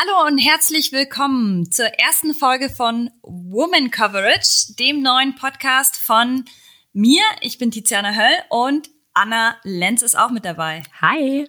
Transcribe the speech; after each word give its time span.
Hallo 0.00 0.28
und 0.28 0.38
herzlich 0.38 0.92
willkommen 0.92 1.72
zur 1.72 1.86
ersten 1.86 2.32
Folge 2.32 2.70
von 2.70 3.10
Woman 3.22 3.90
Coverage, 3.90 4.74
dem 4.78 5.02
neuen 5.02 5.34
Podcast 5.34 5.96
von 5.96 6.44
mir. 6.92 7.22
Ich 7.40 7.58
bin 7.58 7.72
Tiziana 7.72 8.14
Höll 8.14 8.44
und 8.48 8.90
Anna 9.12 9.56
Lenz 9.64 10.02
ist 10.02 10.16
auch 10.16 10.30
mit 10.30 10.44
dabei. 10.44 10.84
Hi. 11.00 11.48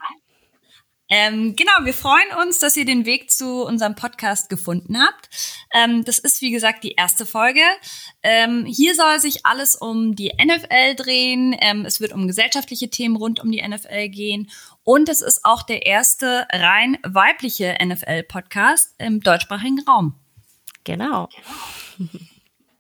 Ähm, 1.10 1.56
genau, 1.56 1.72
wir 1.84 1.94
freuen 1.94 2.32
uns, 2.42 2.60
dass 2.60 2.78
ihr 2.78 2.86
den 2.86 3.06
Weg 3.06 3.30
zu 3.30 3.64
unserem 3.66 3.96
Podcast 3.96 4.50
gefunden 4.50 5.00
habt. 5.00 5.30
Ähm, 5.74 6.04
das 6.04 6.18
ist, 6.18 6.42
wie 6.42 6.52
gesagt, 6.52 6.84
die 6.84 6.94
erste 6.94 7.26
Folge. 7.26 7.62
Ähm, 8.24 8.66
hier 8.66 8.96
soll 8.96 9.20
sich 9.20 9.46
alles 9.46 9.76
um 9.76 10.16
die 10.16 10.32
NFL 10.40 10.96
drehen. 10.96 11.56
Ähm, 11.60 11.86
es 11.86 12.00
wird 12.00 12.14
um 12.14 12.28
gesellschaftliche 12.28 12.90
Themen 12.90 13.16
rund 13.16 13.40
um 13.40 13.52
die 13.52 13.68
NFL 13.68 14.10
gehen. 14.10 14.50
Und 14.90 15.08
es 15.08 15.22
ist 15.22 15.46
auch 15.46 15.62
der 15.62 15.86
erste 15.86 16.48
rein 16.52 16.98
weibliche 17.04 17.78
NFL-Podcast 17.80 18.96
im 18.98 19.20
deutschsprachigen 19.22 19.84
Raum. 19.88 20.16
Genau. 20.84 21.30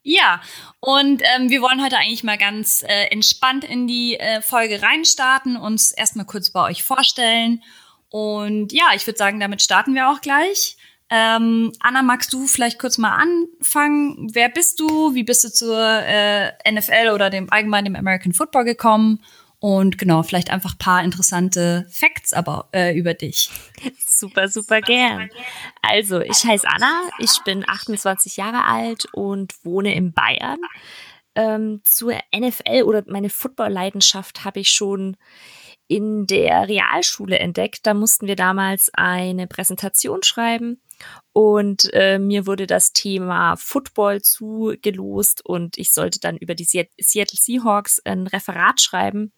Ja, 0.02 0.42
und 0.80 1.22
ähm, 1.36 1.52
wir 1.52 1.62
wollen 1.62 1.84
heute 1.84 1.98
eigentlich 1.98 2.24
mal 2.24 2.38
ganz 2.38 2.84
äh, 2.84 3.12
entspannt 3.12 3.64
in 3.64 3.86
die 3.86 4.18
äh, 4.18 4.42
Folge 4.42 4.82
reinstarten, 4.82 5.56
uns 5.56 5.92
erstmal 5.92 6.26
kurz 6.26 6.50
bei 6.52 6.64
euch 6.64 6.84
vorstellen 6.84 7.62
und 8.08 8.72
ja, 8.72 8.86
ich 8.96 9.06
würde 9.06 9.18
sagen, 9.18 9.40
damit 9.40 9.62
starten 9.62 9.94
wir 9.94 10.10
auch 10.10 10.22
gleich. 10.22 10.78
Ähm, 11.12 11.74
Anna, 11.80 12.02
magst 12.02 12.34
du 12.34 12.48
vielleicht 12.48 12.80
kurz 12.80 12.98
mal 12.98 13.18
anfangen? 13.18 14.30
Wer 14.34 14.50
bist 14.50 14.80
du? 14.80 15.14
Wie 15.14 15.24
bist 15.24 15.44
du 15.44 15.52
zur 15.52 15.78
äh, 15.78 16.54
NFL 16.72 17.10
oder 17.14 17.30
dem 17.30 17.52
allgemein 17.52 17.86
dem 17.86 17.96
American 17.96 18.34
Football 18.34 18.64
gekommen? 18.64 19.22
Und 19.60 19.98
genau, 19.98 20.24
vielleicht 20.24 20.52
einfach 20.52 20.78
paar 20.78 21.04
interessante 21.04 21.86
Facts 21.90 22.32
aber 22.32 22.70
äh, 22.72 22.98
über 22.98 23.14
dich. 23.14 23.50
Super, 24.00 24.48
super 24.48 24.82
gern. 24.82 25.30
Also, 25.82 26.20
ich 26.22 26.44
heiße 26.46 26.68
Anna, 26.68 27.10
ich 27.20 27.42
bin 27.46 27.64
28 27.68 28.38
Jahre 28.38 28.66
alt 28.66 29.06
und 29.14 29.54
wohne 29.64 29.94
in 29.94 30.14
Bayern. 30.14 30.60
Ähm, 31.36 31.82
zur 31.84 32.14
NFL 32.36 32.84
oder 32.84 33.04
meine 33.08 33.30
Football-Leidenschaft 33.30 34.44
habe 34.46 34.60
ich 34.62 34.70
schon 34.70 35.16
in 35.90 36.28
der 36.28 36.68
Realschule 36.68 37.40
entdeckt. 37.40 37.86
Da 37.88 37.94
mussten 37.94 38.28
wir 38.28 38.36
damals 38.36 38.92
eine 38.94 39.48
Präsentation 39.48 40.22
schreiben 40.24 40.80
und 41.34 41.92
äh, 41.94 42.20
mir 42.20 42.46
wurde 42.46 42.68
das 42.68 42.94
Thema 42.94 43.56
Football 43.56 44.22
zugelost 44.22 45.44
und 45.44 45.80
ich 45.80 45.92
sollte 45.92 46.20
dann 46.20 46.38
über 46.38 46.54
die 46.54 46.66
Seattle 46.66 47.38
Seahawks 47.38 48.00
ein 48.06 48.28
Referat 48.28 48.82
schreiben. 48.82 49.34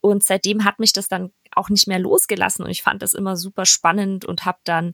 Und 0.00 0.22
seitdem 0.22 0.64
hat 0.64 0.78
mich 0.78 0.92
das 0.92 1.08
dann 1.08 1.32
auch 1.52 1.70
nicht 1.70 1.88
mehr 1.88 1.98
losgelassen 1.98 2.64
und 2.64 2.70
ich 2.70 2.82
fand 2.82 3.00
das 3.00 3.14
immer 3.14 3.36
super 3.36 3.64
spannend 3.64 4.26
und 4.26 4.44
habe 4.44 4.58
dann 4.64 4.92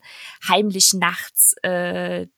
heimlich 0.48 0.94
nachts 0.94 1.55
äh, 1.62 2.28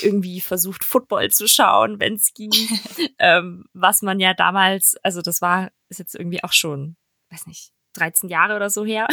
irgendwie 0.00 0.40
versucht, 0.40 0.84
Football 0.84 1.30
zu 1.32 1.48
schauen, 1.48 1.98
wenn 1.98 2.14
es 2.14 2.32
ging. 2.34 2.52
ähm, 3.18 3.64
was 3.72 4.02
man 4.02 4.20
ja 4.20 4.32
damals, 4.32 4.96
also 5.02 5.22
das 5.22 5.42
war, 5.42 5.72
ist 5.88 5.98
jetzt 5.98 6.14
irgendwie 6.14 6.44
auch 6.44 6.52
schon, 6.52 6.96
weiß 7.30 7.48
nicht, 7.48 7.72
13 7.92 8.28
Jahre 8.28 8.56
oder 8.56 8.70
so 8.70 8.84
her. 8.84 9.06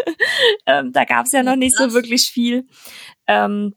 ähm, 0.66 0.92
da 0.92 1.04
gab 1.04 1.26
es 1.26 1.32
ja 1.32 1.42
noch 1.42 1.56
nicht 1.56 1.76
so 1.76 1.92
wirklich 1.92 2.28
viel. 2.30 2.66
Ähm, 3.26 3.74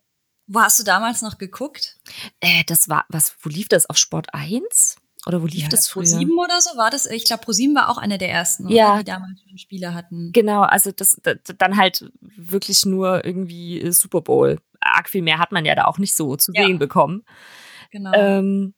wo 0.48 0.62
hast 0.62 0.80
du 0.80 0.84
damals 0.84 1.22
noch 1.22 1.38
geguckt? 1.38 1.98
Äh, 2.40 2.64
das 2.68 2.88
war, 2.88 3.06
was, 3.10 3.36
wo 3.42 3.50
lief 3.50 3.68
das? 3.68 3.90
Auf 3.90 3.98
Sport 3.98 4.34
1? 4.34 4.96
Oder 5.26 5.42
wo 5.42 5.46
lief 5.46 5.64
ja, 5.64 5.68
das 5.68 5.90
früher? 5.90 6.04
Pro 6.04 6.20
7 6.20 6.40
oder 6.40 6.62
so 6.62 6.78
war 6.78 6.90
das? 6.90 7.06
Ich 7.06 7.26
glaube, 7.26 7.44
Pro 7.44 7.52
7 7.52 7.76
war 7.76 7.90
auch 7.90 7.98
einer 7.98 8.18
der 8.18 8.30
ersten, 8.30 8.70
ja. 8.70 9.00
die 9.00 9.04
damals 9.04 9.42
schon 9.42 9.58
Spiele 9.58 9.94
hatten. 9.94 10.32
Genau, 10.32 10.62
also 10.62 10.92
das, 10.92 11.20
das, 11.22 11.38
dann 11.58 11.76
halt 11.76 12.10
wirklich 12.22 12.86
nur 12.86 13.26
irgendwie 13.26 13.92
Super 13.92 14.22
Bowl. 14.22 14.60
Arg 14.80 15.10
viel 15.10 15.22
mehr 15.22 15.40
hat 15.40 15.52
man 15.52 15.66
ja 15.66 15.76
da 15.76 15.86
auch 15.86 15.98
nicht 15.98 16.16
so 16.16 16.38
zu 16.38 16.54
ja. 16.54 16.66
sehen 16.66 16.80
bekommen. 16.80 17.26
Genau. 17.92 18.14
Ähm, 18.14 18.74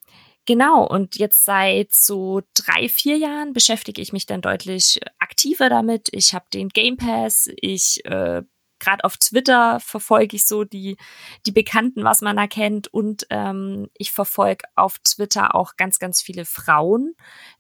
Genau, 0.50 0.84
und 0.84 1.18
jetzt 1.18 1.46
seit 1.46 1.92
so 1.94 2.42
drei, 2.56 2.90
vier 2.90 3.18
Jahren 3.18 3.54
beschäftige 3.54 4.02
ich 4.02 4.14
mich 4.14 4.26
dann 4.26 4.42
deutlich 4.42 5.00
aktiver 5.20 5.70
damit. 5.70 6.10
Ich 6.12 6.34
habe 6.34 6.46
den 6.52 6.70
Game 6.70 6.98
Pass, 6.98 7.52
ich 7.62 8.04
äh, 8.06 8.42
gerade 8.80 9.04
auf 9.04 9.18
Twitter 9.18 9.80
verfolge 9.80 10.36
ich 10.36 10.48
so 10.48 10.64
die, 10.64 10.98
die 11.46 11.52
Bekannten, 11.52 12.04
was 12.04 12.22
man 12.22 12.40
erkennt. 12.40 12.88
Und 12.92 13.28
ähm, 13.30 13.92
ich 13.94 14.12
verfolge 14.12 14.66
auf 14.76 14.98
Twitter 15.08 15.54
auch 15.54 15.76
ganz, 15.78 16.00
ganz 16.00 16.20
viele 16.20 16.46
Frauen 16.46 17.14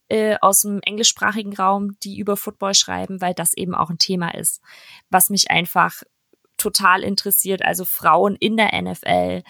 äh, 0.07 0.37
aus 0.41 0.61
dem 0.61 0.79
englischsprachigen 0.81 1.55
Raum, 1.55 1.95
die 2.01 2.17
über 2.17 2.37
Football 2.37 2.73
schreiben, 2.73 3.21
weil 3.21 3.35
das 3.35 3.53
eben 3.53 3.75
auch 3.75 3.91
ein 3.91 3.99
Thema 3.99 4.33
ist, 4.33 4.61
was 5.11 5.29
mich 5.29 5.51
einfach 5.51 6.01
total 6.57 7.03
interessiert. 7.03 7.63
Also 7.63 7.85
Frauen 7.85 8.35
in 8.35 8.57
der 8.57 8.81
NFL, 8.81 9.43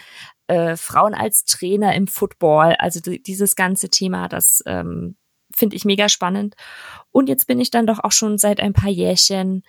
äh, 0.50 0.76
Frauen 0.76 1.14
als 1.14 1.46
Trainer 1.46 1.94
im 1.96 2.08
Football, 2.08 2.76
also 2.80 3.00
dieses 3.00 3.56
ganze 3.56 3.90
Thema, 3.90 4.28
das 4.28 4.64
ähm, 4.66 5.16
finde 5.56 5.76
ich 5.76 5.86
mega 5.86 6.10
spannend. 6.10 6.56
Und 7.12 7.30
jetzt 7.30 7.48
bin 7.48 7.60
ich 7.60 7.72
dann 7.72 7.88
doch 7.88 8.00
auch 8.04 8.12
schon 8.12 8.38
seit 8.38 8.60
ein 8.60 8.74
paar 8.74 8.90
Jährchen 8.90 9.64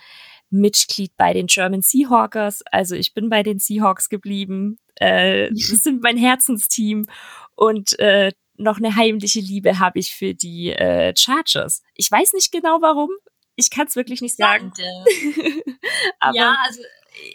Mitglied 0.50 1.12
bei 1.16 1.32
den 1.32 1.46
German 1.46 1.82
Seahawkers. 1.82 2.62
Also 2.72 2.96
ich 2.96 3.14
bin 3.14 3.28
bei 3.28 3.42
den 3.42 3.58
Seahawks 3.58 4.08
geblieben. 4.08 4.78
Äh, 4.96 5.50
das 5.50 5.82
sind 5.82 6.02
mein 6.02 6.16
Herzensteam. 6.16 7.06
Und 7.54 7.98
äh, 7.98 8.32
noch 8.56 8.78
eine 8.78 8.96
heimliche 8.96 9.40
Liebe 9.40 9.78
habe 9.78 9.98
ich 9.98 10.12
für 10.14 10.34
die 10.34 10.70
äh, 10.70 11.14
Chargers. 11.16 11.82
Ich 11.94 12.10
weiß 12.10 12.32
nicht 12.32 12.52
genau 12.52 12.80
warum. 12.80 13.10
Ich 13.56 13.70
kann 13.70 13.86
es 13.86 13.96
wirklich 13.96 14.22
nicht 14.22 14.36
sagen. 14.36 14.72
Aber 16.20 16.36
ja, 16.36 16.56
also 16.66 16.80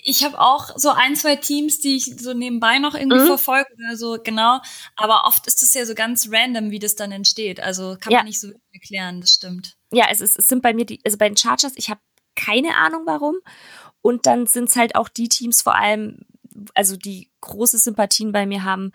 ich 0.04 0.24
habe 0.24 0.40
auch 0.40 0.70
so 0.76 0.90
ein, 0.90 1.16
zwei 1.16 1.36
Teams, 1.36 1.80
die 1.80 1.96
ich 1.96 2.06
so 2.20 2.34
nebenbei 2.34 2.80
noch 2.80 2.96
irgendwie 2.96 3.22
mhm. 3.22 3.28
verfolge 3.28 3.70
oder 3.78 3.98
so, 3.98 4.18
genau. 4.24 4.60
Aber 4.96 5.26
oft 5.26 5.48
ist 5.48 5.64
es 5.64 5.74
ja 5.74 5.86
so 5.86 5.96
ganz 5.96 6.30
random, 6.32 6.72
wie 6.72 6.80
das 6.80 6.96
dann 6.96 7.12
entsteht. 7.12 7.60
Also 7.60 7.98
kann 8.00 8.12
ja. 8.12 8.20
man 8.20 8.28
nicht 8.28 8.40
so 8.40 8.52
erklären, 8.72 9.22
das 9.22 9.32
stimmt. 9.32 9.78
Ja, 9.92 10.08
es, 10.12 10.22
ist, 10.22 10.38
es 10.38 10.48
sind 10.48 10.62
bei 10.62 10.74
mir 10.74 10.86
die, 10.86 11.00
also 11.06 11.18
bei 11.18 11.28
den 11.28 11.38
Chargers, 11.38 11.74
ich 11.76 11.90
habe 11.90 12.02
keine 12.36 12.76
Ahnung 12.78 13.04
warum. 13.06 13.36
Und 14.02 14.26
dann 14.26 14.46
sind 14.46 14.70
es 14.70 14.76
halt 14.76 14.96
auch 14.96 15.10
die 15.10 15.30
Teams 15.30 15.62
vor 15.62 15.76
allem, 15.76 16.20
also 16.74 16.96
die 16.96 17.32
große 17.42 17.78
Sympathien 17.78 18.32
bei 18.32 18.46
mir 18.46 18.64
haben, 18.64 18.92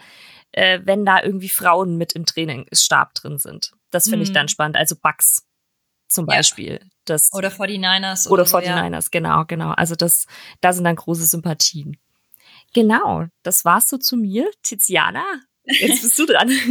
äh, 0.53 0.81
wenn 0.85 1.05
da 1.05 1.23
irgendwie 1.23 1.49
Frauen 1.49 1.97
mit 1.97 2.13
im 2.13 2.27
Trainingsstab 2.27 3.15
drin 3.15 3.39
sind. 3.39 3.73
Das 3.91 4.05
finde 4.05 4.19
mhm. 4.19 4.23
ich 4.23 4.33
dann 4.33 4.49
spannend. 4.49 4.77
Also 4.77 4.97
Bugs 4.97 5.47
zum 6.09 6.27
Beispiel. 6.27 6.81
Ja. 6.83 6.87
Das, 7.11 7.33
oder 7.33 7.49
49ers. 7.49 8.27
Oder, 8.29 8.33
oder 8.33 8.45
so, 8.47 8.59
49ers, 8.59 8.93
ja. 8.93 9.09
genau, 9.11 9.45
genau. 9.45 9.71
Also 9.73 9.97
das, 9.97 10.27
da 10.61 10.73
sind 10.73 10.85
dann 10.85 10.97
große 10.97 11.27
Sympathien. 11.27 11.99
Genau, 12.73 13.27
das 13.43 13.65
war's 13.65 13.89
so 13.89 13.99
zu 13.99 14.17
mir. 14.17 14.49
Tiziana, 14.63 15.25
jetzt 15.65 16.03
bist 16.03 16.19
du 16.19 16.27
dran. 16.27 16.49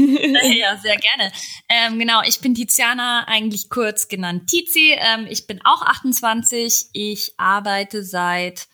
ja, 0.58 0.78
sehr 0.78 0.98
gerne. 0.98 1.32
Ähm, 1.68 2.00
genau, 2.00 2.22
ich 2.24 2.40
bin 2.40 2.56
Tiziana, 2.56 3.28
eigentlich 3.28 3.70
kurz 3.70 4.08
genannt 4.08 4.48
Tizi. 4.48 4.96
Ähm, 4.98 5.28
ich 5.30 5.46
bin 5.46 5.60
auch 5.66 5.82
28. 5.82 6.90
Ich 6.94 7.34
arbeite 7.38 8.04
seit 8.04 8.68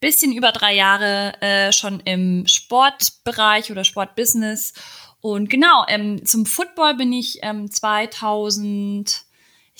bisschen 0.00 0.32
über 0.32 0.52
drei 0.52 0.74
Jahre 0.74 1.34
äh, 1.42 1.72
schon 1.72 2.00
im 2.00 2.46
Sportbereich 2.46 3.70
oder 3.70 3.84
Sportbusiness. 3.84 4.72
Und 5.20 5.50
genau, 5.50 5.84
ähm, 5.88 6.24
zum 6.24 6.46
Football 6.46 6.94
bin 6.94 7.12
ich 7.12 7.40
ähm, 7.42 7.70
2000 7.70 9.24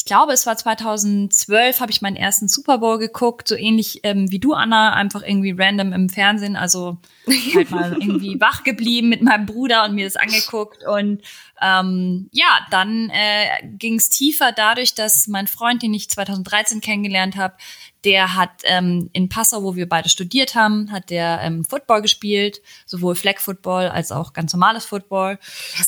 ich 0.00 0.06
glaube, 0.06 0.32
es 0.32 0.46
war 0.46 0.56
2012, 0.56 1.78
habe 1.78 1.92
ich 1.92 2.00
meinen 2.00 2.16
ersten 2.16 2.48
Super 2.48 2.78
Bowl 2.78 2.96
geguckt, 2.96 3.46
so 3.46 3.54
ähnlich 3.54 4.00
ähm, 4.02 4.30
wie 4.30 4.38
du, 4.38 4.54
Anna, 4.54 4.94
einfach 4.94 5.22
irgendwie 5.22 5.50
random 5.50 5.92
im 5.92 6.08
Fernsehen, 6.08 6.56
also 6.56 6.96
halt 7.54 7.70
mal 7.70 7.92
irgendwie 8.00 8.40
wach 8.40 8.64
geblieben 8.64 9.10
mit 9.10 9.20
meinem 9.20 9.44
Bruder 9.44 9.84
und 9.84 9.94
mir 9.94 10.06
das 10.06 10.16
angeguckt. 10.16 10.86
Und 10.86 11.20
ähm, 11.60 12.30
ja, 12.32 12.66
dann 12.70 13.10
äh, 13.10 13.66
ging 13.76 13.96
es 13.96 14.08
tiefer 14.08 14.52
dadurch, 14.52 14.94
dass 14.94 15.28
mein 15.28 15.46
Freund, 15.46 15.82
den 15.82 15.92
ich 15.92 16.08
2013 16.08 16.80
kennengelernt 16.80 17.36
habe, 17.36 17.56
der 18.04 18.34
hat 18.36 18.62
ähm, 18.64 19.10
in 19.12 19.28
Passau, 19.28 19.62
wo 19.62 19.76
wir 19.76 19.86
beide 19.86 20.08
studiert 20.08 20.54
haben, 20.54 20.90
hat 20.90 21.10
der 21.10 21.40
ähm, 21.42 21.62
Football 21.62 22.00
gespielt, 22.00 22.62
sowohl 22.86 23.16
Flag 23.16 23.38
Football 23.38 23.88
als 23.88 24.12
auch 24.12 24.32
ganz 24.32 24.54
normales 24.54 24.86
Football. 24.86 25.38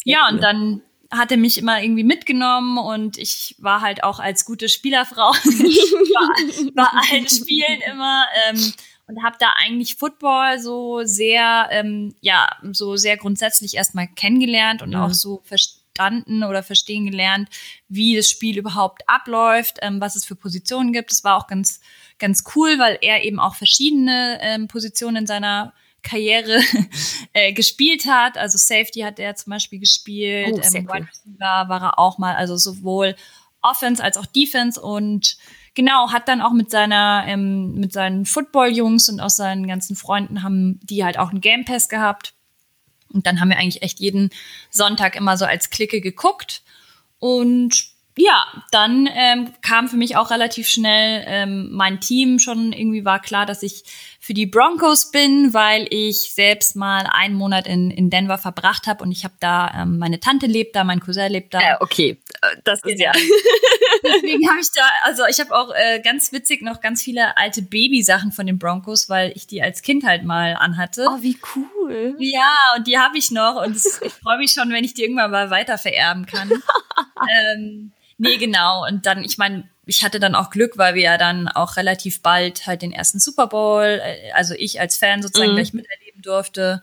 Ja, 0.04 0.28
und 0.28 0.42
dann 0.42 0.82
hat 1.12 1.31
er 1.31 1.37
mich 1.37 1.59
immer 1.59 1.82
irgendwie 1.82 2.05
mitgenommen 2.05 2.79
und 2.79 3.19
ich 3.19 3.55
war 3.59 3.82
halt 3.82 4.03
auch 4.03 4.19
als 4.19 4.47
gute 4.47 4.69
Spielerfrau 4.70 5.31
war 6.75 6.91
allen 6.94 7.29
Spielen 7.29 7.82
immer 7.82 8.25
ähm, 8.49 8.73
und 9.06 9.23
habe 9.23 9.37
da 9.38 9.53
eigentlich 9.59 9.97
Football 9.97 10.59
so 10.59 11.03
sehr 11.05 11.69
ähm, 11.70 12.14
ja 12.23 12.49
so 12.73 12.97
sehr 12.97 13.19
grundsätzlich 13.19 13.75
erstmal 13.75 14.09
kennengelernt 14.09 14.81
und 14.81 14.91
mhm. 14.91 14.97
auch 14.97 15.12
so 15.12 15.43
verstanden 15.44 16.44
oder 16.44 16.62
verstehen 16.62 17.05
gelernt, 17.05 17.50
wie 17.88 18.17
das 18.17 18.31
Spiel 18.31 18.56
überhaupt 18.56 19.03
abläuft, 19.06 19.79
ähm, 19.82 20.00
was 20.00 20.17
es 20.17 20.25
für 20.25 20.35
Positionen 20.35 20.94
gibt. 20.94 21.11
Das 21.11 21.25
war 21.25 21.37
auch 21.37 21.47
ganz 21.47 21.81
ganz 22.19 22.43
cool, 22.56 22.79
weil 22.79 22.99
er 23.03 23.23
eben 23.23 23.38
auch 23.38 23.55
verschiedene 23.55 24.38
ähm, 24.41 24.67
Positionen 24.67 25.17
in 25.17 25.26
seiner 25.26 25.75
Karriere 26.02 26.60
äh, 27.32 27.52
gespielt 27.52 28.06
hat. 28.06 28.37
Also 28.37 28.58
Safety 28.58 29.00
hat 29.00 29.19
er 29.19 29.34
zum 29.37 29.50
Beispiel 29.50 29.78
gespielt, 29.78 30.54
oh, 30.54 30.60
ähm, 30.62 30.88
Wide 30.88 31.08
Receiver 31.08 31.69
war 31.69 31.82
er 31.82 31.99
auch 31.99 32.19
mal, 32.19 32.34
also 32.34 32.56
sowohl 32.56 33.16
Offense 33.62 34.02
als 34.02 34.16
auch 34.16 34.26
Defense 34.26 34.81
und 34.81 35.37
genau, 35.75 36.10
hat 36.10 36.28
dann 36.28 36.40
auch 36.40 36.52
mit 36.52 36.70
seiner, 36.70 37.25
ähm, 37.26 37.75
mit 37.75 37.93
seinen 37.93 38.26
Football-Jungs 38.26 39.08
und 39.08 39.20
auch 39.20 39.31
seinen 39.31 39.66
ganzen 39.66 39.96
Freunden 39.96 40.43
haben 40.43 40.81
die 40.82 41.04
halt 41.04 41.19
auch 41.19 41.31
einen 41.31 41.40
Game 41.40 41.64
Pass 41.64 41.88
gehabt. 41.88 42.34
Und 43.08 43.26
dann 43.26 43.40
haben 43.40 43.50
wir 43.50 43.58
eigentlich 43.58 43.82
echt 43.82 44.00
jeden 44.00 44.31
Sonntag 44.70 45.16
immer 45.16 45.37
so 45.37 45.44
als 45.44 45.70
Clique 45.70 46.00
geguckt. 46.00 46.62
Und 47.19 47.93
ja, 48.16 48.46
dann 48.70 49.08
ähm, 49.12 49.52
kam 49.62 49.88
für 49.88 49.96
mich 49.96 50.16
auch 50.16 50.31
relativ 50.31 50.69
schnell 50.69 51.25
ähm, 51.26 51.70
mein 51.72 52.00
Team 52.00 52.38
schon 52.38 52.72
irgendwie 52.72 53.04
war 53.04 53.20
klar, 53.20 53.46
dass 53.46 53.62
ich 53.62 53.84
für 54.24 54.34
die 54.34 54.46
Broncos 54.46 55.10
bin, 55.10 55.52
weil 55.52 55.88
ich 55.90 56.32
selbst 56.32 56.76
mal 56.76 57.08
einen 57.10 57.34
Monat 57.34 57.66
in, 57.66 57.90
in 57.90 58.08
Denver 58.08 58.38
verbracht 58.38 58.86
habe 58.86 59.02
und 59.02 59.10
ich 59.10 59.24
habe 59.24 59.34
da, 59.40 59.82
ähm, 59.82 59.98
meine 59.98 60.20
Tante 60.20 60.46
lebt 60.46 60.76
da, 60.76 60.84
mein 60.84 61.00
Cousin 61.00 61.28
lebt 61.28 61.52
da. 61.54 61.60
Äh, 61.60 61.76
okay, 61.80 62.22
das 62.62 62.84
ist 62.84 63.00
ja. 63.00 63.10
Deswegen 64.04 64.48
habe 64.48 64.60
ich 64.60 64.69
da, 64.76 64.82
also 65.02 65.24
ich 65.28 65.40
habe 65.40 65.52
auch 65.52 65.74
äh, 65.74 66.00
ganz 66.04 66.30
witzig 66.30 66.62
noch 66.62 66.80
ganz 66.80 67.02
viele 67.02 67.36
alte 67.36 67.62
Babysachen 67.62 68.30
von 68.30 68.46
den 68.46 68.60
Broncos, 68.60 69.08
weil 69.08 69.32
ich 69.34 69.48
die 69.48 69.60
als 69.60 69.82
Kind 69.82 70.04
halt 70.04 70.22
mal 70.22 70.54
anhatte. 70.54 71.04
Oh, 71.10 71.20
wie 71.20 71.36
cool. 71.56 72.14
Ja, 72.20 72.54
und 72.76 72.86
die 72.86 72.98
habe 72.98 73.18
ich 73.18 73.32
noch 73.32 73.60
und 73.60 73.75
ich 73.75 74.12
freue 74.12 74.38
mich 74.38 74.52
schon, 74.52 74.70
wenn 74.70 74.84
ich 74.84 74.94
die 74.94 75.02
irgendwann 75.02 75.32
mal 75.32 75.50
weiter 75.50 75.78
vererben 75.78 76.26
kann. 76.26 76.48
ähm, 77.56 77.92
Nee, 78.22 78.36
genau. 78.36 78.86
Und 78.86 79.04
dann, 79.06 79.24
ich 79.24 79.36
meine, 79.36 79.69
ich 79.84 80.04
hatte 80.04 80.20
dann 80.20 80.36
auch 80.36 80.50
Glück, 80.50 80.78
weil 80.78 80.94
wir 80.94 81.02
ja 81.02 81.19
dann 81.19 81.48
auch 81.48 81.76
relativ 81.76 82.22
bald 82.22 82.69
halt 82.69 82.82
den 82.82 82.92
ersten 82.92 83.19
Super 83.19 83.48
Bowl, 83.48 83.82
äh, 83.82 84.30
also 84.32 84.54
ich 84.56 84.80
als 84.80 84.96
Fan 84.96 85.22
sozusagen 85.22 85.50
mhm. 85.50 85.56
gleich 85.56 85.72
miterleben 85.72 86.22
durfte. 86.22 86.82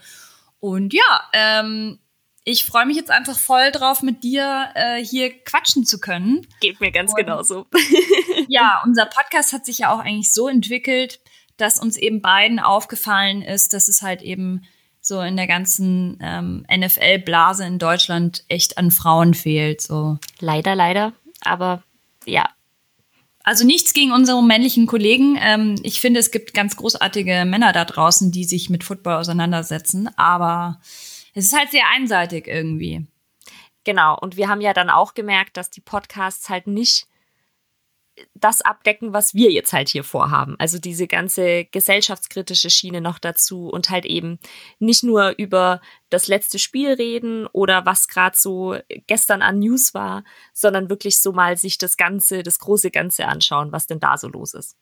Und 0.59 0.93
ja, 0.93 1.21
ähm, 1.31 1.97
ich 2.43 2.65
freue 2.65 2.85
mich 2.85 2.97
jetzt 2.97 3.09
einfach 3.09 3.37
voll 3.37 3.71
drauf, 3.71 4.01
mit 4.01 4.21
dir 4.23 4.69
äh, 4.75 5.01
hier 5.01 5.31
quatschen 5.43 5.85
zu 5.85 5.99
können. 5.99 6.45
Geht 6.59 6.81
mir 6.81 6.91
ganz 6.91 7.11
Und, 7.11 7.17
genauso. 7.17 7.67
ja, 8.49 8.81
unser 8.83 9.05
Podcast 9.05 9.53
hat 9.53 9.65
sich 9.65 9.79
ja 9.79 9.93
auch 9.93 9.99
eigentlich 9.99 10.33
so 10.33 10.49
entwickelt, 10.49 11.21
dass 11.55 11.79
uns 11.79 11.95
eben 11.95 12.21
beiden 12.21 12.59
aufgefallen 12.59 13.41
ist, 13.43 13.73
dass 13.73 13.87
es 13.87 14.01
halt 14.01 14.21
eben 14.21 14.63
so 14.99 15.21
in 15.21 15.37
der 15.37 15.47
ganzen 15.47 16.19
ähm, 16.21 16.65
NFL-Blase 16.69 17.65
in 17.65 17.79
Deutschland 17.79 18.43
echt 18.49 18.77
an 18.77 18.91
Frauen 18.91 19.33
fehlt. 19.33 19.81
So. 19.81 20.17
Leider, 20.41 20.75
leider 20.75 21.13
aber 21.41 21.83
ja. 22.25 22.49
Also 23.43 23.65
nichts 23.65 23.93
gegen 23.93 24.11
unsere 24.11 24.43
männlichen 24.43 24.85
Kollegen. 24.85 25.37
Ähm, 25.41 25.75
ich 25.83 26.01
finde, 26.01 26.19
es 26.19 26.31
gibt 26.31 26.53
ganz 26.53 26.75
großartige 26.75 27.45
Männer 27.45 27.73
da 27.73 27.85
draußen, 27.85 28.31
die 28.31 28.43
sich 28.43 28.69
mit 28.69 28.83
Football 28.83 29.15
auseinandersetzen, 29.15 30.09
aber 30.17 30.79
es 31.33 31.45
ist 31.45 31.57
halt 31.57 31.71
sehr 31.71 31.87
einseitig 31.95 32.47
irgendwie. 32.47 33.07
Genau, 33.85 34.17
und 34.19 34.37
wir 34.37 34.49
haben 34.49 34.61
ja 34.61 34.73
dann 34.73 34.89
auch 34.89 35.13
gemerkt, 35.13 35.57
dass 35.57 35.69
die 35.69 35.81
Podcasts 35.81 36.49
halt 36.49 36.67
nicht 36.67 37.07
das 38.33 38.61
abdecken, 38.61 39.13
was 39.13 39.33
wir 39.33 39.51
jetzt 39.51 39.73
halt 39.73 39.89
hier 39.89 40.03
vorhaben. 40.03 40.55
Also 40.59 40.79
diese 40.79 41.07
ganze 41.07 41.65
gesellschaftskritische 41.65 42.69
Schiene 42.69 43.01
noch 43.01 43.19
dazu 43.19 43.69
und 43.69 43.89
halt 43.89 44.05
eben 44.05 44.39
nicht 44.79 45.03
nur 45.03 45.35
über 45.37 45.81
das 46.09 46.27
letzte 46.27 46.59
Spiel 46.59 46.93
reden 46.93 47.47
oder 47.47 47.85
was 47.85 48.07
gerade 48.07 48.37
so 48.37 48.77
gestern 49.07 49.41
an 49.41 49.59
News 49.59 49.93
war, 49.93 50.23
sondern 50.53 50.89
wirklich 50.89 51.21
so 51.21 51.31
mal 51.31 51.57
sich 51.57 51.77
das 51.77 51.97
Ganze, 51.97 52.43
das 52.43 52.59
große 52.59 52.91
Ganze 52.91 53.27
anschauen, 53.27 53.71
was 53.71 53.87
denn 53.87 53.99
da 53.99 54.17
so 54.17 54.27
los 54.27 54.53
ist. 54.53 54.75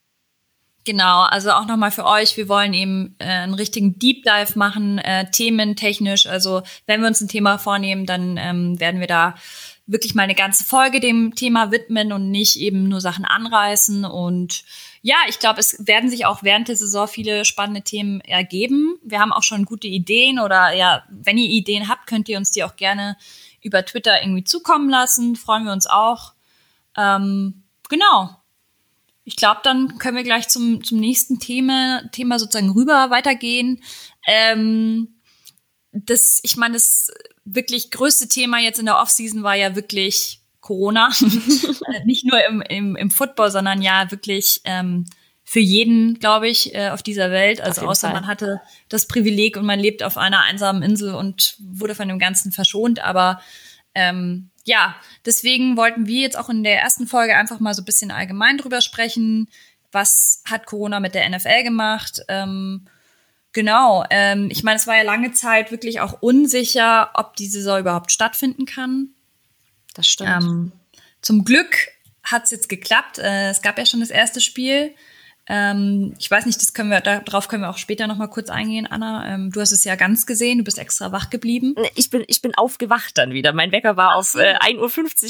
Genau, 0.88 1.24
also 1.24 1.52
auch 1.52 1.66
nochmal 1.66 1.92
für 1.92 2.06
euch, 2.06 2.38
wir 2.38 2.48
wollen 2.48 2.74
eben 2.74 3.18
äh, 3.20 3.26
einen 3.26 3.56
richtigen 3.56 4.00
Deep 4.00 4.24
Dive 4.24 4.58
machen, 4.58 5.00
äh, 5.00 5.30
thementechnisch. 5.30 6.28
Also 6.28 6.62
wenn 6.86 7.02
wir 7.02 7.10
uns 7.10 7.20
ein 7.20 7.28
Thema 7.28 7.58
vornehmen, 7.58 8.06
dann 8.06 8.38
ähm, 8.38 8.80
werden 8.80 9.02
wir 9.02 9.08
da 9.08 9.36
wirklich 9.88 10.14
mal 10.14 10.24
eine 10.24 10.36
ganze 10.36 10.66
Folge 10.66 11.00
dem 11.00 11.34
Thema 11.34 11.72
widmen 11.72 12.12
und 12.12 12.30
nicht 12.30 12.58
eben 12.58 12.90
nur 12.90 13.00
Sachen 13.00 13.24
anreißen. 13.24 14.04
Und 14.04 14.66
ja, 15.02 15.16
ich 15.30 15.40
glaube, 15.40 15.62
es 15.62 15.88
werden 15.88 16.10
sich 16.10 16.26
auch 16.26 16.44
während 16.44 16.68
der 16.68 16.76
Saison 16.76 17.08
viele 17.08 17.46
spannende 17.46 17.82
Themen 17.82 18.20
ergeben. 18.22 19.00
Wir 19.02 19.20
haben 19.20 19.32
auch 19.32 19.44
schon 19.44 19.64
gute 19.64 19.88
Ideen 19.88 20.40
oder 20.40 20.74
ja, 20.74 21.04
wenn 21.10 21.38
ihr 21.38 21.50
Ideen 21.50 21.88
habt, 21.88 22.06
könnt 22.06 22.28
ihr 22.28 22.38
uns 22.38 22.52
die 22.52 22.66
auch 22.66 22.76
gerne 22.76 23.18
über 23.62 23.86
Twitter 23.86 24.22
irgendwie 24.22 24.44
zukommen 24.44 24.90
lassen. 24.90 25.38
Freuen 25.38 25.64
wir 25.64 25.72
uns 25.72 25.88
auch. 25.88 26.34
Ähm, 26.98 27.64
genau. 27.90 28.36
Ich 29.24 29.38
glaube, 29.38 29.62
dann 29.64 29.98
können 29.98 30.18
wir 30.18 30.24
gleich 30.24 30.50
zum, 30.50 30.84
zum 30.84 31.00
nächsten 31.00 31.40
Thema, 31.40 32.02
Thema 32.12 32.40
sozusagen 32.40 32.72
rüber 32.72 33.10
weitergehen. 33.10 33.82
Ähm, 34.26 35.16
das, 35.92 36.40
ich 36.44 36.58
meine, 36.58 36.74
das 36.74 37.12
wirklich 37.48 37.92
größte 37.92 38.28
Thema 38.28 38.60
jetzt 38.60 38.80
in 38.80 38.86
der 38.86 39.00
Offseason 39.00 39.44
war 39.44 39.56
ja 39.56 39.76
wirklich 39.76 40.42
Corona. 40.62 41.10
Äh, 41.94 42.06
nicht 42.06 42.26
nur 42.26 42.46
im, 42.46 42.62
im, 42.62 42.96
im 42.96 43.12
Football, 43.12 43.52
sondern 43.52 43.82
ja 43.82 44.12
wirklich 44.12 44.62
ähm, 44.66 45.06
für 45.44 45.60
jeden, 45.60 46.20
glaube 46.20 46.50
ich, 46.50 46.76
äh, 46.76 46.90
auf 46.90 47.02
dieser 47.02 47.32
Welt. 47.32 47.62
Also 47.62 47.88
außer 47.88 48.08
Fall. 48.08 48.20
man 48.20 48.28
hatte 48.28 48.60
das 48.90 49.08
Privileg 49.08 49.56
und 49.56 49.66
man 49.66 49.80
lebt 49.80 50.04
auf 50.04 50.18
einer 50.18 50.42
einsamen 50.42 50.84
Insel 50.84 51.14
und 51.14 51.56
wurde 51.60 51.96
von 51.96 52.10
dem 52.10 52.20
Ganzen 52.20 52.52
verschont. 52.52 53.00
Aber 53.00 53.40
ähm, 53.96 54.50
ja, 54.66 54.96
deswegen 55.26 55.78
wollten 55.78 56.08
wir 56.08 56.20
jetzt 56.20 56.38
auch 56.38 56.50
in 56.50 56.64
der 56.64 56.82
ersten 56.82 57.08
Folge 57.08 57.38
einfach 57.38 57.62
mal 57.62 57.74
so 57.74 57.82
ein 57.82 57.86
bisschen 57.86 58.12
allgemein 58.12 58.58
drüber 58.58 58.82
sprechen. 58.82 59.48
Was 59.94 60.44
hat 60.46 60.66
Corona 60.66 61.00
mit 61.00 61.16
der 61.16 61.30
NFL 61.30 61.64
gemacht? 61.64 62.22
Ähm, 62.28 62.88
Genau. 63.58 64.06
Ähm, 64.12 64.50
ich 64.52 64.64
meine, 64.64 64.78
es 64.78 64.86
war 64.86 64.98
ja 64.98 65.02
lange 65.02 65.32
Zeit 65.32 65.72
wirklich 65.72 66.00
auch 66.00 66.22
unsicher, 66.22 67.10
ob 67.16 67.36
die 67.38 67.48
Saison 67.48 67.80
überhaupt 67.80 68.12
stattfinden 68.12 68.68
kann. 68.68 69.16
Das 69.96 70.08
stimmt. 70.08 70.30
Ähm, 70.30 70.72
zum 71.24 71.44
Glück 71.44 71.88
hat 72.22 72.44
es 72.44 72.52
jetzt 72.52 72.70
geklappt. 72.70 73.18
Äh, 73.18 73.50
es 73.50 73.64
gab 73.64 73.80
ja 73.80 73.88
schon 73.88 74.00
das 74.00 74.12
erste 74.12 74.42
Spiel. 74.42 74.94
Ähm, 75.48 76.14
ich 76.20 76.30
weiß 76.30 76.46
nicht, 76.46 76.62
das 76.62 76.76
können 76.76 76.92
wir, 76.92 77.02
darauf 77.02 77.48
können 77.48 77.64
wir 77.64 77.72
auch 77.72 77.80
später 77.80 78.06
noch 78.06 78.18
mal 78.18 78.28
kurz 78.28 78.52
eingehen, 78.52 78.86
Anna. 78.86 79.28
Ähm, 79.34 79.50
du 79.50 79.60
hast 79.60 79.72
es 79.72 79.84
ja 79.84 79.96
ganz 79.96 80.28
gesehen, 80.28 80.60
du 80.60 80.64
bist 80.64 80.78
extra 80.78 81.12
wach 81.12 81.32
geblieben. 81.32 81.74
Ich 81.96 82.12
bin, 82.12 82.24
ich 82.28 82.44
bin 82.44 82.54
aufgewacht 82.54 83.18
dann 83.18 83.32
wieder. 83.32 83.54
Mein 83.54 83.72
Wecker 83.72 83.98
war 83.98 84.18
auf 84.18 84.36
äh, 84.36 84.56
1.50 84.60 84.78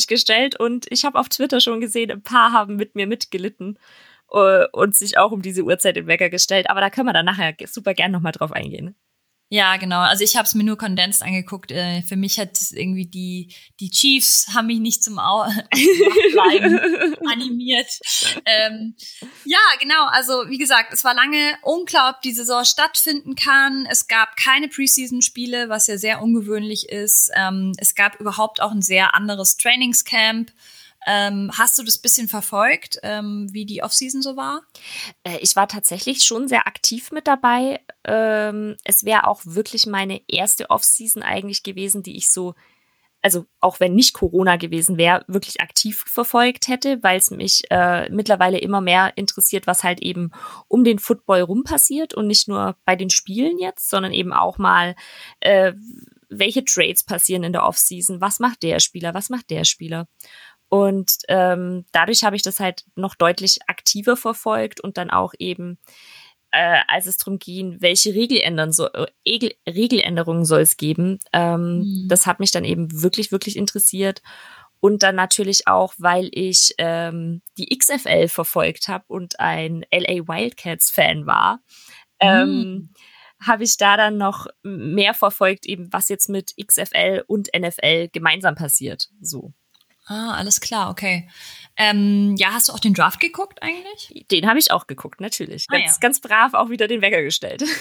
Uhr 0.01 0.07
gestellt 0.09 0.59
und 0.59 0.85
ich 0.89 1.06
habe 1.06 1.18
auf 1.18 1.30
Twitter 1.30 1.62
schon 1.62 1.80
gesehen, 1.80 2.12
ein 2.12 2.23
paar 2.23 2.51
haben 2.51 2.75
mit 2.75 2.94
mir 2.94 3.07
mitgelitten 3.07 3.80
und 4.27 4.95
sich 4.95 5.18
auch 5.18 5.31
um 5.31 5.41
diese 5.41 5.63
Uhrzeit 5.63 5.95
den 5.95 6.07
Wecker 6.07 6.29
gestellt. 6.29 6.69
Aber 6.69 6.81
da 6.81 6.89
können 6.89 7.07
wir 7.07 7.13
dann 7.13 7.25
nachher 7.25 7.56
super 7.65 7.94
gern 7.94 8.12
nochmal 8.12 8.33
drauf 8.33 8.51
eingehen. 8.51 8.95
Ja, 9.50 9.77
genau. 9.77 10.01
Also 10.01 10.25
ich 10.25 10.35
habe 10.35 10.45
es 10.45 10.56
mir 10.56 10.65
nur 10.65 10.77
kondensiert 10.77 11.25
angeguckt. 11.25 11.71
Äh, 11.71 12.01
für 12.01 12.18
mich 12.18 12.38
hat 12.38 12.59
irgendwie 12.71 13.06
die 13.06 13.56
die 13.79 13.89
Chiefs 13.89 14.50
haben 14.53 14.68
mich 14.68 14.79
nicht 14.79 15.01
zum 15.01 15.19
Au 15.19 15.44
animiert. 17.31 17.88
Ähm, 18.45 18.95
ja, 19.45 19.59
genau. 19.79 20.06
Also 20.07 20.50
wie 20.50 20.57
gesagt, 20.57 20.91
es 20.91 21.06
war 21.06 21.13
lange 21.13 21.57
unklar, 21.62 22.13
ob 22.13 22.21
die 22.21 22.33
Saison 22.33 22.65
stattfinden 22.65 23.35
kann. 23.35 23.88
Es 23.89 24.09
gab 24.09 24.35
keine 24.35 24.68
Preseason-Spiele, 24.68 25.69
was 25.69 25.87
ja 25.87 25.97
sehr 25.97 26.21
ungewöhnlich 26.21 26.90
ist. 26.90 27.31
Ähm, 27.33 27.71
es 27.78 27.95
gab 27.95 28.19
überhaupt 28.19 28.61
auch 28.61 28.71
ein 28.71 28.81
sehr 28.81 29.16
anderes 29.16 29.56
Trainingscamp. 29.56 30.52
Ähm, 31.09 31.49
hast 31.57 31.80
du 31.80 31.83
das 31.83 31.97
bisschen 31.97 32.28
verfolgt, 32.28 32.99
ähm, 33.02 33.47
wie 33.52 33.66
die 33.66 33.81
Offseason 33.81 34.21
so 34.21 34.35
war? 34.35 34.64
Äh, 35.23 35.37
ich 35.40 35.56
war 35.56 35.69
tatsächlich 35.69 36.23
schon 36.23 36.49
sehr 36.49 36.68
aktiv 36.68 37.11
mit 37.14 37.28
dabei. 37.28 37.80
Ähm, 38.04 38.76
es 38.83 39.06
wäre 39.06 39.26
auch 39.26 39.42
wirklich 39.45 39.85
meine 39.85 40.21
erste 40.28 40.69
Offseason 40.69 41.23
eigentlich 41.23 41.64
gewesen, 41.64 42.04
die 42.04 42.18
ich 42.18 42.30
so, 42.30 42.56
also 43.21 43.45
auch 43.61 43.80
wenn 43.80 43.95
nicht 43.95 44.14
Corona 44.14 44.57
gewesen 44.57 44.97
wäre, 44.97 45.23
wirklich 45.30 45.61
aktiv 45.61 46.04
verfolgt 46.06 46.68
hätte, 46.68 47.02
weil 47.04 47.18
es 47.18 47.31
mich 47.31 47.64
äh, 47.71 48.09
mittlerweile 48.09 48.57
immer 48.57 48.81
mehr 48.81 49.14
interessiert, 49.16 49.66
was 49.66 49.85
halt 49.85 50.02
eben 50.02 50.31
um 50.68 50.83
den 50.83 50.99
Football 50.99 51.40
rum 51.42 51.64
passiert 51.64 52.16
und 52.16 52.28
nicht 52.28 52.49
nur 52.49 52.76
bei 52.83 52.97
den 52.97 53.09
Spielen 53.09 53.59
jetzt, 53.59 53.90
sondern 53.90 54.11
eben 54.11 54.33
auch 54.33 54.57
mal 54.57 54.94
äh, 55.40 55.71
welche 56.30 56.66
Trades 56.66 57.04
passieren 57.04 57.44
in 57.44 57.54
der 57.54 57.64
Offseason, 57.64 58.21
was 58.21 58.40
macht 58.40 58.64
der 58.64 58.80
Spieler, 58.80 59.14
was 59.14 59.30
macht 59.30 59.49
der 59.49 59.64
Spieler. 59.64 60.07
Und 60.69 61.18
ähm, 61.30 61.86
dadurch 61.92 62.24
habe 62.24 62.36
ich 62.36 62.42
das 62.42 62.59
halt 62.59 62.83
noch 62.95 63.16
deutlich 63.16 63.59
aktiver 63.68 64.18
verfolgt 64.18 64.81
und 64.81 64.97
dann 64.97 65.09
auch 65.09 65.33
eben, 65.40 65.78
äh, 66.52 66.80
als 66.88 67.06
es 67.06 67.18
darum 67.18 67.40
ging, 67.40 67.78
welche 67.80 68.14
Regeländern 68.14 68.74
so, 68.74 68.88
äh, 68.88 69.07
Regeländerungen 69.68 70.45
soll 70.45 70.62
es 70.62 70.78
geben, 70.78 71.19
ähm, 71.31 71.80
mhm. 71.80 72.07
das 72.09 72.26
hat 72.26 72.40
mich 72.40 72.52
dann 72.52 72.66
eben 72.66 73.02
wirklich, 73.02 73.31
wirklich 73.31 73.56
interessiert. 73.56 74.21
Und 74.80 75.02
dann 75.04 75.16
natürlich 75.16 75.68
auch, 75.68 75.95
weil 75.97 76.30
ich 76.33 76.76
ähm, 76.78 77.42
die 77.57 77.76
XFL 77.76 78.28
verfolgt 78.28 78.88
habe 78.88 79.06
und 79.07 79.40
ein 79.40 79.83
LA 79.92 80.28
Wildcats-Fan 80.28 81.26
war. 81.26 81.62
Ähm, 82.19 82.50
mhm. 82.50 82.62
Ähm, 82.62 82.90
habe 83.40 83.64
ich 83.64 83.78
da 83.78 83.97
dann 83.97 84.18
noch 84.18 84.47
mehr 84.64 85.14
verfolgt, 85.14 85.66
eben 85.66 85.92
was 85.94 86.09
jetzt 86.09 86.30
mit 86.30 86.54
XFL 86.57 87.24
und 87.28 87.50
NFL 87.56 88.09
gemeinsam 88.12 88.56
passiert. 88.56 89.09
So. 89.21 89.54
Ah, 90.07 90.33
alles 90.33 90.61
klar, 90.61 90.90
okay. 90.90 91.30
Ähm, 91.76 92.35
ja, 92.37 92.54
hast 92.54 92.69
du 92.69 92.73
auch 92.73 92.80
den 92.80 92.94
Draft 92.94 93.19
geguckt 93.19 93.61
eigentlich? 93.61 94.26
Den 94.31 94.47
habe 94.47 94.57
ich 94.57 94.71
auch 94.71 94.87
geguckt, 94.87 95.21
natürlich. 95.21 95.66
Ah, 95.69 95.78
ganz, 95.78 95.92
ja. 95.92 95.97
ganz 95.99 96.19
brav 96.19 96.54
auch 96.54 96.69
wieder 96.69 96.87
den 96.87 97.02
Wecker 97.02 97.21
gestellt. 97.21 97.64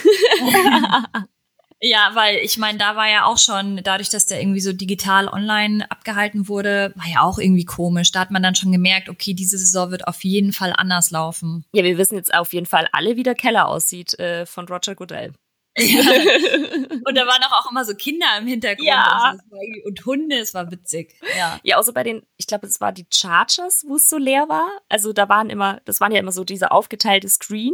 Ja, 1.79 2.11
weil 2.13 2.37
ich 2.37 2.57
meine, 2.57 2.79
da 2.79 2.95
war 2.95 3.07
ja 3.07 3.25
auch 3.25 3.37
schon, 3.37 3.81
dadurch, 3.83 4.09
dass 4.09 4.25
der 4.25 4.41
irgendwie 4.41 4.61
so 4.61 4.73
digital 4.73 5.27
online 5.27 5.89
abgehalten 5.91 6.47
wurde, 6.47 6.91
war 6.95 7.07
ja 7.07 7.21
auch 7.21 7.37
irgendwie 7.37 7.65
komisch. 7.65 8.11
Da 8.11 8.21
hat 8.21 8.31
man 8.31 8.41
dann 8.41 8.55
schon 8.55 8.71
gemerkt, 8.71 9.09
okay, 9.09 9.35
diese 9.35 9.59
Saison 9.59 9.91
wird 9.91 10.07
auf 10.07 10.23
jeden 10.23 10.53
Fall 10.53 10.73
anders 10.75 11.11
laufen. 11.11 11.65
Ja, 11.73 11.83
wir 11.83 11.99
wissen 11.99 12.15
jetzt 12.15 12.33
auf 12.33 12.51
jeden 12.53 12.65
Fall 12.65 12.89
alle, 12.93 13.15
wie 13.15 13.23
der 13.23 13.35
Keller 13.35 13.67
aussieht 13.67 14.17
äh, 14.17 14.47
von 14.47 14.67
Roger 14.67 14.95
Goodell. 14.95 15.33
Ja. 15.77 16.01
und 17.05 17.15
da 17.15 17.27
waren 17.27 17.43
auch, 17.43 17.69
immer 17.69 17.85
so 17.85 17.93
Kinder 17.93 18.25
im 18.39 18.47
Hintergrund 18.47 18.87
ja. 18.87 19.31
und, 19.31 19.41
so. 19.49 19.57
und, 19.87 20.05
Hunde, 20.05 20.37
es 20.39 20.53
war 20.53 20.71
witzig. 20.71 21.15
Ja, 21.37 21.59
ja 21.63 21.77
außer 21.77 21.93
bei 21.93 22.03
den, 22.03 22.25
ich 22.37 22.47
glaube, 22.47 22.65
es 22.65 22.81
war 22.81 22.91
die 22.91 23.05
Chargers, 23.13 23.85
wo 23.87 23.95
es 23.95 24.09
so 24.09 24.17
leer 24.17 24.49
war. 24.49 24.67
Also 24.89 25.13
da 25.13 25.29
waren 25.29 25.49
immer, 25.49 25.79
das 25.85 26.01
waren 26.01 26.11
ja 26.11 26.19
immer 26.19 26.31
so 26.31 26.43
diese 26.43 26.71
aufgeteilte 26.71 27.29
Screen. 27.29 27.73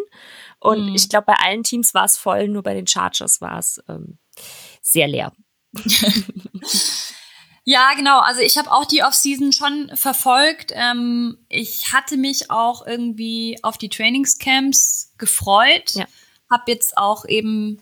Und 0.60 0.90
mhm. 0.90 0.96
ich 0.96 1.08
glaube, 1.10 1.28
bei 1.28 1.36
allen 1.36 1.64
Teams 1.64 1.94
war 1.94 2.06
es 2.06 2.18
voll, 2.18 2.48
nur 2.48 2.64
bei 2.64 2.74
den 2.74 2.88
Chargers 2.88 3.40
war 3.40 3.60
es 3.60 3.82
ähm, 3.88 4.18
sehr 4.82 5.08
leer. 5.08 5.32
Ja, 7.66 7.94
genau. 7.94 8.20
Also 8.20 8.42
ich 8.42 8.58
habe 8.58 8.72
auch 8.72 8.86
die 8.86 9.04
Offseason 9.04 9.54
schon 9.54 9.90
verfolgt. 9.96 10.74
Ähm, 10.76 11.38
ich 11.48 11.94
hatte 11.94 12.18
mich 12.18 12.52
auch 12.52 12.86
irgendwie 12.86 13.58
auf 13.62 13.78
die 13.78 13.88
Trainingscamps 13.88 15.14
gefreut. 15.18 15.92
Ja. 15.94 16.06
Hab 16.52 16.68
jetzt 16.68 16.98
auch 16.98 17.26
eben 17.26 17.82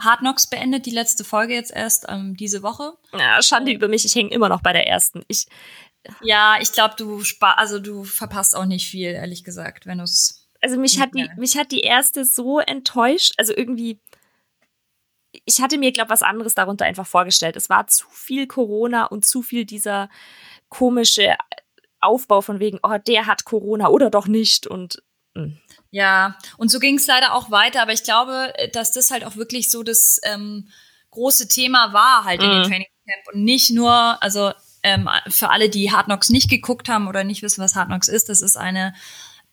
Hard 0.00 0.20
Knocks 0.20 0.46
beendet, 0.46 0.86
die 0.86 0.90
letzte 0.90 1.24
Folge 1.24 1.54
jetzt 1.54 1.72
erst 1.72 2.06
ähm, 2.08 2.36
diese 2.36 2.62
Woche. 2.62 2.94
Ja, 3.12 3.42
Schande 3.42 3.72
über 3.72 3.88
mich, 3.88 4.04
ich 4.04 4.14
hänge 4.14 4.30
immer 4.30 4.48
noch 4.48 4.62
bei 4.62 4.72
der 4.72 4.86
ersten. 4.86 5.22
Ich 5.28 5.46
ja, 6.22 6.56
ich 6.60 6.72
glaube, 6.72 6.94
du 6.96 7.22
spar 7.24 7.58
also 7.58 7.78
du 7.78 8.04
verpasst 8.04 8.56
auch 8.56 8.64
nicht 8.64 8.88
viel, 8.88 9.10
ehrlich 9.10 9.44
gesagt, 9.44 9.86
wenn 9.86 9.98
du 9.98 10.04
es. 10.04 10.48
Also 10.62 10.78
mich 10.78 11.00
hat 11.00 11.10
die 11.14 11.28
mich 11.36 11.56
hat 11.56 11.72
die 11.72 11.80
erste 11.80 12.24
so 12.24 12.58
enttäuscht, 12.58 13.34
also 13.36 13.54
irgendwie 13.54 14.00
ich 15.44 15.60
hatte 15.60 15.78
mir 15.78 15.92
glaube 15.92 16.10
was 16.10 16.22
anderes 16.22 16.54
darunter 16.54 16.84
einfach 16.84 17.06
vorgestellt. 17.06 17.56
Es 17.56 17.68
war 17.68 17.86
zu 17.86 18.06
viel 18.10 18.46
Corona 18.46 19.06
und 19.06 19.24
zu 19.24 19.42
viel 19.42 19.64
dieser 19.64 20.08
komische 20.68 21.36
Aufbau 22.00 22.40
von 22.40 22.60
wegen, 22.60 22.78
oh, 22.82 22.96
der 22.96 23.26
hat 23.26 23.44
Corona 23.44 23.88
oder 23.88 24.10
doch 24.10 24.26
nicht 24.26 24.66
und 24.66 25.02
mh. 25.34 25.52
Ja, 25.90 26.38
und 26.56 26.70
so 26.70 26.78
ging 26.78 26.96
es 26.96 27.06
leider 27.06 27.34
auch 27.34 27.50
weiter, 27.50 27.82
aber 27.82 27.92
ich 27.92 28.04
glaube, 28.04 28.54
dass 28.72 28.92
das 28.92 29.10
halt 29.10 29.24
auch 29.24 29.36
wirklich 29.36 29.70
so 29.70 29.82
das 29.82 30.20
ähm, 30.22 30.68
große 31.10 31.48
Thema 31.48 31.92
war 31.92 32.24
halt 32.24 32.40
mhm. 32.40 32.46
in 32.46 32.52
dem 32.52 32.68
Training 32.68 32.86
Camp 33.06 33.34
und 33.34 33.44
nicht 33.44 33.70
nur, 33.70 34.22
also 34.22 34.52
ähm, 34.82 35.08
für 35.28 35.50
alle, 35.50 35.68
die 35.68 35.90
Hard 35.90 36.06
Knocks 36.06 36.30
nicht 36.30 36.48
geguckt 36.48 36.88
haben 36.88 37.08
oder 37.08 37.24
nicht 37.24 37.42
wissen, 37.42 37.62
was 37.62 37.74
Hard 37.74 37.88
Knocks 37.88 38.08
ist, 38.08 38.28
das 38.28 38.40
ist 38.40 38.56
eine 38.56 38.94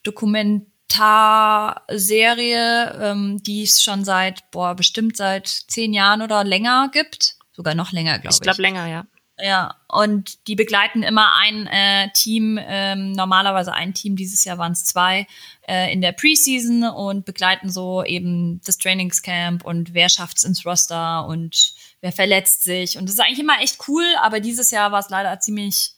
Dokumentarserie, 0.04 2.98
ähm, 3.00 3.42
die 3.42 3.64
es 3.64 3.82
schon 3.82 4.04
seit, 4.04 4.50
boah, 4.52 4.74
bestimmt 4.74 5.16
seit 5.16 5.48
zehn 5.48 5.92
Jahren 5.92 6.22
oder 6.22 6.44
länger 6.44 6.88
gibt. 6.92 7.34
Sogar 7.52 7.74
noch 7.74 7.92
länger, 7.92 8.20
glaube 8.20 8.34
ich. 8.34 8.36
Ich 8.36 8.42
glaube 8.42 8.62
länger, 8.62 8.86
ja. 8.86 9.04
Ja, 9.40 9.76
und 9.86 10.48
die 10.48 10.56
begleiten 10.56 11.04
immer 11.04 11.36
ein 11.36 11.68
äh, 11.68 12.10
Team, 12.12 12.58
ähm, 12.60 13.12
normalerweise 13.12 13.72
ein 13.72 13.94
Team, 13.94 14.16
dieses 14.16 14.44
Jahr 14.44 14.58
waren 14.58 14.72
es 14.72 14.84
zwei, 14.84 15.28
äh, 15.68 15.92
in 15.92 16.00
der 16.00 16.10
Preseason 16.10 16.82
und 16.82 17.24
begleiten 17.24 17.70
so 17.70 18.02
eben 18.02 18.60
das 18.64 18.78
Trainingscamp 18.78 19.64
und 19.64 19.94
wer 19.94 20.08
schafft 20.08 20.38
es 20.38 20.44
ins 20.44 20.66
Roster 20.66 21.24
und 21.26 21.72
wer 22.00 22.10
verletzt 22.10 22.64
sich. 22.64 22.98
Und 22.98 23.04
das 23.04 23.14
ist 23.14 23.20
eigentlich 23.20 23.38
immer 23.38 23.60
echt 23.60 23.78
cool, 23.86 24.04
aber 24.20 24.40
dieses 24.40 24.72
Jahr 24.72 24.90
war 24.90 25.00
es 25.00 25.08
leider 25.08 25.38
ziemlich 25.38 25.92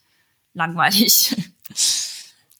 langweilig. 0.52 1.34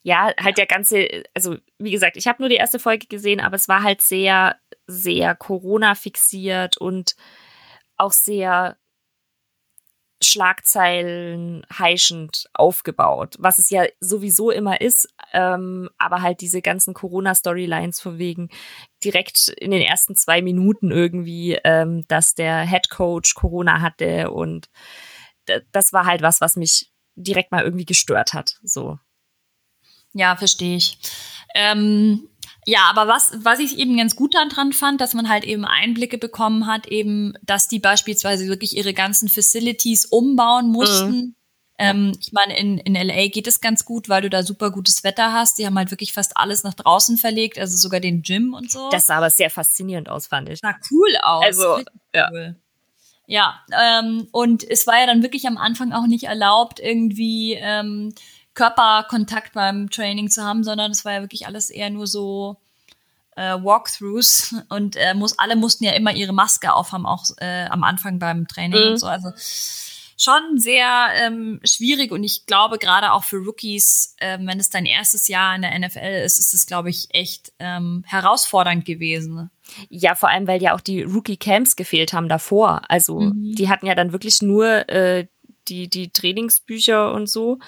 Ja, 0.03 0.33
halt 0.41 0.57
der 0.57 0.65
ganze, 0.65 1.25
also 1.35 1.59
wie 1.79 1.91
gesagt, 1.91 2.17
ich 2.17 2.27
habe 2.27 2.41
nur 2.41 2.49
die 2.49 2.57
erste 2.57 2.79
Folge 2.79 3.07
gesehen, 3.07 3.39
aber 3.39 3.57
es 3.57 3.69
war 3.69 3.83
halt 3.83 4.01
sehr, 4.01 4.57
sehr 4.87 5.35
Corona 5.35 5.95
fixiert 5.95 6.79
und 6.79 7.17
auch 7.99 8.13
sehr 8.13 8.79
Schlagzeilen 10.23 11.65
heischend 11.73 12.49
aufgebaut, 12.53 13.37
was 13.39 13.59
es 13.59 13.71
ja 13.71 13.85
sowieso 14.01 14.51
immer 14.51 14.81
ist, 14.81 15.09
ähm, 15.33 15.89
aber 15.99 16.21
halt 16.23 16.41
diese 16.43 16.61
ganzen 16.61 16.93
Corona-Storylines 16.93 18.01
von 18.01 18.19
wegen 18.19 18.51
direkt 19.03 19.49
in 19.49 19.71
den 19.71 19.83
ersten 19.83 20.15
zwei 20.15 20.43
Minuten 20.43 20.91
irgendwie, 20.91 21.59
ähm, 21.65 22.05
dass 22.09 22.35
der 22.35 22.63
Head 22.63 22.91
Coach 22.91 23.35
Corona 23.35 23.81
hatte 23.81 24.31
und 24.31 24.69
das 25.73 25.93
war 25.93 26.05
halt 26.05 26.23
was, 26.23 26.41
was 26.41 26.57
mich 26.57 26.93
direkt 27.17 27.51
mal 27.51 27.65
irgendwie 27.65 27.87
gestört 27.87 28.35
hat. 28.35 28.59
So. 28.63 28.99
Ja, 30.13 30.37
verstehe 30.37 30.77
ich. 30.77 30.99
Ähm, 31.55 32.29
ja, 32.67 32.91
aber 32.91 33.09
was, 33.09 33.33
was 33.43 33.59
ich 33.59 33.79
eben 33.79 33.97
ganz 33.97 34.17
gut 34.17 34.35
daran 34.35 34.73
fand, 34.73 35.01
dass 35.01 35.15
man 35.15 35.29
halt 35.29 35.45
eben 35.45 35.65
Einblicke 35.65 36.19
bekommen 36.19 36.67
hat, 36.67 36.87
eben, 36.87 37.35
dass 37.43 37.69
die 37.69 37.79
beispielsweise 37.79 38.49
wirklich 38.49 38.77
ihre 38.77 38.93
ganzen 38.93 39.29
Facilities 39.29 40.07
umbauen 40.07 40.71
mussten. 40.71 41.17
Mhm. 41.17 41.35
Ähm, 41.79 42.13
ich 42.21 42.33
meine, 42.33 42.59
in, 42.59 42.77
in 42.77 42.95
LA 42.95 43.29
geht 43.29 43.47
es 43.47 43.63
ganz 43.63 43.87
gut, 43.87 44.11
weil 44.11 44.21
du 44.21 44.29
da 44.29 44.43
super 44.43 44.71
gutes 44.71 45.03
Wetter 45.03 45.33
hast. 45.33 45.59
Die 45.59 45.65
haben 45.65 45.79
halt 45.79 45.91
wirklich 45.91 46.13
fast 46.13 46.37
alles 46.37 46.63
nach 46.63 46.75
draußen 46.75 47.17
verlegt, 47.17 47.59
also 47.59 47.79
sogar 47.79 48.01
den 48.01 48.21
Gym 48.21 48.53
und 48.53 48.71
so. 48.71 48.91
Das 48.91 49.07
sah 49.07 49.17
aber 49.17 49.31
sehr 49.31 49.49
faszinierend 49.49 50.11
aus, 50.11 50.27
fand 50.27 50.51
ich. 50.51 50.61
Sah 50.61 50.77
cool 50.91 51.17
aus. 51.23 51.45
Also, 51.45 51.81
ja. 52.15 52.29
Cool. 52.31 52.57
Ja, 53.27 53.61
ähm, 53.81 54.27
und 54.33 54.69
es 54.69 54.87
war 54.87 54.99
ja 54.99 55.07
dann 55.07 55.23
wirklich 55.23 55.47
am 55.47 55.57
Anfang 55.57 55.93
auch 55.93 56.09
nicht 56.09 56.25
erlaubt, 56.25 56.81
irgendwie 56.81 57.55
ähm, 57.55 58.13
Körperkontakt 58.61 59.55
beim 59.55 59.89
Training 59.89 60.29
zu 60.29 60.45
haben, 60.45 60.65
sondern 60.65 60.91
es 60.91 61.07
war 61.07 61.15
ja 61.15 61.21
wirklich 61.23 61.47
alles 61.47 61.71
eher 61.71 61.89
nur 61.89 62.07
so 62.07 62.59
äh, 63.35 63.55
Walkthroughs 63.55 64.55
und 64.69 64.97
äh, 64.97 65.15
muss, 65.15 65.39
alle 65.39 65.57
mussten 65.57 65.85
ja 65.85 65.93
immer 65.93 66.13
ihre 66.13 66.35
Maske 66.35 66.75
aufhaben, 66.75 67.07
auch 67.07 67.25
äh, 67.39 67.65
am 67.71 67.85
Anfang 67.85 68.19
beim 68.19 68.47
Training 68.47 68.85
mhm. 68.85 68.91
und 68.91 68.99
so. 68.99 69.07
Also 69.07 69.31
schon 70.19 70.59
sehr 70.59 71.09
ähm, 71.15 71.61
schwierig 71.65 72.13
und 72.13 72.23
ich 72.23 72.45
glaube 72.45 72.77
gerade 72.77 73.13
auch 73.13 73.25
für 73.25 73.39
Rookies, 73.39 74.15
äh, 74.19 74.37
wenn 74.39 74.61
es 74.61 74.69
dein 74.69 74.85
erstes 74.85 75.29
Jahr 75.29 75.57
in 75.57 75.63
der 75.63 75.79
NFL 75.79 76.23
ist, 76.27 76.39
ist 76.39 76.53
es, 76.53 76.67
glaube 76.67 76.91
ich, 76.91 77.07
echt 77.15 77.55
ähm, 77.61 78.05
herausfordernd 78.07 78.85
gewesen. 78.85 79.51
Ja, 79.89 80.15
vor 80.15 80.29
allem, 80.29 80.47
weil 80.47 80.63
ja 80.63 80.75
auch 80.75 80.83
die 80.83 81.01
Rookie-Camps 81.01 81.77
gefehlt 81.77 82.13
haben 82.13 82.29
davor. 82.29 82.83
Also 82.89 83.21
mhm. 83.21 83.55
die 83.55 83.71
hatten 83.71 83.87
ja 83.87 83.95
dann 83.95 84.13
wirklich 84.13 84.43
nur 84.43 84.87
äh, 84.91 85.29
die, 85.69 85.89
die 85.89 86.11
Trainingsbücher 86.11 87.11
und 87.15 87.27
so 87.27 87.59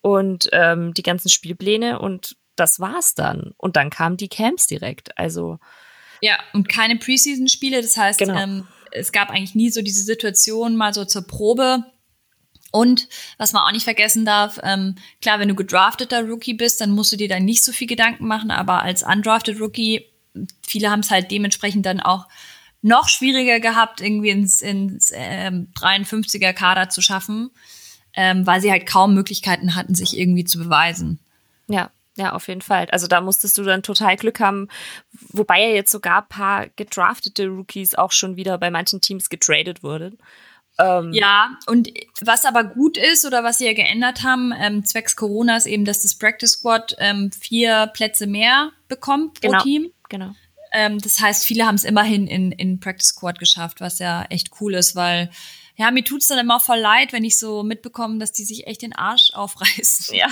und 0.00 0.48
ähm, 0.52 0.94
die 0.94 1.02
ganzen 1.02 1.28
Spielpläne 1.28 1.98
und 1.98 2.36
das 2.56 2.80
war's 2.80 3.14
dann. 3.14 3.52
Und 3.56 3.76
dann 3.76 3.90
kamen 3.90 4.16
die 4.16 4.28
Camps 4.28 4.66
direkt. 4.66 5.16
Also 5.18 5.58
ja, 6.20 6.38
und 6.52 6.68
keine 6.68 6.96
Preseason-Spiele. 6.96 7.80
Das 7.80 7.96
heißt, 7.96 8.18
genau. 8.18 8.36
ähm, 8.36 8.66
es 8.90 9.12
gab 9.12 9.30
eigentlich 9.30 9.54
nie 9.54 9.70
so 9.70 9.82
diese 9.82 10.02
Situation 10.02 10.76
mal 10.76 10.92
so 10.92 11.04
zur 11.04 11.26
Probe. 11.26 11.84
Und 12.70 13.08
was 13.38 13.52
man 13.52 13.62
auch 13.62 13.72
nicht 13.72 13.84
vergessen 13.84 14.24
darf, 14.24 14.58
ähm, 14.62 14.96
klar, 15.22 15.38
wenn 15.38 15.48
du 15.48 15.54
gedrafteter 15.54 16.24
Rookie 16.24 16.54
bist, 16.54 16.80
dann 16.80 16.90
musst 16.90 17.12
du 17.12 17.16
dir 17.16 17.28
dann 17.28 17.44
nicht 17.44 17.64
so 17.64 17.72
viel 17.72 17.86
Gedanken 17.86 18.26
machen, 18.26 18.50
aber 18.50 18.82
als 18.82 19.02
undrafted 19.02 19.58
Rookie, 19.60 20.04
viele 20.66 20.90
haben 20.90 21.00
es 21.00 21.10
halt 21.10 21.30
dementsprechend 21.30 21.86
dann 21.86 22.00
auch 22.00 22.26
noch 22.82 23.08
schwieriger 23.08 23.58
gehabt, 23.58 24.00
irgendwie 24.00 24.30
ins, 24.30 24.60
ins 24.60 25.10
ähm, 25.14 25.68
53er 25.78 26.52
Kader 26.52 26.90
zu 26.90 27.00
schaffen 27.00 27.50
ähm, 28.18 28.44
weil 28.48 28.60
sie 28.60 28.72
halt 28.72 28.84
kaum 28.84 29.14
Möglichkeiten 29.14 29.76
hatten, 29.76 29.94
sich 29.94 30.18
irgendwie 30.18 30.42
zu 30.42 30.58
beweisen. 30.58 31.20
Ja, 31.68 31.92
ja, 32.16 32.32
auf 32.32 32.48
jeden 32.48 32.62
Fall. 32.62 32.88
Also 32.90 33.06
da 33.06 33.20
musstest 33.20 33.56
du 33.56 33.62
dann 33.62 33.84
total 33.84 34.16
Glück 34.16 34.40
haben, 34.40 34.66
wobei 35.30 35.60
ja 35.60 35.68
jetzt 35.68 35.92
sogar 35.92 36.22
ein 36.22 36.28
paar 36.28 36.66
gedraftete 36.74 37.46
Rookies 37.46 37.94
auch 37.94 38.10
schon 38.10 38.34
wieder 38.34 38.58
bei 38.58 38.72
manchen 38.72 39.00
Teams 39.00 39.28
getradet 39.28 39.84
wurden. 39.84 40.18
Ähm 40.80 41.12
ja, 41.12 41.56
und 41.66 41.90
was 42.20 42.44
aber 42.44 42.64
gut 42.64 42.96
ist 42.96 43.24
oder 43.24 43.44
was 43.44 43.58
sie 43.58 43.66
ja 43.66 43.72
geändert 43.72 44.24
haben, 44.24 44.52
ähm, 44.58 44.84
zwecks 44.84 45.14
Corona, 45.14 45.56
ist 45.56 45.66
eben, 45.66 45.84
dass 45.84 46.02
das 46.02 46.16
Practice 46.16 46.54
Squad 46.54 46.96
ähm, 46.98 47.30
vier 47.30 47.86
Plätze 47.94 48.26
mehr 48.26 48.72
bekommt 48.88 49.40
pro 49.40 49.50
genau, 49.50 49.62
Team. 49.62 49.92
Genau. 50.08 50.34
Ähm, 50.72 50.98
das 50.98 51.20
heißt, 51.20 51.44
viele 51.44 51.66
haben 51.66 51.76
es 51.76 51.84
immerhin 51.84 52.26
in, 52.26 52.50
in 52.50 52.80
Practice 52.80 53.10
Squad 53.10 53.38
geschafft, 53.38 53.80
was 53.80 54.00
ja 54.00 54.24
echt 54.24 54.50
cool 54.60 54.74
ist, 54.74 54.96
weil 54.96 55.30
ja, 55.78 55.92
mir 55.92 56.04
tut's 56.04 56.26
dann 56.26 56.38
immer 56.38 56.58
voll 56.58 56.80
leid, 56.80 57.12
wenn 57.12 57.24
ich 57.24 57.38
so 57.38 57.62
mitbekomme, 57.62 58.18
dass 58.18 58.32
die 58.32 58.44
sich 58.44 58.66
echt 58.66 58.82
den 58.82 58.94
Arsch 58.94 59.30
aufreißen. 59.34 60.14
Ja. 60.14 60.26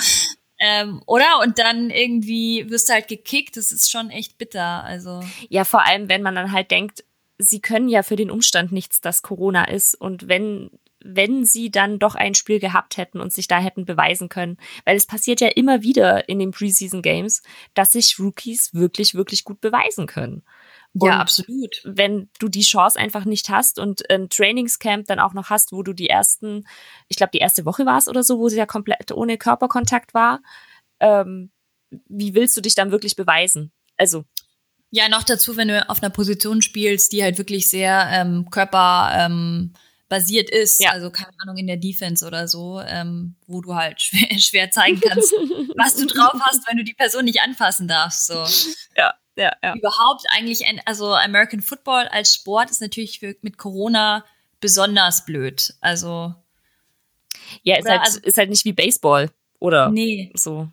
Ähm, 0.58 1.02
oder? 1.06 1.40
Und 1.42 1.58
dann 1.58 1.90
irgendwie 1.90 2.68
wirst 2.68 2.88
du 2.88 2.94
halt 2.94 3.08
gekickt. 3.08 3.56
Das 3.56 3.72
ist 3.72 3.90
schon 3.90 4.10
echt 4.10 4.38
bitter. 4.38 4.82
Also. 4.84 5.22
Ja, 5.48 5.64
vor 5.64 5.86
allem, 5.86 6.08
wenn 6.08 6.22
man 6.22 6.34
dann 6.34 6.52
halt 6.52 6.70
denkt, 6.70 7.04
sie 7.38 7.60
können 7.60 7.88
ja 7.88 8.02
für 8.02 8.16
den 8.16 8.30
Umstand 8.30 8.72
nichts, 8.72 9.00
dass 9.00 9.22
Corona 9.22 9.64
ist. 9.64 9.94
Und 9.94 10.28
wenn, 10.28 10.70
wenn 11.04 11.44
sie 11.44 11.70
dann 11.70 12.00
doch 12.00 12.16
ein 12.16 12.34
Spiel 12.34 12.58
gehabt 12.58 12.96
hätten 12.96 13.20
und 13.20 13.32
sich 13.32 13.46
da 13.46 13.60
hätten 13.60 13.84
beweisen 13.84 14.28
können. 14.28 14.56
Weil 14.84 14.96
es 14.96 15.06
passiert 15.06 15.40
ja 15.40 15.48
immer 15.48 15.82
wieder 15.82 16.28
in 16.28 16.40
den 16.40 16.50
Preseason 16.50 17.02
Games, 17.02 17.42
dass 17.74 17.92
sich 17.92 18.18
Rookies 18.18 18.74
wirklich, 18.74 19.14
wirklich 19.14 19.44
gut 19.44 19.60
beweisen 19.60 20.06
können. 20.06 20.42
Und 20.98 21.08
ja, 21.08 21.18
absolut. 21.18 21.80
Wenn 21.84 22.30
du 22.38 22.48
die 22.48 22.62
Chance 22.62 22.98
einfach 22.98 23.24
nicht 23.24 23.50
hast 23.50 23.78
und 23.78 24.08
ein 24.10 24.30
Trainingscamp 24.30 25.06
dann 25.06 25.18
auch 25.18 25.34
noch 25.34 25.50
hast, 25.50 25.72
wo 25.72 25.82
du 25.82 25.92
die 25.92 26.08
ersten, 26.08 26.66
ich 27.08 27.16
glaube, 27.16 27.32
die 27.34 27.38
erste 27.38 27.64
Woche 27.64 27.84
war 27.84 27.98
es 27.98 28.08
oder 28.08 28.22
so, 28.22 28.38
wo 28.38 28.48
sie 28.48 28.56
ja 28.56 28.66
komplett 28.66 29.12
ohne 29.12 29.36
Körperkontakt 29.36 30.14
war, 30.14 30.40
ähm, 31.00 31.50
wie 32.08 32.34
willst 32.34 32.56
du 32.56 32.60
dich 32.60 32.74
dann 32.74 32.90
wirklich 32.90 33.16
beweisen? 33.16 33.72
Also. 33.96 34.24
Ja, 34.90 35.08
noch 35.08 35.24
dazu, 35.24 35.56
wenn 35.56 35.68
du 35.68 35.88
auf 35.90 36.02
einer 36.02 36.10
Position 36.10 36.62
spielst, 36.62 37.12
die 37.12 37.22
halt 37.22 37.38
wirklich 37.38 37.68
sehr 37.68 38.08
ähm, 38.12 38.48
Körper 38.50 39.10
ähm, 39.12 39.74
ist, 40.08 40.80
ja. 40.80 40.92
also 40.92 41.10
keine 41.10 41.32
Ahnung 41.42 41.56
in 41.56 41.66
der 41.66 41.76
Defense 41.76 42.24
oder 42.24 42.46
so, 42.46 42.80
ähm, 42.80 43.34
wo 43.46 43.60
du 43.60 43.74
halt 43.74 44.00
schwer, 44.02 44.38
schwer 44.38 44.70
zeigen 44.70 45.00
kannst, 45.00 45.32
was 45.76 45.96
du 45.96 46.06
drauf 46.06 46.40
hast, 46.40 46.66
wenn 46.68 46.78
du 46.78 46.84
die 46.84 46.94
Person 46.94 47.24
nicht 47.24 47.40
anfassen 47.40 47.88
darfst. 47.88 48.26
So. 48.26 48.46
Ja, 48.96 49.14
ja, 49.36 49.52
ja. 49.62 49.74
Überhaupt 49.74 50.24
eigentlich, 50.30 50.64
also 50.86 51.14
American 51.14 51.60
Football 51.60 52.08
als 52.08 52.34
Sport 52.34 52.70
ist 52.70 52.80
natürlich 52.80 53.20
für, 53.20 53.36
mit 53.42 53.58
Corona 53.58 54.24
besonders 54.60 55.24
blöd. 55.24 55.74
Also 55.80 56.34
ja, 57.62 57.76
ist 57.76 57.88
halt, 57.88 58.00
also, 58.00 58.20
ist 58.20 58.38
halt 58.38 58.50
nicht 58.50 58.64
wie 58.64 58.72
Baseball 58.72 59.30
oder 59.58 59.90
nee. 59.90 60.32
so. 60.34 60.68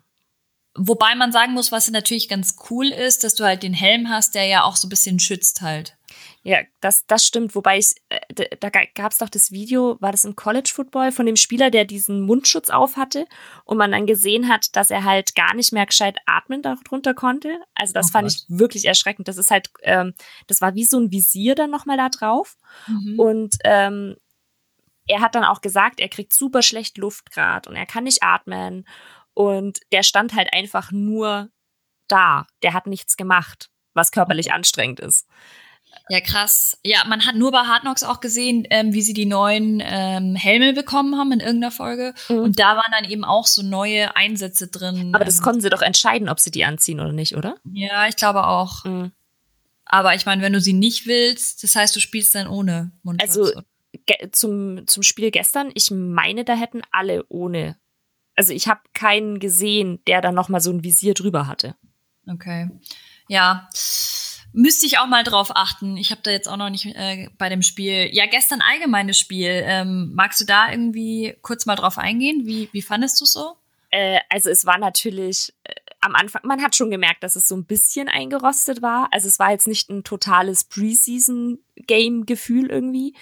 Wobei 0.76 1.14
man 1.14 1.30
sagen 1.30 1.52
muss, 1.52 1.70
was 1.70 1.88
natürlich 1.90 2.28
ganz 2.28 2.56
cool 2.68 2.88
ist, 2.88 3.22
dass 3.22 3.34
du 3.34 3.44
halt 3.44 3.62
den 3.62 3.74
Helm 3.74 4.08
hast, 4.08 4.34
der 4.34 4.46
ja 4.46 4.64
auch 4.64 4.76
so 4.76 4.86
ein 4.86 4.90
bisschen 4.90 5.20
schützt 5.20 5.60
halt. 5.60 5.96
Ja, 6.46 6.58
das, 6.82 7.06
das 7.06 7.24
stimmt. 7.24 7.54
Wobei 7.54 7.78
ich, 7.78 7.94
äh, 8.10 8.56
da 8.60 8.68
gab 8.68 9.12
es 9.12 9.18
doch 9.18 9.30
das 9.30 9.50
Video, 9.50 9.96
war 10.00 10.12
das 10.12 10.26
im 10.26 10.36
College 10.36 10.70
Football, 10.72 11.10
von 11.10 11.24
dem 11.24 11.36
Spieler, 11.36 11.70
der 11.70 11.86
diesen 11.86 12.20
Mundschutz 12.20 12.68
auf 12.68 12.98
hatte 12.98 13.26
und 13.64 13.78
man 13.78 13.92
dann 13.92 14.06
gesehen 14.06 14.50
hat, 14.50 14.76
dass 14.76 14.90
er 14.90 15.04
halt 15.04 15.34
gar 15.34 15.54
nicht 15.54 15.72
mehr 15.72 15.86
gescheit 15.86 16.18
atmen 16.26 16.60
darunter 16.60 17.14
konnte. 17.14 17.58
Also 17.74 17.94
das 17.94 18.08
oh 18.08 18.12
fand 18.12 18.28
Gott. 18.28 18.36
ich 18.36 18.44
wirklich 18.58 18.84
erschreckend. 18.84 19.26
Das 19.26 19.38
ist 19.38 19.50
halt, 19.50 19.70
ähm, 19.84 20.12
das 20.46 20.60
war 20.60 20.74
wie 20.74 20.84
so 20.84 20.98
ein 21.00 21.10
Visier 21.10 21.54
dann 21.54 21.70
nochmal 21.70 21.96
da 21.96 22.10
drauf. 22.10 22.58
Mhm. 22.88 23.18
Und 23.18 23.56
ähm, 23.64 24.16
er 25.06 25.22
hat 25.22 25.34
dann 25.34 25.44
auch 25.44 25.62
gesagt, 25.62 25.98
er 25.98 26.10
kriegt 26.10 26.34
super 26.34 26.60
schlecht 26.60 26.98
Luft 26.98 27.30
gerade 27.30 27.70
und 27.70 27.76
er 27.76 27.86
kann 27.86 28.04
nicht 28.04 28.22
atmen. 28.22 28.86
Und 29.32 29.80
der 29.92 30.02
stand 30.02 30.34
halt 30.34 30.52
einfach 30.52 30.92
nur 30.92 31.48
da. 32.06 32.46
Der 32.62 32.74
hat 32.74 32.86
nichts 32.86 33.16
gemacht, 33.16 33.70
was 33.94 34.10
körperlich 34.10 34.52
anstrengend 34.52 35.00
ist. 35.00 35.26
Ja, 36.10 36.20
krass. 36.20 36.78
Ja, 36.84 37.04
man 37.06 37.24
hat 37.24 37.34
nur 37.34 37.50
bei 37.50 37.60
Hard 37.60 37.82
Knocks 37.82 38.02
auch 38.02 38.20
gesehen, 38.20 38.66
ähm, 38.70 38.92
wie 38.92 39.00
sie 39.00 39.14
die 39.14 39.24
neuen 39.24 39.82
ähm, 39.82 40.36
Helme 40.36 40.74
bekommen 40.74 41.16
haben 41.16 41.32
in 41.32 41.40
irgendeiner 41.40 41.70
Folge. 41.70 42.12
Mhm. 42.28 42.38
Und 42.40 42.58
da 42.58 42.76
waren 42.76 42.92
dann 42.92 43.10
eben 43.10 43.24
auch 43.24 43.46
so 43.46 43.62
neue 43.62 44.14
Einsätze 44.14 44.68
drin. 44.68 45.14
Aber 45.14 45.24
das 45.24 45.38
ähm, 45.38 45.44
konnten 45.44 45.60
sie 45.62 45.70
doch 45.70 45.80
entscheiden, 45.80 46.28
ob 46.28 46.40
sie 46.40 46.50
die 46.50 46.64
anziehen 46.64 47.00
oder 47.00 47.12
nicht, 47.12 47.36
oder? 47.36 47.56
Ja, 47.72 48.06
ich 48.06 48.16
glaube 48.16 48.46
auch. 48.46 48.84
Mhm. 48.84 49.12
Aber 49.86 50.14
ich 50.14 50.26
meine, 50.26 50.42
wenn 50.42 50.52
du 50.52 50.60
sie 50.60 50.72
nicht 50.72 51.06
willst, 51.06 51.62
das 51.62 51.74
heißt, 51.74 51.96
du 51.96 52.00
spielst 52.00 52.34
dann 52.34 52.48
ohne 52.48 52.92
Mundschutz. 53.02 53.36
Also 53.36 53.62
zum, 54.32 54.86
zum 54.86 55.02
Spiel 55.02 55.30
gestern, 55.30 55.70
ich 55.74 55.90
meine, 55.90 56.44
da 56.44 56.54
hätten 56.54 56.82
alle 56.90 57.24
ohne. 57.28 57.76
Also 58.36 58.52
ich 58.52 58.68
habe 58.68 58.80
keinen 58.92 59.38
gesehen, 59.38 60.00
der 60.06 60.20
da 60.20 60.32
noch 60.32 60.48
mal 60.48 60.60
so 60.60 60.70
ein 60.70 60.84
Visier 60.84 61.14
drüber 61.14 61.46
hatte. 61.46 61.76
Okay. 62.26 62.68
Ja. 63.28 63.68
Müsste 64.56 64.86
ich 64.86 64.98
auch 64.98 65.08
mal 65.08 65.24
drauf 65.24 65.50
achten. 65.56 65.96
Ich 65.96 66.12
habe 66.12 66.20
da 66.22 66.30
jetzt 66.30 66.48
auch 66.48 66.56
noch 66.56 66.70
nicht 66.70 66.86
äh, 66.86 67.28
bei 67.38 67.48
dem 67.48 67.62
Spiel. 67.62 68.08
Ja, 68.12 68.26
gestern 68.26 68.60
allgemeines 68.60 69.18
Spiel. 69.18 69.64
Ähm, 69.64 70.12
magst 70.14 70.40
du 70.40 70.44
da 70.44 70.70
irgendwie 70.70 71.36
kurz 71.42 71.66
mal 71.66 71.74
drauf 71.74 71.98
eingehen? 71.98 72.46
Wie, 72.46 72.68
wie 72.70 72.82
fandest 72.82 73.20
du 73.20 73.24
so? 73.24 73.56
Äh, 73.90 74.20
also 74.28 74.50
es 74.50 74.64
war 74.64 74.78
natürlich 74.78 75.52
äh, 75.64 75.74
am 76.00 76.14
Anfang, 76.14 76.42
man 76.44 76.62
hat 76.62 76.76
schon 76.76 76.92
gemerkt, 76.92 77.24
dass 77.24 77.34
es 77.34 77.48
so 77.48 77.56
ein 77.56 77.64
bisschen 77.64 78.08
eingerostet 78.08 78.80
war. 78.80 79.08
Also 79.10 79.26
es 79.26 79.40
war 79.40 79.50
jetzt 79.50 79.66
nicht 79.66 79.90
ein 79.90 80.04
totales 80.04 80.62
Preseason-Game-Gefühl 80.62 82.70
irgendwie. 82.70 83.16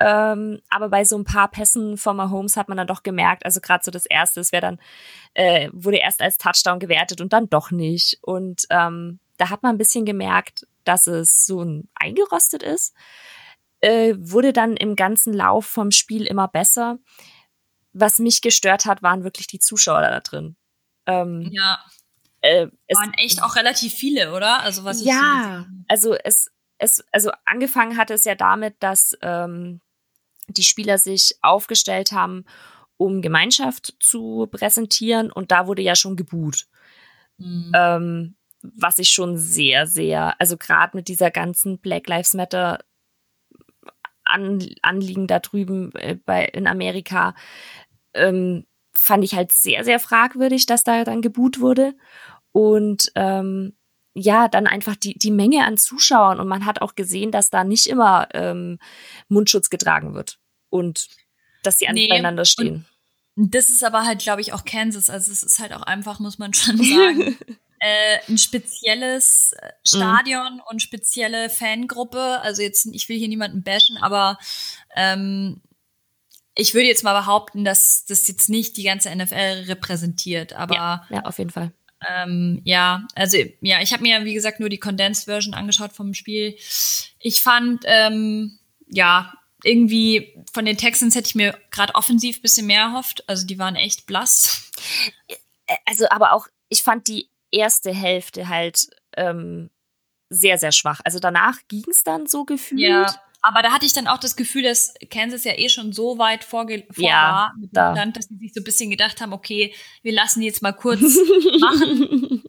Ähm, 0.00 0.60
aber 0.68 0.90
bei 0.90 1.06
so 1.06 1.16
ein 1.16 1.24
paar 1.24 1.50
Pässen 1.50 1.96
von 1.96 2.16
Mahomes 2.16 2.58
hat 2.58 2.68
man 2.68 2.76
dann 2.76 2.88
doch 2.88 3.02
gemerkt, 3.02 3.46
also 3.46 3.62
gerade 3.62 3.84
so 3.84 3.90
das 3.90 4.04
erste, 4.04 4.40
es 4.40 4.52
wäre 4.52 4.60
dann, 4.60 4.78
äh, 5.32 5.70
wurde 5.72 5.96
erst 5.96 6.20
als 6.20 6.36
Touchdown 6.36 6.78
gewertet 6.78 7.22
und 7.22 7.32
dann 7.32 7.48
doch 7.48 7.70
nicht. 7.70 8.18
Und 8.20 8.66
ähm, 8.68 9.18
da 9.38 9.48
hat 9.48 9.62
man 9.62 9.74
ein 9.74 9.78
bisschen 9.78 10.04
gemerkt, 10.04 10.66
dass 10.84 11.06
es 11.06 11.46
so 11.46 11.62
ein 11.62 11.88
eingerostet 11.94 12.62
ist, 12.62 12.94
äh, 13.80 14.14
wurde 14.18 14.52
dann 14.52 14.76
im 14.76 14.96
ganzen 14.96 15.32
Lauf 15.32 15.66
vom 15.66 15.90
Spiel 15.90 16.26
immer 16.26 16.48
besser. 16.48 16.98
Was 17.92 18.18
mich 18.18 18.40
gestört 18.40 18.86
hat, 18.86 19.02
waren 19.02 19.24
wirklich 19.24 19.46
die 19.46 19.58
Zuschauer 19.58 20.00
da 20.00 20.20
drin. 20.20 20.56
Ähm, 21.06 21.50
ja. 21.52 21.78
Äh, 22.40 22.68
es 22.86 22.98
waren 22.98 23.14
echt 23.14 23.42
auch 23.42 23.56
relativ 23.56 23.94
viele, 23.94 24.32
oder? 24.34 24.60
Also 24.60 24.84
was 24.84 25.04
ja, 25.04 25.66
so 25.68 25.84
also 25.88 26.14
es, 26.24 26.50
es, 26.78 27.04
also 27.12 27.30
angefangen 27.44 27.96
hat 27.96 28.10
es 28.10 28.24
ja 28.24 28.34
damit, 28.34 28.76
dass 28.80 29.16
ähm, 29.22 29.80
die 30.48 30.62
Spieler 30.62 30.98
sich 30.98 31.38
aufgestellt 31.40 32.12
haben, 32.12 32.44
um 32.96 33.22
Gemeinschaft 33.22 33.94
zu 34.00 34.46
präsentieren 34.50 35.32
und 35.32 35.50
da 35.50 35.66
wurde 35.66 35.82
ja 35.82 35.96
schon 35.96 36.16
geboot. 36.16 36.66
Mhm. 37.38 37.72
Ähm, 37.74 38.36
was 38.72 38.98
ich 38.98 39.10
schon 39.10 39.36
sehr, 39.36 39.86
sehr, 39.86 40.40
also 40.40 40.56
gerade 40.56 40.96
mit 40.96 41.08
dieser 41.08 41.30
ganzen 41.30 41.78
Black 41.78 42.08
Lives 42.08 42.34
Matter 42.34 42.78
an, 44.24 44.66
Anliegen 44.82 45.26
da 45.26 45.38
drüben 45.38 45.92
äh, 45.96 46.16
bei, 46.16 46.46
in 46.46 46.66
Amerika, 46.66 47.34
ähm, 48.14 48.64
fand 48.96 49.24
ich 49.24 49.34
halt 49.34 49.52
sehr, 49.52 49.84
sehr 49.84 50.00
fragwürdig, 50.00 50.66
dass 50.66 50.84
da 50.84 51.04
dann 51.04 51.20
geboot 51.20 51.60
wurde. 51.60 51.94
Und 52.52 53.12
ähm, 53.16 53.76
ja, 54.14 54.48
dann 54.48 54.66
einfach 54.66 54.96
die, 54.96 55.18
die 55.18 55.32
Menge 55.32 55.64
an 55.64 55.76
Zuschauern. 55.76 56.40
Und 56.40 56.48
man 56.48 56.64
hat 56.64 56.80
auch 56.80 56.94
gesehen, 56.94 57.32
dass 57.32 57.50
da 57.50 57.64
nicht 57.64 57.86
immer 57.86 58.28
ähm, 58.32 58.78
Mundschutz 59.28 59.68
getragen 59.68 60.14
wird. 60.14 60.38
Und 60.70 61.08
dass 61.62 61.78
sie 61.78 61.88
nee, 61.92 62.08
beieinander 62.08 62.44
stehen. 62.44 62.86
Das 63.36 63.68
ist 63.68 63.82
aber 63.82 64.06
halt, 64.06 64.20
glaube 64.20 64.40
ich, 64.40 64.52
auch 64.52 64.64
Kansas. 64.64 65.10
Also 65.10 65.32
es 65.32 65.42
ist 65.42 65.58
halt 65.58 65.72
auch 65.72 65.82
einfach, 65.82 66.20
muss 66.20 66.38
man 66.38 66.54
schon 66.54 66.76
sagen, 66.82 67.36
äh, 67.84 68.18
ein 68.28 68.38
spezielles 68.38 69.52
äh, 69.52 69.72
Stadion 69.86 70.54
mhm. 70.54 70.62
und 70.70 70.80
spezielle 70.80 71.50
Fangruppe. 71.50 72.40
Also 72.40 72.62
jetzt, 72.62 72.86
ich 72.86 73.10
will 73.10 73.18
hier 73.18 73.28
niemanden 73.28 73.62
bashen, 73.62 73.98
aber 74.00 74.38
ähm, 74.96 75.60
ich 76.54 76.72
würde 76.72 76.86
jetzt 76.86 77.04
mal 77.04 77.18
behaupten, 77.18 77.62
dass 77.64 78.06
das 78.06 78.26
jetzt 78.26 78.48
nicht 78.48 78.78
die 78.78 78.84
ganze 78.84 79.14
NFL 79.14 79.64
repräsentiert. 79.66 80.54
Aber 80.54 80.74
ja, 80.74 81.06
ja 81.10 81.20
auf 81.24 81.36
jeden 81.38 81.50
Fall. 81.50 81.72
Ähm, 82.08 82.62
ja, 82.64 83.06
also 83.14 83.36
ja, 83.60 83.82
ich 83.82 83.92
habe 83.92 84.02
mir 84.02 84.24
wie 84.24 84.34
gesagt 84.34 84.60
nur 84.60 84.70
die 84.70 84.78
Condensed 84.78 85.26
Version 85.26 85.52
angeschaut 85.52 85.92
vom 85.92 86.14
Spiel. 86.14 86.56
Ich 87.18 87.42
fand 87.42 87.84
ähm, 87.86 88.58
ja 88.88 89.34
irgendwie 89.62 90.42
von 90.52 90.64
den 90.64 90.78
Texans 90.78 91.14
hätte 91.14 91.28
ich 91.28 91.34
mir 91.34 91.58
gerade 91.70 91.94
offensiv 91.94 92.40
bisschen 92.40 92.66
mehr 92.66 92.82
erhofft. 92.82 93.28
Also 93.28 93.46
die 93.46 93.58
waren 93.58 93.76
echt 93.76 94.06
blass. 94.06 94.70
Also 95.86 96.06
aber 96.10 96.32
auch 96.32 96.46
ich 96.68 96.82
fand 96.82 97.08
die 97.08 97.30
erste 97.54 97.92
Hälfte 97.92 98.48
halt 98.48 98.86
ähm, 99.16 99.70
sehr, 100.30 100.58
sehr 100.58 100.72
schwach. 100.72 101.00
Also 101.04 101.18
danach 101.18 101.58
ging 101.68 101.84
es 101.90 102.02
dann 102.02 102.26
so 102.26 102.44
gefühlt. 102.44 102.80
Ja, 102.80 103.06
aber 103.42 103.60
da 103.60 103.72
hatte 103.72 103.84
ich 103.84 103.92
dann 103.92 104.08
auch 104.08 104.18
das 104.18 104.36
Gefühl, 104.36 104.62
dass 104.62 104.94
Kansas 105.10 105.44
ja 105.44 105.52
eh 105.56 105.68
schon 105.68 105.92
so 105.92 106.16
weit 106.16 106.44
vorge 106.44 106.86
vor 106.90 107.04
ja, 107.04 107.12
war 107.12 107.54
mit 107.58 107.76
da. 107.76 107.92
Land, 107.92 108.16
dass 108.16 108.26
sie 108.26 108.38
sich 108.38 108.54
so 108.54 108.60
ein 108.60 108.64
bisschen 108.64 108.88
gedacht 108.88 109.20
haben, 109.20 109.34
okay, 109.34 109.74
wir 110.02 110.12
lassen 110.12 110.40
die 110.40 110.46
jetzt 110.46 110.62
mal 110.62 110.72
kurz 110.72 111.00
machen. 111.60 112.42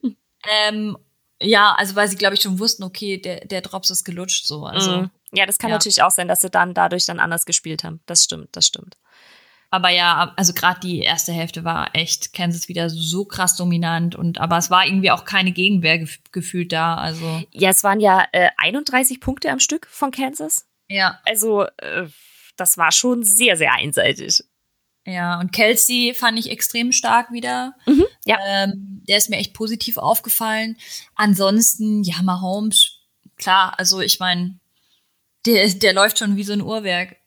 ähm, 0.63 0.97
ja, 1.41 1.75
also 1.77 1.95
weil 1.97 2.07
sie, 2.07 2.15
glaube 2.15 2.35
ich, 2.35 2.41
schon 2.41 2.59
wussten, 2.59 2.83
okay, 2.83 3.17
der, 3.17 3.45
der 3.45 3.59
Drops 3.59 3.89
ist 3.89 4.05
gelutscht 4.05 4.47
so. 4.47 4.65
Also, 4.65 5.01
mm. 5.01 5.11
Ja, 5.33 5.45
das 5.45 5.57
kann 5.57 5.69
ja. 5.69 5.75
natürlich 5.75 6.01
auch 6.01 6.11
sein, 6.11 6.29
dass 6.29 6.39
sie 6.39 6.49
dann 6.49 6.73
dadurch 6.73 7.05
dann 7.05 7.19
anders 7.19 7.45
gespielt 7.45 7.83
haben. 7.83 7.99
Das 8.05 8.23
stimmt, 8.23 8.55
das 8.55 8.65
stimmt. 8.65 8.95
Aber 9.69 9.89
ja, 9.89 10.33
also 10.37 10.53
gerade 10.53 10.79
die 10.79 10.99
erste 10.99 11.33
Hälfte 11.33 11.63
war 11.63 11.93
echt 11.93 12.33
Kansas 12.33 12.67
wieder 12.67 12.89
so 12.89 13.25
krass 13.25 13.57
dominant 13.57 14.15
und 14.15 14.39
aber 14.39 14.57
es 14.57 14.69
war 14.69 14.85
irgendwie 14.85 15.11
auch 15.11 15.25
keine 15.25 15.51
Gegenwehr 15.51 15.99
gef 15.99 16.19
gefühlt 16.31 16.71
da. 16.71 16.95
Also 16.95 17.43
ja, 17.51 17.69
es 17.69 17.83
waren 17.83 17.99
ja 17.99 18.25
äh, 18.31 18.49
31 18.57 19.19
Punkte 19.19 19.51
am 19.51 19.59
Stück 19.59 19.87
von 19.87 20.11
Kansas. 20.11 20.65
Ja. 20.87 21.19
Also 21.25 21.63
äh, 21.77 22.07
das 22.57 22.77
war 22.77 22.91
schon 22.91 23.23
sehr 23.23 23.57
sehr 23.57 23.73
einseitig. 23.73 24.43
Ja, 25.05 25.39
und 25.39 25.51
Kelsey 25.51 26.13
fand 26.15 26.39
ich 26.39 26.49
extrem 26.49 26.91
stark 26.91 27.31
wieder. 27.31 27.75
Mhm, 27.85 28.05
ja. 28.25 28.39
Ähm, 28.47 29.03
der 29.07 29.17
ist 29.17 29.29
mir 29.29 29.37
echt 29.37 29.53
positiv 29.53 29.97
aufgefallen. 29.97 30.77
Ansonsten, 31.13 32.03
ja, 32.03 32.23
Mahomes, 32.23 33.01
klar, 33.37 33.77
also 33.77 34.01
ich 34.01 34.19
meine, 34.19 34.59
der, 35.45 35.69
der 35.69 35.93
läuft 35.93 36.17
schon 36.17 36.37
wie 36.37 36.43
so 36.43 36.53
ein 36.53 36.61
Uhrwerk. 36.61 37.17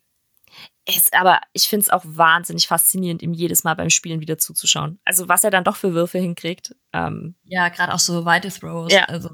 Ist, 0.88 1.12
aber 1.12 1.40
ich 1.52 1.68
finde 1.68 1.84
es 1.84 1.90
auch 1.90 2.02
wahnsinnig 2.04 2.66
faszinierend, 2.66 3.20
ihm 3.20 3.34
jedes 3.34 3.62
Mal 3.62 3.74
beim 3.74 3.90
Spielen 3.90 4.20
wieder 4.20 4.38
zuzuschauen. 4.38 4.98
Also 5.04 5.28
was 5.28 5.44
er 5.44 5.50
dann 5.50 5.64
doch 5.64 5.76
für 5.76 5.92
Würfe 5.92 6.18
hinkriegt. 6.18 6.74
Ähm, 6.94 7.34
ja, 7.44 7.68
gerade 7.68 7.92
auch 7.92 7.98
so 7.98 8.24
weite 8.24 8.48
Throws. 8.48 8.92
Ja. 8.92 9.04
Also, 9.04 9.30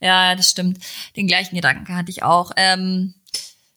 ja, 0.00 0.36
das 0.36 0.50
stimmt. 0.50 0.78
Den 1.16 1.26
gleichen 1.26 1.56
Gedanken 1.56 1.96
hatte 1.96 2.10
ich 2.10 2.22
auch. 2.22 2.52
Ähm, 2.56 3.14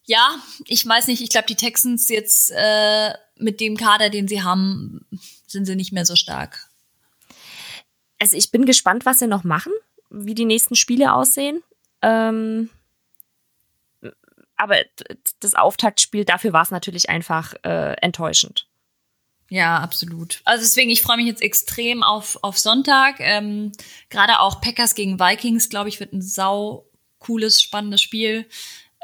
ja, 0.03 0.35
ich 0.65 0.85
weiß 0.87 1.07
nicht, 1.07 1.21
ich 1.21 1.29
glaube, 1.29 1.47
die 1.47 1.55
Texans 1.55 2.07
jetzt 2.09 2.51
äh, 2.55 3.13
mit 3.35 3.59
dem 3.61 3.77
Kader, 3.77 4.09
den 4.09 4.27
sie 4.27 4.43
haben, 4.43 5.05
sind 5.47 5.65
sie 5.65 5.75
nicht 5.75 5.91
mehr 5.91 6.05
so 6.05 6.15
stark. 6.15 6.67
Also 8.19 8.37
ich 8.37 8.51
bin 8.51 8.65
gespannt, 8.65 9.05
was 9.05 9.19
sie 9.19 9.27
noch 9.27 9.43
machen, 9.43 9.73
wie 10.09 10.35
die 10.35 10.45
nächsten 10.45 10.75
Spiele 10.75 11.13
aussehen. 11.13 11.63
Ähm, 12.01 12.69
aber 14.57 14.77
das 15.39 15.53
Auftaktspiel, 15.53 16.25
dafür 16.25 16.53
war 16.53 16.63
es 16.63 16.71
natürlich 16.71 17.09
einfach 17.09 17.53
äh, 17.63 17.93
enttäuschend. 18.01 18.67
Ja, 19.49 19.77
absolut. 19.77 20.41
Also 20.43 20.63
deswegen, 20.63 20.89
ich 20.89 21.01
freue 21.01 21.17
mich 21.17 21.27
jetzt 21.27 21.41
extrem 21.41 22.03
auf, 22.03 22.37
auf 22.41 22.57
Sonntag. 22.57 23.19
Ähm, 23.19 23.71
Gerade 24.09 24.39
auch 24.39 24.59
Packers 24.59 24.93
gegen 24.93 25.19
Vikings, 25.19 25.69
glaube 25.69 25.89
ich, 25.89 25.99
wird 25.99 26.11
ein 26.11 26.21
sau 26.21 26.89
cooles, 27.19 27.61
spannendes 27.61 28.01
Spiel. 28.01 28.45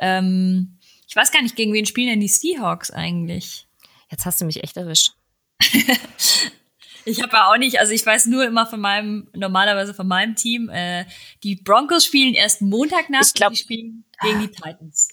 Ähm, 0.02 0.78
ich 1.08 1.16
weiß 1.16 1.32
gar 1.32 1.42
nicht, 1.42 1.56
gegen 1.56 1.74
wen 1.74 1.86
spielen 1.86 2.10
denn 2.10 2.20
die 2.20 2.28
Seahawks 2.28 2.92
eigentlich? 2.92 3.68
Jetzt 4.10 4.26
hast 4.26 4.42
du 4.42 4.46
mich 4.46 4.64
echt 4.64 4.76
erwischt. 4.76 5.14
ich 7.06 7.22
habe 7.22 7.38
ja 7.38 7.52
auch 7.52 7.58
nicht, 7.58 7.80
also 7.80 7.94
ich 7.94 8.06
weiß 8.06 8.26
nur 8.26 8.46
immer 8.46 8.66
von 8.66 8.82
meinem, 8.82 9.30
normalerweise 9.34 9.94
von 9.94 10.08
meinem 10.08 10.36
Team, 10.36 10.70
äh, 10.70 11.06
die 11.44 11.56
Broncos 11.56 12.06
spielen 12.06 12.34
erst 12.34 12.62
Montagnacht 12.62 13.28
ich 13.28 13.34
glaub, 13.34 13.52
die 13.52 13.60
spielen 13.60 14.04
gegen 14.22 14.42
die 14.42 14.50
Titans. 14.50 15.10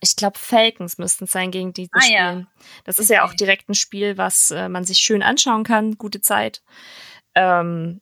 Ich 0.00 0.16
glaube, 0.16 0.38
Falcons 0.38 0.98
müssten 0.98 1.24
es 1.24 1.32
sein, 1.32 1.50
gegen 1.50 1.72
die 1.72 1.84
sie 1.84 1.90
ah, 1.92 2.00
spielen. 2.00 2.16
Ja. 2.40 2.64
Das 2.84 2.98
ist 2.98 3.10
okay. 3.10 3.14
ja 3.14 3.24
auch 3.24 3.34
direkt 3.34 3.68
ein 3.68 3.74
Spiel, 3.74 4.16
was 4.16 4.50
äh, 4.50 4.68
man 4.68 4.84
sich 4.84 4.98
schön 4.98 5.22
anschauen 5.22 5.62
kann. 5.62 5.98
Gute 5.98 6.20
Zeit. 6.20 6.62
Ähm, 7.34 8.00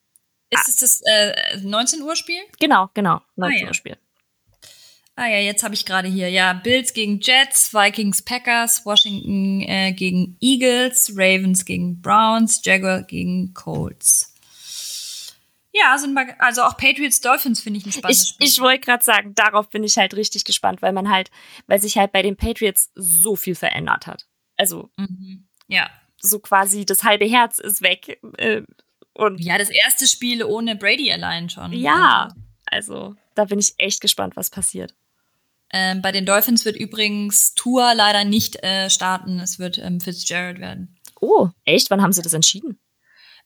ist 0.50 0.68
es 0.68 0.76
das 0.76 1.02
äh, 1.04 1.58
19 1.60 2.02
Uhr 2.02 2.16
Spiel? 2.16 2.40
Genau, 2.60 2.88
genau. 2.94 3.20
19 3.36 3.58
ah, 3.58 3.60
ja. 3.60 3.68
Uhr 3.68 3.74
Spiel. 3.74 3.96
Ah 5.16 5.26
ja, 5.26 5.38
jetzt 5.38 5.64
habe 5.64 5.74
ich 5.74 5.84
gerade 5.84 6.06
hier. 6.06 6.30
Ja, 6.30 6.52
Bills 6.52 6.92
gegen 6.92 7.18
Jets, 7.20 7.74
Vikings 7.74 8.22
Packers, 8.22 8.86
Washington 8.86 9.62
äh, 9.62 9.92
gegen 9.92 10.36
Eagles, 10.40 11.12
Ravens 11.16 11.64
gegen 11.64 12.00
Browns, 12.00 12.60
Jaguar 12.64 13.02
gegen 13.02 13.52
Colts. 13.52 14.37
Ja, 15.80 15.98
sind 15.98 16.14
wir, 16.14 16.40
also 16.40 16.62
auch 16.62 16.76
Patriots 16.76 17.20
Dolphins 17.20 17.60
finde 17.60 17.78
ich 17.78 17.86
ein 17.86 17.92
spannendes 17.92 18.22
ich, 18.22 18.28
Spiel. 18.30 18.46
Ich 18.46 18.60
wollte 18.60 18.80
gerade 18.80 19.04
sagen, 19.04 19.34
darauf 19.34 19.68
bin 19.68 19.84
ich 19.84 19.96
halt 19.98 20.14
richtig 20.14 20.44
gespannt, 20.44 20.82
weil 20.82 20.92
man 20.92 21.10
halt, 21.10 21.30
weil 21.66 21.80
sich 21.80 21.98
halt 21.98 22.12
bei 22.12 22.22
den 22.22 22.36
Patriots 22.36 22.90
so 22.94 23.36
viel 23.36 23.54
verändert 23.54 24.06
hat. 24.06 24.26
Also 24.56 24.90
mhm. 24.96 25.46
ja, 25.68 25.88
so 26.20 26.40
quasi 26.40 26.84
das 26.84 27.04
halbe 27.04 27.26
Herz 27.26 27.58
ist 27.58 27.82
weg. 27.82 28.20
Äh, 28.38 28.62
und 29.12 29.40
ja, 29.40 29.58
das 29.58 29.70
erste 29.70 30.06
Spiel 30.06 30.42
ohne 30.42 30.76
Brady 30.76 31.12
allein 31.12 31.50
schon. 31.50 31.72
Ja, 31.72 32.28
also, 32.66 32.94
also 32.94 33.16
da 33.34 33.44
bin 33.44 33.58
ich 33.58 33.74
echt 33.78 34.00
gespannt, 34.00 34.36
was 34.36 34.50
passiert. 34.50 34.94
Ähm, 35.70 36.00
bei 36.00 36.12
den 36.12 36.24
Dolphins 36.24 36.64
wird 36.64 36.76
übrigens 36.76 37.54
Tour 37.54 37.94
leider 37.94 38.24
nicht 38.24 38.62
äh, 38.62 38.88
starten. 38.88 39.38
Es 39.40 39.58
wird 39.58 39.78
ähm, 39.78 40.00
Fitzgerald 40.00 40.60
werden. 40.60 40.96
Oh, 41.20 41.50
echt? 41.64 41.90
Wann 41.90 42.00
haben 42.00 42.12
sie 42.12 42.22
das 42.22 42.32
entschieden? 42.32 42.78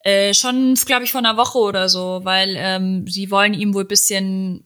Äh, 0.04 0.34
schon, 0.34 0.74
glaube 0.74 1.04
ich, 1.04 1.12
vor 1.12 1.20
einer 1.20 1.36
Woche 1.36 1.58
oder 1.58 1.88
so, 1.88 2.20
weil 2.24 2.54
ähm, 2.58 3.06
sie 3.06 3.30
wollen 3.30 3.54
ihm 3.54 3.72
wohl 3.72 3.84
bisschen 3.84 4.64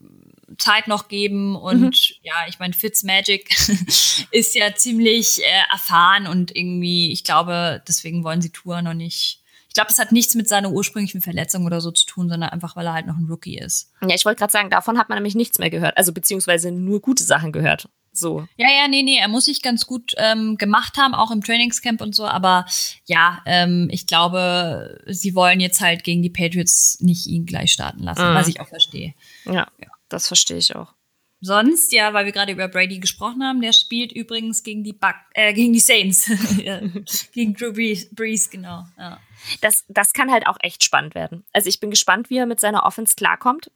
Zeit 0.59 0.88
noch 0.88 1.09
geben 1.09 1.57
und 1.57 1.81
mhm. 1.81 1.92
ja, 2.22 2.35
ich 2.49 2.59
meine, 2.59 2.72
Fitzmagic 2.72 3.51
ist 4.31 4.55
ja 4.55 4.75
ziemlich 4.75 5.42
äh, 5.42 5.72
erfahren 5.72 6.27
und 6.27 6.57
irgendwie, 6.57 7.12
ich 7.12 7.25
glaube, 7.25 7.83
deswegen 7.87 8.25
wollen 8.25 8.40
sie 8.40 8.51
Tour 8.51 8.81
noch 8.81 8.94
nicht 8.94 9.42
glaube, 9.77 9.90
es 9.90 9.99
hat 9.99 10.11
nichts 10.11 10.35
mit 10.35 10.49
seiner 10.49 10.73
ursprünglichen 10.73 11.21
Verletzung 11.21 11.64
oder 11.66 11.81
so 11.81 11.92
zu 11.92 12.07
tun, 12.07 12.29
sondern 12.29 12.51
einfach, 12.51 12.75
weil 12.75 12.87
er 12.87 12.95
halt 12.95 13.07
noch 13.07 13.16
ein 13.16 13.27
Rookie 13.27 13.59
ist. 13.59 13.92
Ja, 14.03 14.14
ich 14.14 14.25
wollte 14.25 14.38
gerade 14.38 14.53
sagen, 14.53 14.71
davon 14.71 14.99
hat 14.99 15.09
man 15.09 15.16
nämlich 15.16 15.37
nichts 15.37 15.59
mehr 15.59 15.71
gehört. 15.71 15.97
Also 15.97 16.12
beziehungsweise 16.12 16.73
nur 16.73 17.01
gute 17.01 17.23
Sachen 17.23 17.53
gehört. 17.53 17.88
So. 18.12 18.49
Ja, 18.57 18.69
ja, 18.71 18.88
nee, 18.88 19.03
nee, 19.03 19.19
er 19.19 19.29
muss 19.29 19.45
sich 19.45 19.61
ganz 19.61 19.87
gut 19.87 20.14
ähm, 20.16 20.57
gemacht 20.57 20.97
haben, 20.97 21.14
auch 21.14 21.31
im 21.31 21.42
Trainingscamp 21.42 22.01
und 22.01 22.14
so, 22.14 22.27
aber 22.27 22.64
ja, 23.05 23.42
ähm, 23.45 23.88
ich 23.90 24.07
glaube, 24.07 24.99
sie 25.07 25.35
wollen 25.35 25.61
jetzt 25.61 25.83
halt 25.83 26.03
gegen 26.03 26.23
die 26.23 26.31
Patriots 26.31 26.99
nicht 27.01 27.27
ihn 27.27 27.45
gleich 27.45 27.73
starten 27.73 28.03
lassen, 28.03 28.31
mhm. 28.31 28.35
was 28.35 28.49
ich 28.49 28.59
auch 28.61 28.69
verstehe. 28.69 29.14
Ja, 29.45 29.69
ja, 29.79 29.88
das 30.09 30.29
verstehe 30.29 30.57
ich 30.57 30.75
auch. 30.75 30.95
Sonst, 31.40 31.92
ja, 31.92 32.14
weil 32.14 32.25
wir 32.25 32.33
gerade 32.33 32.53
über 32.53 32.66
Brady 32.66 32.99
gesprochen 32.99 33.44
haben, 33.44 33.61
der 33.61 33.72
spielt 33.72 34.11
übrigens 34.12 34.62
gegen 34.62 34.83
die 34.83 34.94
Buck, 34.94 35.16
äh, 35.35 35.53
gegen 35.53 35.72
die 35.72 35.81
Saints. 35.81 36.27
gegen 37.33 37.55
Drew 37.55 37.72
Brees, 37.72 38.09
Brees 38.14 38.49
genau. 38.49 38.85
Ja. 38.99 39.20
Das, 39.61 39.85
das 39.88 40.12
kann 40.12 40.33
halt 40.33 40.46
auch 40.46 40.57
echt 40.61 40.83
spannend 40.83 41.14
werden. 41.14 41.44
Also 41.53 41.68
ich 41.68 41.79
bin 41.79 41.90
gespannt, 41.90 42.31
wie 42.31 42.38
er 42.38 42.46
mit 42.46 42.59
seiner 42.59 42.85
Offense 42.85 43.16
klarkommt. 43.16 43.70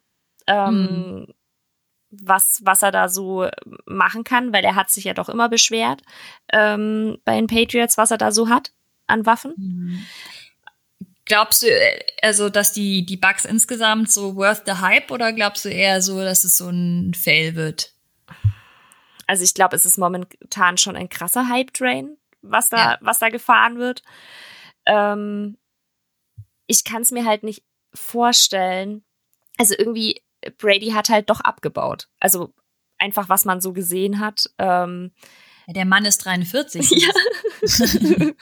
Ähm, 0.47 1.27
hm. 1.27 1.35
was, 2.11 2.61
was 2.65 2.83
er 2.83 2.91
da 2.91 3.09
so 3.09 3.47
machen 3.85 4.25
kann, 4.25 4.53
weil 4.53 4.65
er 4.65 4.75
hat 4.75 4.91
sich 4.91 5.05
ja 5.05 5.13
doch 5.13 5.29
immer 5.29 5.51
beschwert 5.51 6.03
ähm, 6.53 7.19
bei 7.25 7.37
den 7.37 7.47
Patriots, 7.47 7.99
was 7.99 8.11
er 8.11 8.19
da 8.19 8.33
so 8.33 8.49
hat 8.49 8.73
an 9.07 9.27
Waffen. 9.27 9.55
Hm. 9.57 10.07
Glaubst 11.31 11.63
du, 11.63 11.69
äh, 11.69 12.05
also, 12.23 12.49
dass 12.49 12.73
die, 12.73 13.07
die 13.07 13.17
Bugs 13.17 13.45
insgesamt 13.45 14.11
so 14.11 14.35
worth 14.35 14.63
the 14.67 14.81
hype 14.81 15.13
oder 15.13 15.33
glaubst 15.33 15.65
du 15.65 15.69
eher 15.69 16.03
so, 16.03 16.21
dass 16.21 16.43
es 16.43 16.57
so 16.57 16.69
ein 16.69 17.15
Fail 17.15 17.55
wird? 17.55 17.95
Also, 19.29 19.45
ich 19.45 19.55
glaube, 19.55 19.77
es 19.77 19.85
ist 19.85 19.97
momentan 19.97 20.77
schon 20.77 20.97
ein 20.97 21.09
krasser 21.09 21.49
Hype-Train, 21.49 22.17
was 22.43 22.69
da, 22.69 22.77
ja. 22.77 22.99
was 23.01 23.21
da 23.21 23.29
gefahren 23.29 23.79
wird. 23.79 24.03
Ähm, 24.87 25.57
ich 26.67 26.83
kann 26.83 27.03
es 27.03 27.13
mir 27.13 27.25
halt 27.25 27.45
nicht 27.45 27.63
vorstellen. 27.95 29.05
Also, 29.57 29.77
irgendwie, 29.79 30.25
Brady 30.59 30.91
hat 30.91 31.11
halt 31.11 31.31
doch 31.31 31.43
abgebaut. 31.43 32.09
Also, 32.19 32.53
einfach, 32.99 33.29
was 33.29 33.45
man 33.45 33.61
so 33.61 33.73
gesehen 33.73 34.19
hat. 34.19 34.51
Ähm, 34.59 35.13
der 35.69 35.85
Mann 35.85 36.07
ist 36.07 36.25
43. 36.25 36.91
Ja. 36.91 37.13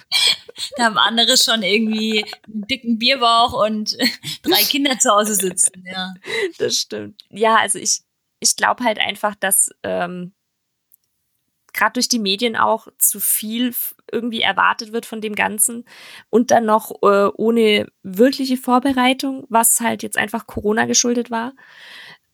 da 0.77 0.85
haben 0.85 0.99
andere 0.99 1.37
schon 1.37 1.63
irgendwie 1.63 2.25
einen 2.47 2.67
dicken 2.67 2.99
Bierbauch 2.99 3.53
und 3.53 3.97
drei 4.43 4.63
Kinder 4.63 4.99
zu 4.99 5.11
Hause 5.11 5.35
sitzen. 5.35 5.85
Ja, 5.87 6.15
das 6.59 6.77
stimmt. 6.77 7.25
Ja, 7.31 7.57
also 7.57 7.79
ich, 7.79 8.01
ich 8.41 8.57
glaube 8.57 8.85
halt 8.85 8.99
einfach, 8.99 9.35
dass 9.35 9.71
ähm, 9.83 10.33
gerade 11.73 11.95
durch 11.95 12.09
die 12.09 12.19
Medien 12.19 12.57
auch 12.57 12.89
zu 12.99 13.21
viel 13.21 13.75
irgendwie 14.11 14.41
erwartet 14.41 14.93
wird 14.93 15.07
von 15.07 15.21
dem 15.21 15.35
Ganzen 15.35 15.85
und 16.31 16.51
dann 16.51 16.65
noch 16.65 17.03
äh, 17.03 17.31
ohne 17.35 17.91
wirkliche 18.03 18.57
Vorbereitung, 18.57 19.47
was 19.49 19.81
halt 19.81 20.03
jetzt 20.03 20.17
einfach 20.17 20.47
Corona 20.47 20.87
geschuldet 20.87 21.31
war. 21.31 21.53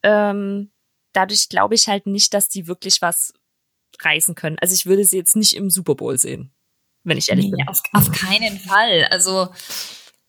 Ähm, 0.02 0.70
dadurch 1.12 1.48
glaube 1.48 1.74
ich 1.74 1.88
halt 1.88 2.06
nicht, 2.06 2.32
dass 2.32 2.48
die 2.48 2.66
wirklich 2.66 3.02
was 3.02 3.34
reißen 4.00 4.34
können. 4.34 4.58
Also 4.60 4.74
ich 4.74 4.86
würde 4.86 5.04
sie 5.04 5.16
jetzt 5.16 5.36
nicht 5.36 5.54
im 5.54 5.70
Super 5.70 5.94
Bowl 5.94 6.18
sehen 6.18 6.52
wenn 7.04 7.18
ich 7.18 7.28
ehrlich 7.28 7.46
nee, 7.46 7.56
bin. 7.56 7.68
Auf, 7.68 7.82
auf 7.92 8.12
keinen 8.12 8.58
Fall. 8.58 9.06
Also 9.10 9.48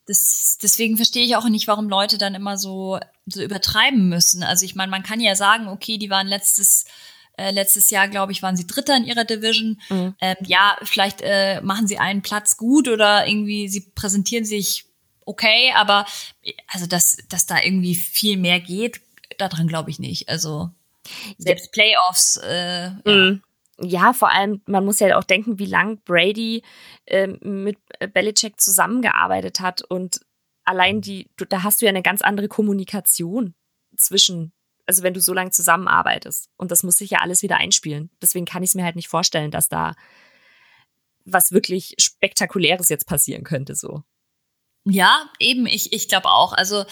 das, 0.06 0.58
deswegen 0.62 0.98
verstehe 0.98 1.26
ich 1.26 1.36
auch 1.36 1.48
nicht, 1.50 1.68
warum 1.68 1.90
Leute 1.90 2.18
dann 2.18 2.36
immer 2.36 2.58
so, 2.58 3.00
so 3.26 3.42
übertreiben 3.42 4.08
müssen. 4.08 4.44
Also 4.44 4.66
ich 4.66 4.76
meine, 4.76 4.92
man 4.92 5.04
kann 5.04 5.20
ja 5.20 5.36
sagen, 5.36 5.68
okay, 5.68 5.98
die 5.98 6.10
waren 6.10 6.28
letztes 6.28 6.86
äh, 7.38 7.52
letztes 7.52 7.90
Jahr, 7.90 8.08
glaube 8.08 8.32
ich, 8.32 8.42
waren 8.42 8.56
sie 8.56 8.66
Dritter 8.66 8.96
in 8.96 9.04
ihrer 9.04 9.26
Division. 9.26 9.82
Mhm. 9.90 10.16
Ähm, 10.22 10.36
ja, 10.46 10.78
vielleicht 10.84 11.22
äh, 11.22 11.60
machen 11.62 11.86
sie 11.88 11.98
einen 11.98 12.22
Platz 12.22 12.56
gut 12.56 12.88
oder 12.88 13.28
irgendwie 13.28 13.68
sie 13.68 13.92
präsentieren 13.94 14.46
sich 14.46 14.86
okay, 15.26 15.74
aber 15.76 16.06
also 16.68 16.86
dass, 16.86 17.18
dass 17.30 17.46
da 17.46 17.62
irgendwie 17.62 17.96
viel 17.96 18.38
mehr 18.38 18.60
geht, 18.60 19.02
daran 19.38 19.68
glaube 19.68 19.90
ich 19.90 20.00
nicht. 20.00 20.30
Also 20.30 20.70
selbst 21.38 21.72
Playoffs, 21.72 22.38
äh, 22.38 22.92
mhm. 23.06 23.42
ja 23.42 23.55
ja, 23.80 24.14
vor 24.14 24.32
allem, 24.32 24.62
man 24.66 24.86
muss 24.86 25.00
ja 25.00 25.18
auch 25.18 25.24
denken, 25.24 25.60
wie 25.60 25.66
lang 25.66 26.00
Brady 26.06 26.64
äh, 27.06 27.28
mit 27.28 27.78
Belichick 28.14 28.60
zusammengearbeitet 28.60 29.60
hat 29.60 29.82
und 29.82 30.22
allein 30.64 31.02
die, 31.02 31.30
du, 31.38 31.46
da 31.46 31.64
hast 31.64 31.82
du 31.82 31.86
ja 31.86 31.90
eine 31.90 32.02
ganz 32.02 32.22
andere 32.22 32.48
Kommunikation 32.48 33.54
zwischen, 33.98 34.54
also 34.86 35.04
wenn 35.04 35.14
du 35.14 35.22
so 35.22 35.34
lange 35.34 35.52
zusammenarbeitest 35.52 36.50
und 36.58 36.72
das 36.72 36.84
muss 36.84 36.98
sich 36.98 37.12
ja 37.12 37.20
alles 37.20 37.44
wieder 37.44 37.58
einspielen. 37.58 38.10
Deswegen 38.22 38.46
kann 38.46 38.64
ich 38.64 38.70
es 38.70 38.76
mir 38.76 38.84
halt 38.84 38.96
nicht 38.96 39.10
vorstellen, 39.10 39.52
dass 39.52 39.70
da 39.70 39.94
was 41.26 41.52
wirklich 41.52 41.96
Spektakuläres 41.98 42.90
jetzt 42.90 43.08
passieren 43.08 43.44
könnte, 43.44 43.76
so. 43.76 44.04
Ja, 44.86 45.30
eben, 45.40 45.66
ich, 45.66 45.92
ich 45.94 46.08
glaube 46.08 46.30
auch. 46.30 46.54
Also, 46.54 46.86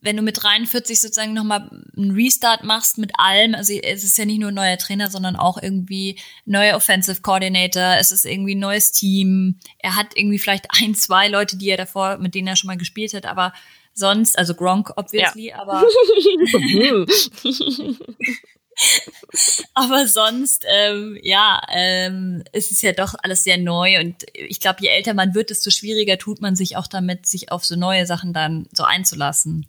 wenn 0.00 0.16
du 0.16 0.22
mit 0.22 0.42
43 0.42 1.00
sozusagen 1.00 1.32
nochmal 1.32 1.70
einen 1.96 2.10
Restart 2.10 2.64
machst 2.64 2.98
mit 2.98 3.12
allem, 3.18 3.54
also 3.54 3.72
es 3.72 4.04
ist 4.04 4.18
ja 4.18 4.24
nicht 4.24 4.40
nur 4.40 4.50
ein 4.50 4.54
neuer 4.54 4.78
Trainer, 4.78 5.10
sondern 5.10 5.36
auch 5.36 5.60
irgendwie 5.60 6.18
neuer 6.44 6.76
Offensive 6.76 7.22
Coordinator, 7.22 7.96
es 7.98 8.10
ist 8.10 8.26
irgendwie 8.26 8.56
ein 8.56 8.60
neues 8.60 8.92
Team. 8.92 9.58
Er 9.78 9.94
hat 9.94 10.16
irgendwie 10.16 10.38
vielleicht 10.38 10.66
ein, 10.82 10.94
zwei 10.94 11.28
Leute, 11.28 11.56
die 11.56 11.70
er 11.70 11.76
davor, 11.76 12.18
mit 12.18 12.34
denen 12.34 12.48
er 12.48 12.56
schon 12.56 12.68
mal 12.68 12.76
gespielt 12.76 13.14
hat, 13.14 13.26
aber 13.26 13.52
sonst, 13.94 14.38
also 14.38 14.54
Gronk 14.54 14.92
obviously, 14.96 15.48
ja. 15.48 15.60
aber 15.60 15.82
Aber 19.74 20.06
sonst, 20.06 20.64
ähm, 20.68 21.18
ja, 21.22 21.60
ähm, 21.70 22.44
ist 22.52 22.70
es 22.70 22.82
ja 22.82 22.92
doch 22.92 23.14
alles 23.22 23.44
sehr 23.44 23.58
neu 23.58 24.00
und 24.00 24.24
ich 24.34 24.60
glaube, 24.60 24.78
je 24.80 24.88
älter 24.88 25.14
man 25.14 25.34
wird, 25.34 25.50
desto 25.50 25.70
schwieriger 25.70 26.18
tut 26.18 26.40
man 26.40 26.56
sich 26.56 26.76
auch 26.76 26.86
damit, 26.86 27.26
sich 27.26 27.52
auf 27.52 27.64
so 27.64 27.76
neue 27.76 28.06
Sachen 28.06 28.32
dann 28.32 28.66
so 28.72 28.84
einzulassen. 28.84 29.66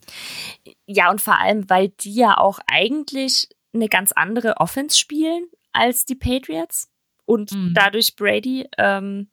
Ja, 0.85 1.09
und 1.09 1.21
vor 1.21 1.39
allem, 1.39 1.69
weil 1.69 1.89
die 1.89 2.13
ja 2.13 2.37
auch 2.37 2.59
eigentlich 2.67 3.49
eine 3.73 3.87
ganz 3.87 4.11
andere 4.11 4.57
Offense 4.57 4.97
spielen 4.97 5.47
als 5.71 6.05
die 6.05 6.15
Patriots 6.15 6.89
und 7.25 7.51
mhm. 7.51 7.73
dadurch 7.73 8.15
Brady. 8.15 8.67
Ähm, 8.77 9.29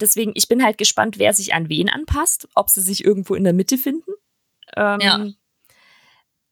deswegen, 0.00 0.32
ich 0.34 0.48
bin 0.48 0.62
halt 0.62 0.78
gespannt, 0.78 1.18
wer 1.18 1.32
sich 1.32 1.54
an 1.54 1.68
wen 1.68 1.88
anpasst, 1.88 2.48
ob 2.54 2.68
sie 2.68 2.82
sich 2.82 3.04
irgendwo 3.04 3.34
in 3.34 3.44
der 3.44 3.52
Mitte 3.52 3.78
finden. 3.78 4.12
Ähm, 4.76 5.00
ja. 5.00 5.26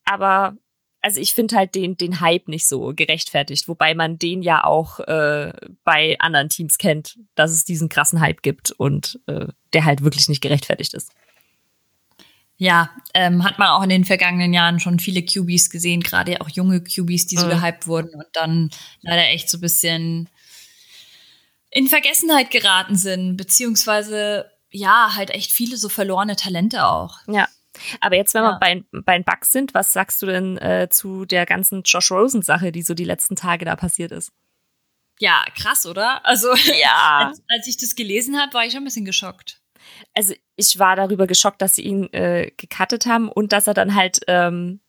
Aber 0.04 0.56
also 1.06 1.20
ich 1.20 1.34
finde 1.34 1.54
halt 1.54 1.76
den, 1.76 1.96
den 1.96 2.20
Hype 2.20 2.48
nicht 2.48 2.66
so 2.66 2.92
gerechtfertigt, 2.92 3.68
wobei 3.68 3.94
man 3.94 4.18
den 4.18 4.42
ja 4.42 4.64
auch 4.64 4.98
äh, 4.98 5.52
bei 5.84 6.16
anderen 6.18 6.48
Teams 6.48 6.78
kennt, 6.78 7.16
dass 7.36 7.52
es 7.52 7.64
diesen 7.64 7.88
krassen 7.88 8.20
Hype 8.20 8.42
gibt 8.42 8.72
und 8.72 9.20
äh, 9.28 9.46
der 9.72 9.84
halt 9.84 10.02
wirklich 10.02 10.28
nicht 10.28 10.40
gerechtfertigt 10.40 10.94
ist. 10.94 11.12
ja, 12.56 12.90
ähm, 13.14 13.44
hat 13.44 13.60
man 13.60 13.68
auch 13.68 13.84
in 13.84 13.88
den 13.88 14.04
vergangenen 14.04 14.52
Jahren 14.52 14.80
schon 14.80 14.98
viele 14.98 15.22
QBs 15.22 15.70
gesehen, 15.70 16.00
gerade 16.00 16.40
auch 16.40 16.48
junge 16.48 16.80
QBs, 16.80 17.26
die 17.26 17.36
so 17.36 17.46
mhm. 17.46 17.50
gehypt 17.50 17.86
wurden 17.86 18.12
und 18.12 18.26
dann 18.32 18.70
leider 19.02 19.28
echt 19.28 19.48
so 19.48 19.58
ein 19.58 19.60
bisschen 19.60 20.28
in 21.70 21.86
Vergessenheit 21.86 22.50
geraten 22.50 22.96
sind, 22.96 23.36
beziehungsweise 23.36 24.50
ja, 24.72 25.12
halt 25.14 25.30
echt 25.30 25.52
viele 25.52 25.76
so 25.76 25.88
verlorene 25.88 26.34
Talente 26.34 26.84
auch. 26.84 27.18
Ja. 27.28 27.46
Aber 28.00 28.16
jetzt, 28.16 28.34
wenn 28.34 28.42
ja. 28.42 28.52
wir 28.52 28.58
bei, 28.58 28.84
bei 29.02 29.18
den 29.18 29.24
Bugs 29.24 29.52
sind, 29.52 29.74
was 29.74 29.92
sagst 29.92 30.22
du 30.22 30.26
denn 30.26 30.58
äh, 30.58 30.88
zu 30.90 31.24
der 31.24 31.46
ganzen 31.46 31.82
Josh 31.82 32.10
Rosen-Sache, 32.10 32.72
die 32.72 32.82
so 32.82 32.94
die 32.94 33.04
letzten 33.04 33.36
Tage 33.36 33.64
da 33.64 33.76
passiert 33.76 34.12
ist? 34.12 34.32
Ja, 35.18 35.44
krass, 35.56 35.86
oder? 35.86 36.24
Also, 36.26 36.54
ja. 36.54 37.26
als, 37.28 37.42
als 37.48 37.66
ich 37.66 37.76
das 37.78 37.94
gelesen 37.94 38.38
habe, 38.38 38.52
war 38.54 38.64
ich 38.64 38.72
schon 38.72 38.82
ein 38.82 38.84
bisschen 38.84 39.04
geschockt 39.04 39.60
also 40.14 40.34
ich 40.56 40.78
war 40.78 40.96
darüber 40.96 41.26
geschockt, 41.26 41.62
dass 41.62 41.74
sie 41.74 41.82
ihn 41.82 42.12
äh, 42.12 42.50
gecuttet 42.56 43.06
haben 43.06 43.28
und 43.28 43.52
dass 43.52 43.66
er 43.66 43.74
dann 43.74 43.94
halt 43.94 44.20
ähm, 44.26 44.80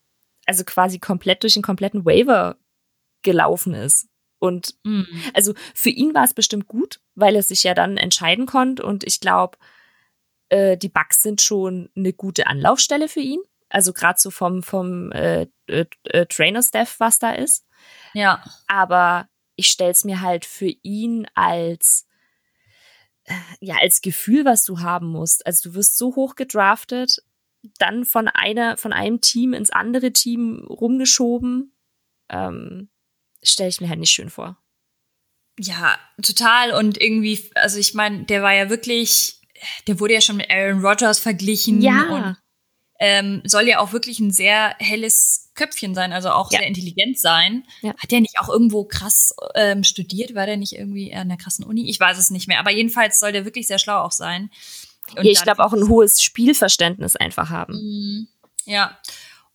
also 0.45 0.63
quasi 0.63 0.99
komplett 0.99 1.43
durch 1.43 1.53
den 1.53 1.63
kompletten 1.63 2.05
Waiver 2.05 2.57
gelaufen 3.23 3.73
ist. 3.73 4.07
Und 4.39 4.75
mhm. 4.83 5.07
also 5.33 5.53
für 5.73 5.89
ihn 5.89 6.13
war 6.13 6.23
es 6.23 6.33
bestimmt 6.33 6.67
gut, 6.67 7.01
weil 7.15 7.35
er 7.35 7.43
sich 7.43 7.63
ja 7.63 7.73
dann 7.73 7.97
entscheiden 7.97 8.45
konnte. 8.45 8.85
Und 8.85 9.03
ich 9.03 9.19
glaube, 9.19 9.57
äh, 10.49 10.77
die 10.77 10.89
Bugs 10.89 11.21
sind 11.21 11.41
schon 11.41 11.89
eine 11.95 12.13
gute 12.13 12.47
Anlaufstelle 12.47 13.07
für 13.07 13.19
ihn. 13.19 13.39
Also 13.69 13.93
gerade 13.93 14.19
so 14.19 14.31
vom, 14.31 14.63
vom 14.63 15.11
äh, 15.11 15.47
äh, 15.67 15.85
äh, 16.05 16.25
Trainer-Staff, 16.25 16.99
was 16.99 17.19
da 17.19 17.31
ist. 17.31 17.65
Ja. 18.13 18.43
Aber 18.67 19.27
ich 19.55 19.67
stelle 19.67 19.91
es 19.91 20.03
mir 20.03 20.21
halt 20.21 20.45
für 20.45 20.73
ihn 20.83 21.27
als 21.35 22.07
ja, 23.59 23.75
als 23.81 24.01
Gefühl, 24.01 24.45
was 24.45 24.63
du 24.63 24.79
haben 24.79 25.07
musst. 25.07 25.45
Also 25.45 25.69
du 25.69 25.75
wirst 25.75 25.97
so 25.97 26.15
hoch 26.15 26.35
gedraftet, 26.35 27.21
dann 27.77 28.05
von 28.05 28.27
einer, 28.27 28.77
von 28.77 28.93
einem 28.93 29.21
Team 29.21 29.53
ins 29.53 29.69
andere 29.69 30.13
Team 30.13 30.65
rumgeschoben. 30.69 31.73
Ähm, 32.29 32.89
Stelle 33.43 33.69
ich 33.69 33.81
mir 33.81 33.89
halt 33.89 33.99
nicht 33.99 34.11
schön 34.11 34.29
vor. 34.29 34.57
Ja, 35.59 35.97
total. 36.21 36.73
Und 36.73 36.99
irgendwie, 37.01 37.49
also 37.55 37.77
ich 37.79 37.93
meine, 37.93 38.25
der 38.25 38.41
war 38.43 38.53
ja 38.53 38.69
wirklich, 38.69 39.36
der 39.87 39.99
wurde 39.99 40.13
ja 40.13 40.21
schon 40.21 40.37
mit 40.37 40.49
Aaron 40.49 40.85
Rodgers 40.85 41.19
verglichen. 41.19 41.81
Ja. 41.81 42.03
Und 42.09 42.37
ähm, 42.99 43.41
soll 43.45 43.67
ja 43.67 43.79
auch 43.79 43.93
wirklich 43.93 44.19
ein 44.19 44.31
sehr 44.31 44.75
helles 44.79 45.51
Köpfchen 45.53 45.93
sein, 45.93 46.13
also 46.13 46.29
auch 46.29 46.51
ja. 46.51 46.59
sehr 46.59 46.67
intelligent 46.67 47.19
sein. 47.19 47.63
Ja. 47.81 47.93
Hat 47.97 48.11
der 48.11 48.21
nicht 48.21 48.39
auch 48.39 48.49
irgendwo 48.49 48.85
krass 48.85 49.35
ähm, 49.55 49.83
studiert? 49.83 50.35
War 50.35 50.45
der 50.45 50.57
nicht 50.57 50.73
irgendwie 50.73 51.13
an 51.13 51.29
der 51.29 51.37
krassen 51.37 51.65
Uni? 51.65 51.89
Ich 51.89 51.99
weiß 51.99 52.17
es 52.17 52.29
nicht 52.29 52.47
mehr. 52.47 52.59
Aber 52.59 52.71
jedenfalls 52.71 53.19
soll 53.19 53.31
der 53.31 53.45
wirklich 53.45 53.67
sehr 53.67 53.79
schlau 53.79 54.01
auch 54.01 54.11
sein. 54.11 54.49
Und 55.15 55.25
ich 55.25 55.41
glaube 55.41 55.63
auch 55.63 55.73
ein 55.73 55.87
hohes 55.87 56.21
Spielverständnis 56.21 57.15
einfach 57.15 57.49
haben. 57.49 57.73
Mhm. 57.73 58.27
Ja. 58.65 58.97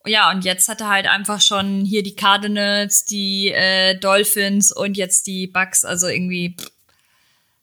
Ja, 0.05 0.31
und 0.31 0.45
jetzt 0.45 0.69
hat 0.69 0.81
er 0.81 0.89
halt 0.89 1.07
einfach 1.07 1.41
schon 1.41 1.85
hier 1.85 2.03
die 2.03 2.17
Cardinals, 2.17 3.05
die 3.05 3.53
äh, 3.53 3.97
Dolphins 3.97 4.73
und 4.73 4.97
jetzt 4.97 5.29
die 5.29 5.47
Bucks. 5.47 5.85
Also 5.85 6.09
irgendwie, 6.09 6.57
pff, 6.59 6.71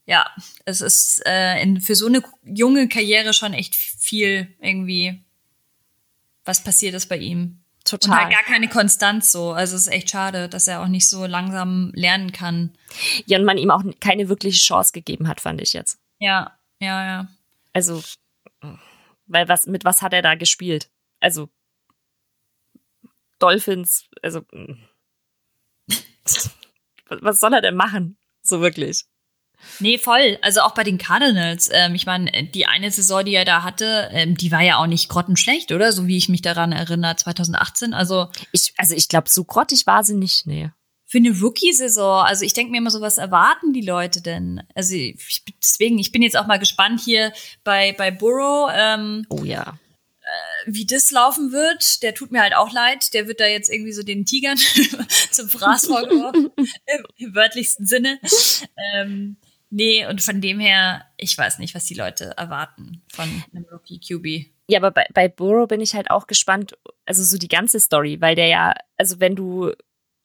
ja, 0.09 0.25
es 0.65 0.81
ist 0.81 1.21
äh, 1.27 1.61
in, 1.61 1.81
für 1.81 1.93
so 1.93 2.07
eine 2.07 2.23
junge 2.43 2.89
Karriere 2.89 3.31
schon 3.31 3.53
echt 3.53 3.75
viel 3.75 4.47
irgendwie 4.59 5.23
was 6.45 6.63
passiert 6.63 6.95
ist 6.95 7.05
bei 7.09 7.17
ihm. 7.17 7.59
Total. 7.85 8.09
Und 8.09 8.17
halt 8.17 8.31
gar 8.31 8.43
keine 8.43 8.67
Konstanz 8.69 9.31
so. 9.31 9.51
Also 9.51 9.75
es 9.75 9.83
ist 9.83 9.93
echt 9.93 10.09
schade, 10.09 10.49
dass 10.49 10.67
er 10.67 10.81
auch 10.81 10.87
nicht 10.87 11.07
so 11.07 11.27
langsam 11.27 11.91
lernen 11.93 12.31
kann. 12.31 12.75
Ja, 13.27 13.37
und 13.37 13.45
man 13.45 13.59
ihm 13.59 13.69
auch 13.69 13.83
keine 13.99 14.29
wirkliche 14.29 14.57
Chance 14.57 14.91
gegeben 14.93 15.27
hat, 15.27 15.41
fand 15.41 15.61
ich 15.61 15.73
jetzt. 15.73 15.99
Ja, 16.17 16.57
ja, 16.79 17.05
ja. 17.05 17.27
Also, 17.71 18.01
weil 19.27 19.47
was, 19.47 19.67
mit 19.67 19.85
was 19.85 20.01
hat 20.01 20.13
er 20.13 20.23
da 20.23 20.33
gespielt? 20.33 20.89
Also, 21.19 21.49
Dolphins, 23.37 24.09
also, 24.23 24.41
was 27.09 27.39
soll 27.39 27.53
er 27.53 27.61
denn 27.61 27.75
machen? 27.75 28.17
So 28.41 28.59
wirklich. 28.59 29.05
Nee, 29.79 29.97
voll. 29.97 30.37
Also 30.41 30.61
auch 30.61 30.73
bei 30.73 30.83
den 30.83 30.97
Cardinals. 30.97 31.69
Ähm, 31.71 31.95
ich 31.95 32.05
meine, 32.05 32.31
die 32.43 32.65
eine 32.65 32.91
Saison, 32.91 33.23
die 33.23 33.35
er 33.35 33.45
da 33.45 33.63
hatte, 33.63 34.09
ähm, 34.11 34.35
die 34.35 34.51
war 34.51 34.61
ja 34.61 34.77
auch 34.77 34.87
nicht 34.87 35.09
grottenschlecht, 35.09 35.71
oder? 35.71 35.91
So 35.91 36.07
wie 36.07 36.17
ich 36.17 36.29
mich 36.29 36.41
daran 36.41 36.71
erinnere, 36.71 37.15
2018. 37.15 37.93
Also 37.93 38.27
ich, 38.51 38.73
also 38.77 38.95
ich 38.95 39.07
glaube, 39.07 39.29
so 39.29 39.43
grottig 39.43 39.87
war 39.87 40.03
sie 40.03 40.15
nicht, 40.15 40.45
nee. 40.47 40.69
Für 41.05 41.17
eine 41.17 41.31
Rookie-Saison, 41.31 42.23
also 42.23 42.45
ich 42.45 42.53
denke 42.53 42.71
mir 42.71 42.77
immer 42.77 42.91
so, 42.91 43.01
was 43.01 43.17
erwarten 43.17 43.73
die 43.73 43.81
Leute 43.81 44.21
denn? 44.21 44.61
Also 44.75 44.93
ich, 44.93 45.43
deswegen, 45.63 45.97
ich 45.97 46.11
bin 46.11 46.21
jetzt 46.21 46.37
auch 46.37 46.45
mal 46.45 46.59
gespannt 46.59 47.01
hier 47.03 47.33
bei, 47.63 47.93
bei 47.93 48.11
Burrow. 48.11 48.69
Ähm, 48.71 49.25
oh 49.29 49.43
ja 49.43 49.79
äh, 50.29 50.71
wie 50.73 50.85
das 50.85 51.09
laufen 51.11 51.51
wird, 51.51 52.03
der 52.03 52.13
tut 52.13 52.31
mir 52.31 52.41
halt 52.41 52.55
auch 52.55 52.71
leid. 52.71 53.13
Der 53.13 53.27
wird 53.27 53.39
da 53.39 53.47
jetzt 53.47 53.69
irgendwie 53.69 53.93
so 53.93 54.03
den 54.03 54.25
Tigern 54.25 54.57
zum 55.31 55.49
Fraß 55.49 55.87
vorgeworfen, 55.87 56.51
im, 56.55 56.67
im, 57.17 57.35
wörtlichsten 57.35 57.85
Sinne. 57.87 58.19
Ähm, 58.95 59.37
Nee, 59.71 60.05
und 60.07 60.21
von 60.21 60.41
dem 60.41 60.59
her, 60.59 61.05
ich 61.17 61.37
weiß 61.37 61.59
nicht, 61.59 61.75
was 61.75 61.85
die 61.85 61.93
Leute 61.93 62.35
erwarten 62.37 63.03
von 63.11 63.29
einem 63.53 63.65
Rookie 63.71 63.99
QB. 63.99 64.51
Ja, 64.67 64.79
aber 64.79 64.91
bei, 64.91 65.05
bei 65.13 65.27
Burrow 65.27 65.67
bin 65.67 65.81
ich 65.81 65.93
halt 65.93 66.09
auch 66.09 66.27
gespannt, 66.27 66.77
also 67.05 67.23
so 67.23 67.37
die 67.37 67.47
ganze 67.47 67.79
Story, 67.79 68.19
weil 68.19 68.35
der 68.35 68.47
ja, 68.47 68.73
also 68.97 69.19
wenn 69.19 69.35
du 69.35 69.71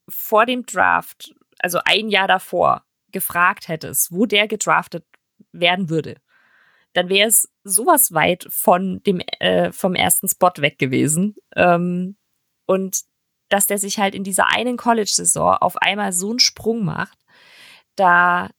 vor 0.09 0.46
dem 0.46 0.64
Draft, 0.64 1.35
also 1.59 1.78
ein 1.85 2.09
Jahr 2.09 2.28
davor, 2.28 2.85
gefragt 3.12 3.68
hättest, 3.68 4.12
wo 4.12 4.26
der 4.26 4.48
gedraftet 4.48 5.04
werden 5.52 5.88
würde, 5.88 6.16
dann 6.94 7.09
wäre 7.09 7.28
es 7.28 7.48
sowas 7.64 8.12
weit 8.12 8.46
von 8.50 9.02
dem 9.02 9.20
äh, 9.40 9.72
vom 9.72 9.94
ersten 9.94 10.28
Spot 10.28 10.52
weg 10.59 10.78
gewesen. 10.78 11.37
Ähm, 11.54 12.16
und 12.66 13.02
dass 13.48 13.66
der 13.66 13.78
sich 13.78 13.98
halt 13.98 14.14
in 14.14 14.24
dieser 14.24 14.52
einen 14.52 14.76
College-Saison 14.76 15.57
auf 15.61 15.76
einmal 15.76 16.12
so 16.12 16.30
einen 16.30 16.38
Sprung 16.38 16.85
macht, 16.85 17.18
da 17.96 18.50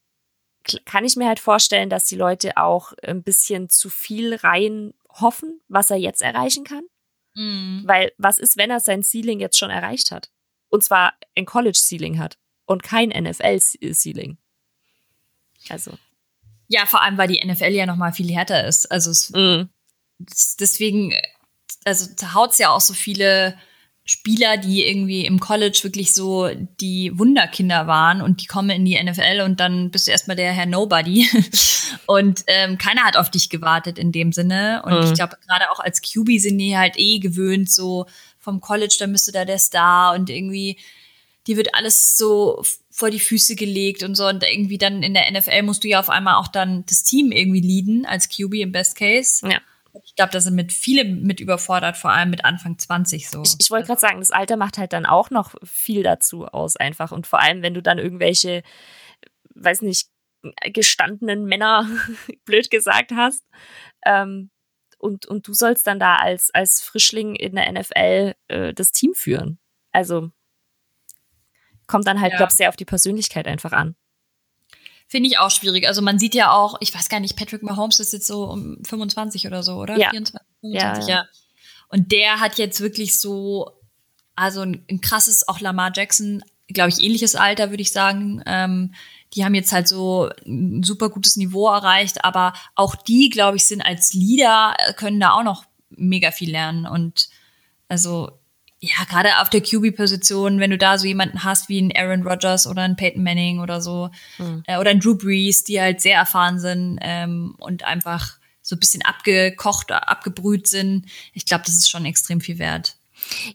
kann 0.86 1.06
ich 1.06 1.15
mir 1.15 1.28
halt 1.28 1.39
vorstellen, 1.39 1.89
dass 1.89 2.06
die 2.06 2.15
Leute 2.15 2.58
auch 2.58 2.93
ein 3.04 3.23
bisschen 3.23 3.69
zu 3.69 3.89
viel 3.89 4.36
rein 4.36 4.93
hoffen, 5.10 5.62
was 5.67 5.89
er 5.89 5.97
jetzt 5.97 6.21
erreichen 6.21 6.63
kann. 6.63 6.84
Mhm. 7.36 7.84
Weil 7.86 8.12
was 8.17 8.39
ist, 8.39 8.58
wenn 8.58 8.71
er 8.71 8.80
sein 8.80 9.04
Ceiling 9.04 9.39
jetzt 9.39 9.58
schon 9.58 9.69
erreicht 9.69 10.12
hat? 10.12 10.30
Und 10.69 10.84
zwar 10.84 11.13
ein 11.36 11.45
College-Ceiling 11.45 12.19
hat 12.19 12.38
und 12.65 12.84
kein 12.84 13.10
NFL-Ceiling. 13.10 14.38
Also. 15.69 15.91
Ja, 16.67 16.86
vor 16.86 17.01
allem, 17.01 17.17
weil 17.17 17.28
die 17.28 17.45
NFL 17.45 17.71
ja 17.71 17.86
noch 17.86 17.95
mal 17.95 18.13
viel 18.13 18.32
härter 18.32 18.65
ist. 18.67 18.91
Also 18.91 19.12
es, 19.12 19.30
mhm. 19.30 19.69
deswegen, 20.60 21.13
also 21.84 22.10
haut's 22.34 22.58
ja 22.58 22.71
auch 22.71 22.82
so 22.82 22.93
viele 22.93 23.58
Spieler, 24.08 24.58
die 24.58 24.86
irgendwie 24.86 25.26
im 25.26 25.39
College 25.39 25.80
wirklich 25.82 26.13
so 26.13 26.48
die 26.80 27.12
Wunderkinder 27.18 27.88
waren 27.88 28.22
und 28.22 28.39
die 28.39 28.46
kommen 28.46 28.70
in 28.70 28.86
die 28.86 29.04
NFL 29.04 29.41
und 29.44 29.60
dann 29.60 29.89
bist 29.89 30.06
du 30.06 30.12
erstmal 30.12 30.38
der 30.38 30.54
Herr 30.54 30.68
Nobody. 30.68 31.28
und 32.06 32.44
ähm, 32.46 32.78
keiner 32.78 33.04
hat 33.04 33.18
auf 33.18 33.32
dich 33.32 33.50
gewartet 33.50 33.98
in 33.98 34.12
dem 34.12 34.32
Sinne. 34.32 34.84
Und 34.86 34.94
mhm. 34.94 35.06
ich 35.06 35.13
glaube, 35.15 35.38
gerade 35.48 35.72
auch 35.72 35.80
als 35.80 36.04
QB 36.04 36.38
sind 36.38 36.60
die 36.60 36.78
halt 36.78 36.98
eh 36.98 37.18
gewöhnt, 37.18 37.72
so 37.72 38.06
vom 38.38 38.62
College, 38.62 38.96
dann 39.00 39.12
bist 39.12 39.28
du 39.28 39.32
da 39.32 39.44
der 39.44 39.58
Star 39.58 40.13
und 40.13 40.30
irgendwie, 40.30 40.78
die 41.48 41.58
wird 41.58 41.74
alles 41.74 42.15
so 42.15 42.63
vor 42.91 43.10
die 43.10 43.20
Füße 43.20 43.56
gelegt 43.56 44.04
und 44.04 44.13
so. 44.13 44.28
Und 44.28 44.44
irgendwie 44.44 44.78
dann 44.78 45.02
in 45.02 45.15
der 45.15 45.32
NFL 45.32 45.63
musst 45.63 45.84
du 45.84 45.88
ja 45.88 46.00
auf 46.00 46.12
einmal 46.12 46.36
auch 46.36 46.48
dann 46.48 46.86
das 46.88 47.04
Team 47.04 47.32
irgendwie 47.32 47.62
leaden 47.62 48.06
als 48.06 48.30
QB 48.30 48.54
im 48.54 48.72
Best 48.72 48.98
Case. 48.98 49.50
Ja. 49.50 49.60
Ich 50.03 50.15
glaube, 50.15 50.31
da 50.31 50.39
sind 50.39 50.55
mit 50.55 50.73
viele 50.73 51.05
mit 51.05 51.39
überfordert, 51.39 51.97
vor 51.97 52.12
allem 52.12 52.29
mit 52.29 52.45
Anfang 52.45 52.77
20 52.77 53.29
so. 53.29 53.41
Ich, 53.43 53.55
ich 53.60 53.71
wollte 53.71 53.88
gerade 53.88 54.01
sagen, 54.01 54.19
das 54.19 54.31
Alter 54.31 54.58
macht 54.58 54.77
halt 54.77 54.93
dann 54.93 55.05
auch 55.05 55.29
noch 55.29 55.55
viel 55.63 56.03
dazu 56.03 56.45
aus 56.45 56.75
einfach. 56.75 57.12
Und 57.12 57.27
vor 57.27 57.39
allem, 57.39 57.62
wenn 57.62 57.73
du 57.73 57.81
dann 57.81 57.97
irgendwelche, 57.97 58.63
weiß 59.53 59.81
nicht, 59.81 60.10
gestandenen 60.73 61.45
Männer, 61.45 61.88
blöd 62.45 62.69
gesagt 62.69 63.12
hast, 63.12 63.43
ähm, 64.05 64.51
und, 64.97 65.25
und 65.27 65.47
du 65.47 65.53
sollst 65.53 65.88
dann 65.88 65.99
da 65.99 66.15
als, 66.15 66.49
als 66.53 66.81
Frischling 66.81 67.36
in 67.36 67.55
der 67.55 67.71
NFL 67.71 68.34
äh, 68.47 68.73
das 68.73 68.91
Team 68.91 69.13
führen. 69.13 69.60
Also 69.91 70.31
kommt 71.88 72.08
dann 72.08 72.21
halt, 72.21 72.31
ja. 72.31 72.38
glaube 72.38 72.51
ich, 72.51 72.58
sehr 72.58 72.69
auf 72.69 72.75
die 72.75 72.86
Persönlichkeit 72.86 73.47
einfach 73.47 73.71
an. 73.71 73.95
Finde 75.08 75.30
ich 75.30 75.38
auch 75.38 75.52
schwierig. 75.52 75.88
Also 75.88 76.02
man 76.02 76.18
sieht 76.20 76.34
ja 76.34 76.52
auch, 76.52 76.78
ich 76.80 76.94
weiß 76.94 77.10
gar 77.10 77.20
nicht, 77.20 77.36
Patrick 77.38 77.63
Mahomes 77.63 78.00
ist 78.00 78.13
jetzt 78.13 78.28
so 78.28 78.46
um 78.46 78.78
25 78.84 79.46
oder 79.48 79.62
so, 79.62 79.76
oder? 79.76 79.98
Ja. 79.98 80.10
24, 80.10 80.48
25, 80.62 81.08
ja. 81.08 81.15
ja. 81.15 81.26
Und 81.89 82.12
der 82.12 82.39
hat 82.39 82.58
jetzt 82.58 82.82
wirklich 82.82 83.20
so, 83.20 83.72
also 84.36 84.62
ein, 84.62 84.84
ein 84.89 85.02
krasses, 85.02 85.48
auch 85.48 85.60
Lamar 85.60 85.91
Jackson, 85.94 86.44
glaube 86.68 86.89
ich, 86.89 87.00
ähnliches 87.00 87.36
Alter, 87.36 87.70
würde 87.70 87.84
ich 87.84 87.91
sagen. 87.91 88.41
Ähm, 88.46 88.94
die 89.34 89.46
haben 89.46 89.54
jetzt 89.54 89.72
halt 89.72 89.88
so 89.88 90.30
ein 90.46 90.82
super 90.82 91.10
gutes 91.10 91.36
Niveau 91.36 91.70
erreicht, 91.70 92.24
aber 92.24 92.54
auch 92.74 92.96
die, 92.96 93.30
glaube 93.30 93.58
ich, 93.58 93.65
sind 93.65 93.82
als 93.82 94.13
Leader, 94.13 94.76
äh, 94.80 94.94
können 94.94 95.20
da 95.20 95.32
auch 95.32 95.44
noch 95.44 95.65
mega 95.89 96.32
viel 96.32 96.52
lernen. 96.52 96.88
Und 96.88 97.30
also 97.88 98.32
ja, 98.86 99.04
gerade 99.10 99.39
auf 99.39 99.50
der 99.50 99.62
QB-Position, 99.62 100.60
wenn 100.60 100.69
du 100.69 100.78
da 100.78 100.98
so 100.98 101.08
jemanden 101.08 101.43
hast 101.43 101.69
wie 101.69 101.82
ein 101.82 101.91
Aaron 101.95 102.28
Rodgers 102.28 102.67
oder 102.67 102.84
ein 102.84 102.95
Peyton 102.95 103.24
Manning 103.24 103.60
oder 103.60 103.82
so, 103.82 104.10
mhm. 104.38 104.63
äh, 104.67 104.78
oder 104.78 104.91
ein 104.91 105.00
Drew 105.00 105.15
Brees, 105.15 105.63
die 105.63 105.82
halt 105.82 106.02
sehr 106.02 106.17
erfahren 106.17 106.60
sind 106.60 107.00
ähm, 107.02 107.56
und 107.58 107.84
einfach 107.84 108.38
so 108.62 108.76
ein 108.76 108.80
bisschen 108.80 109.04
abgekocht, 109.04 109.91
abgebrüht 109.91 110.67
sind. 110.67 111.08
Ich 111.34 111.45
glaube, 111.45 111.63
das 111.65 111.76
ist 111.76 111.89
schon 111.89 112.06
extrem 112.06 112.41
viel 112.41 112.60
wert. 112.60 112.98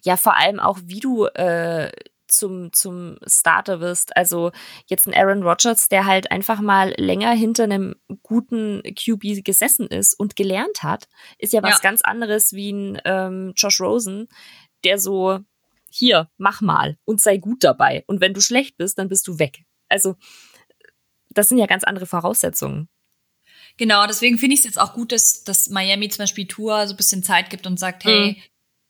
Ja, 0.03 0.16
vor 0.16 0.37
allem 0.37 0.59
auch, 0.59 0.79
wie 0.85 1.01
du 1.01 1.27
äh, 1.27 1.90
zum, 2.27 2.73
zum 2.73 3.19
Starter 3.27 3.81
wirst. 3.81 4.16
Also 4.16 4.53
jetzt 4.87 5.07
ein 5.07 5.14
Aaron 5.14 5.43
Rodgers, 5.43 5.88
der 5.88 6.07
halt 6.07 6.31
einfach 6.31 6.61
mal 6.61 6.95
länger 6.97 7.33
hinter 7.33 7.64
einem 7.64 7.95
guten 8.23 8.83
QB 8.83 9.45
gesessen 9.45 9.87
ist 9.87 10.14
und 10.14 10.37
gelernt 10.37 10.83
hat, 10.83 11.09
ist 11.38 11.53
ja 11.53 11.62
was 11.62 11.83
ja. 11.83 11.90
ganz 11.90 12.03
anderes 12.03 12.53
wie 12.53 12.73
ein 12.73 13.01
ähm, 13.05 13.53
Josh 13.57 13.81
Rosen, 13.81 14.29
der 14.85 14.99
so, 14.99 15.40
hier, 15.90 16.31
mach 16.37 16.61
mal 16.61 16.97
und 17.05 17.21
sei 17.21 17.37
gut 17.37 17.64
dabei. 17.64 18.05
Und 18.07 18.21
wenn 18.21 18.35
du 18.35 18.40
schlecht 18.40 18.77
bist, 18.77 18.99
dann 18.99 19.09
bist 19.09 19.27
du 19.27 19.38
weg. 19.38 19.64
Also, 19.88 20.16
das 21.31 21.49
sind 21.49 21.59
ja 21.59 21.66
ganz 21.66 21.85
andere 21.85 22.07
Voraussetzungen. 22.07 22.88
Genau, 23.77 24.07
deswegen 24.07 24.38
finde 24.38 24.55
ich 24.55 24.61
es 24.61 24.66
jetzt 24.66 24.81
auch 24.81 24.95
gut, 24.95 25.12
dass, 25.12 25.45
dass 25.45 25.71
Miami 25.71 26.09
zum 26.09 26.25
Beispiel 26.25 26.47
Tour 26.47 26.87
so 26.87 26.95
ein 26.95 26.97
bisschen 26.97 27.23
Zeit 27.23 27.51
gibt 27.51 27.66
und 27.66 27.79
sagt, 27.79 28.05
hey, 28.05 28.33
mhm 28.33 28.37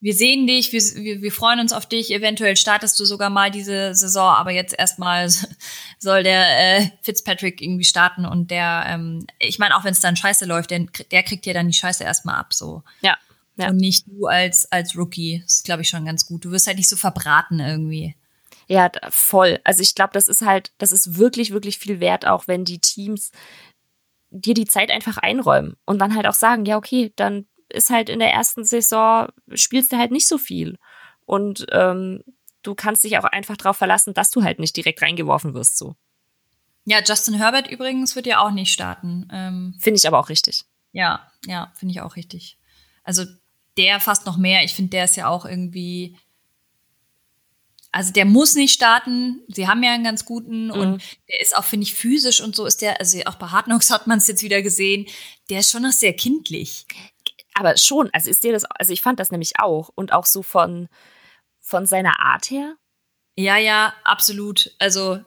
wir 0.00 0.14
sehen 0.14 0.46
dich, 0.46 0.72
wir, 0.72 0.80
wir, 0.80 1.22
wir 1.22 1.32
freuen 1.32 1.60
uns 1.60 1.74
auf 1.74 1.86
dich, 1.86 2.10
eventuell 2.10 2.56
startest 2.56 2.98
du 2.98 3.04
sogar 3.04 3.28
mal 3.28 3.50
diese 3.50 3.94
Saison, 3.94 4.34
aber 4.34 4.50
jetzt 4.50 4.74
erstmal 4.76 5.28
soll 5.98 6.22
der 6.22 6.78
äh, 6.78 6.90
Fitzpatrick 7.02 7.60
irgendwie 7.60 7.84
starten 7.84 8.24
und 8.24 8.50
der, 8.50 8.84
ähm, 8.88 9.26
ich 9.38 9.58
meine, 9.58 9.76
auch 9.76 9.84
wenn 9.84 9.92
es 9.92 10.00
dann 10.00 10.16
scheiße 10.16 10.46
läuft, 10.46 10.70
der, 10.70 10.86
der 11.10 11.22
kriegt 11.22 11.44
ja 11.44 11.52
dann 11.52 11.68
die 11.68 11.74
Scheiße 11.74 12.02
erstmal 12.02 12.36
ab, 12.36 12.54
so. 12.54 12.82
Ja. 13.02 13.18
Ja. 13.60 13.70
Und 13.70 13.76
nicht 13.76 14.06
du 14.06 14.26
als, 14.26 14.70
als 14.70 14.96
Rookie. 14.96 15.40
Das 15.42 15.56
ist, 15.56 15.64
glaube 15.64 15.82
ich, 15.82 15.88
schon 15.88 16.04
ganz 16.04 16.26
gut. 16.26 16.44
Du 16.44 16.50
wirst 16.50 16.66
halt 16.66 16.76
nicht 16.76 16.88
so 16.88 16.96
verbraten 16.96 17.60
irgendwie. 17.60 18.16
Ja, 18.68 18.90
voll. 19.08 19.60
Also 19.64 19.82
ich 19.82 19.94
glaube, 19.94 20.12
das 20.12 20.28
ist 20.28 20.42
halt, 20.42 20.72
das 20.78 20.92
ist 20.92 21.16
wirklich, 21.18 21.50
wirklich 21.50 21.78
viel 21.78 21.98
wert, 21.98 22.26
auch 22.26 22.46
wenn 22.46 22.64
die 22.64 22.78
Teams 22.78 23.32
dir 24.30 24.54
die 24.54 24.66
Zeit 24.66 24.90
einfach 24.90 25.18
einräumen 25.18 25.76
und 25.86 25.98
dann 25.98 26.14
halt 26.14 26.26
auch 26.26 26.34
sagen, 26.34 26.64
ja, 26.64 26.76
okay, 26.76 27.12
dann 27.16 27.46
ist 27.68 27.90
halt 27.90 28.08
in 28.08 28.20
der 28.20 28.32
ersten 28.32 28.64
Saison, 28.64 29.28
spielst 29.52 29.92
du 29.92 29.96
halt 29.96 30.12
nicht 30.12 30.28
so 30.28 30.38
viel. 30.38 30.78
Und 31.26 31.66
ähm, 31.72 32.22
du 32.62 32.74
kannst 32.74 33.04
dich 33.04 33.18
auch 33.18 33.24
einfach 33.24 33.56
darauf 33.56 33.76
verlassen, 33.76 34.14
dass 34.14 34.30
du 34.30 34.42
halt 34.42 34.58
nicht 34.58 34.76
direkt 34.76 35.02
reingeworfen 35.02 35.54
wirst 35.54 35.76
so. 35.76 35.96
Ja, 36.84 37.00
Justin 37.04 37.34
Herbert 37.34 37.68
übrigens 37.68 38.16
wird 38.16 38.26
ja 38.26 38.40
auch 38.40 38.50
nicht 38.50 38.72
starten. 38.72 39.28
Ähm, 39.32 39.74
finde 39.78 39.98
ich 39.98 40.06
aber 40.06 40.18
auch 40.18 40.28
richtig. 40.28 40.64
Ja, 40.92 41.30
ja, 41.46 41.72
finde 41.74 41.92
ich 41.92 42.00
auch 42.00 42.16
richtig. 42.16 42.58
Also 43.04 43.24
der 43.76 44.00
fast 44.00 44.26
noch 44.26 44.36
mehr. 44.36 44.64
Ich 44.64 44.74
finde, 44.74 44.90
der 44.90 45.04
ist 45.04 45.16
ja 45.16 45.28
auch 45.28 45.44
irgendwie. 45.44 46.16
Also 47.92 48.12
der 48.12 48.24
muss 48.24 48.54
nicht 48.54 48.72
starten. 48.72 49.42
Sie 49.48 49.66
haben 49.66 49.82
ja 49.82 49.92
einen 49.92 50.04
ganz 50.04 50.24
guten 50.24 50.66
mhm. 50.66 50.70
und 50.70 51.02
der 51.28 51.40
ist 51.40 51.56
auch, 51.56 51.64
finde 51.64 51.84
ich, 51.84 51.94
physisch 51.94 52.40
und 52.40 52.54
so 52.54 52.64
ist 52.64 52.82
der, 52.82 53.00
also 53.00 53.18
auch 53.26 53.34
bei 53.34 53.48
Hard 53.48 53.64
Knocks 53.64 53.90
hat 53.90 54.06
man 54.06 54.18
es 54.18 54.28
jetzt 54.28 54.44
wieder 54.44 54.62
gesehen, 54.62 55.06
der 55.48 55.58
ist 55.58 55.72
schon 55.72 55.82
noch 55.82 55.90
sehr 55.90 56.12
kindlich 56.12 56.86
aber 57.60 57.76
schon, 57.76 58.08
also 58.12 58.30
ist 58.30 58.42
dir 58.42 58.52
das, 58.52 58.64
also 58.64 58.92
ich 58.92 59.02
fand 59.02 59.20
das 59.20 59.30
nämlich 59.30 59.58
auch 59.58 59.90
und 59.94 60.12
auch 60.12 60.26
so 60.26 60.42
von, 60.42 60.88
von 61.60 61.86
seiner 61.86 62.20
Art 62.20 62.50
her. 62.50 62.74
Ja, 63.36 63.58
ja, 63.58 63.92
absolut. 64.04 64.74
Also 64.78 65.20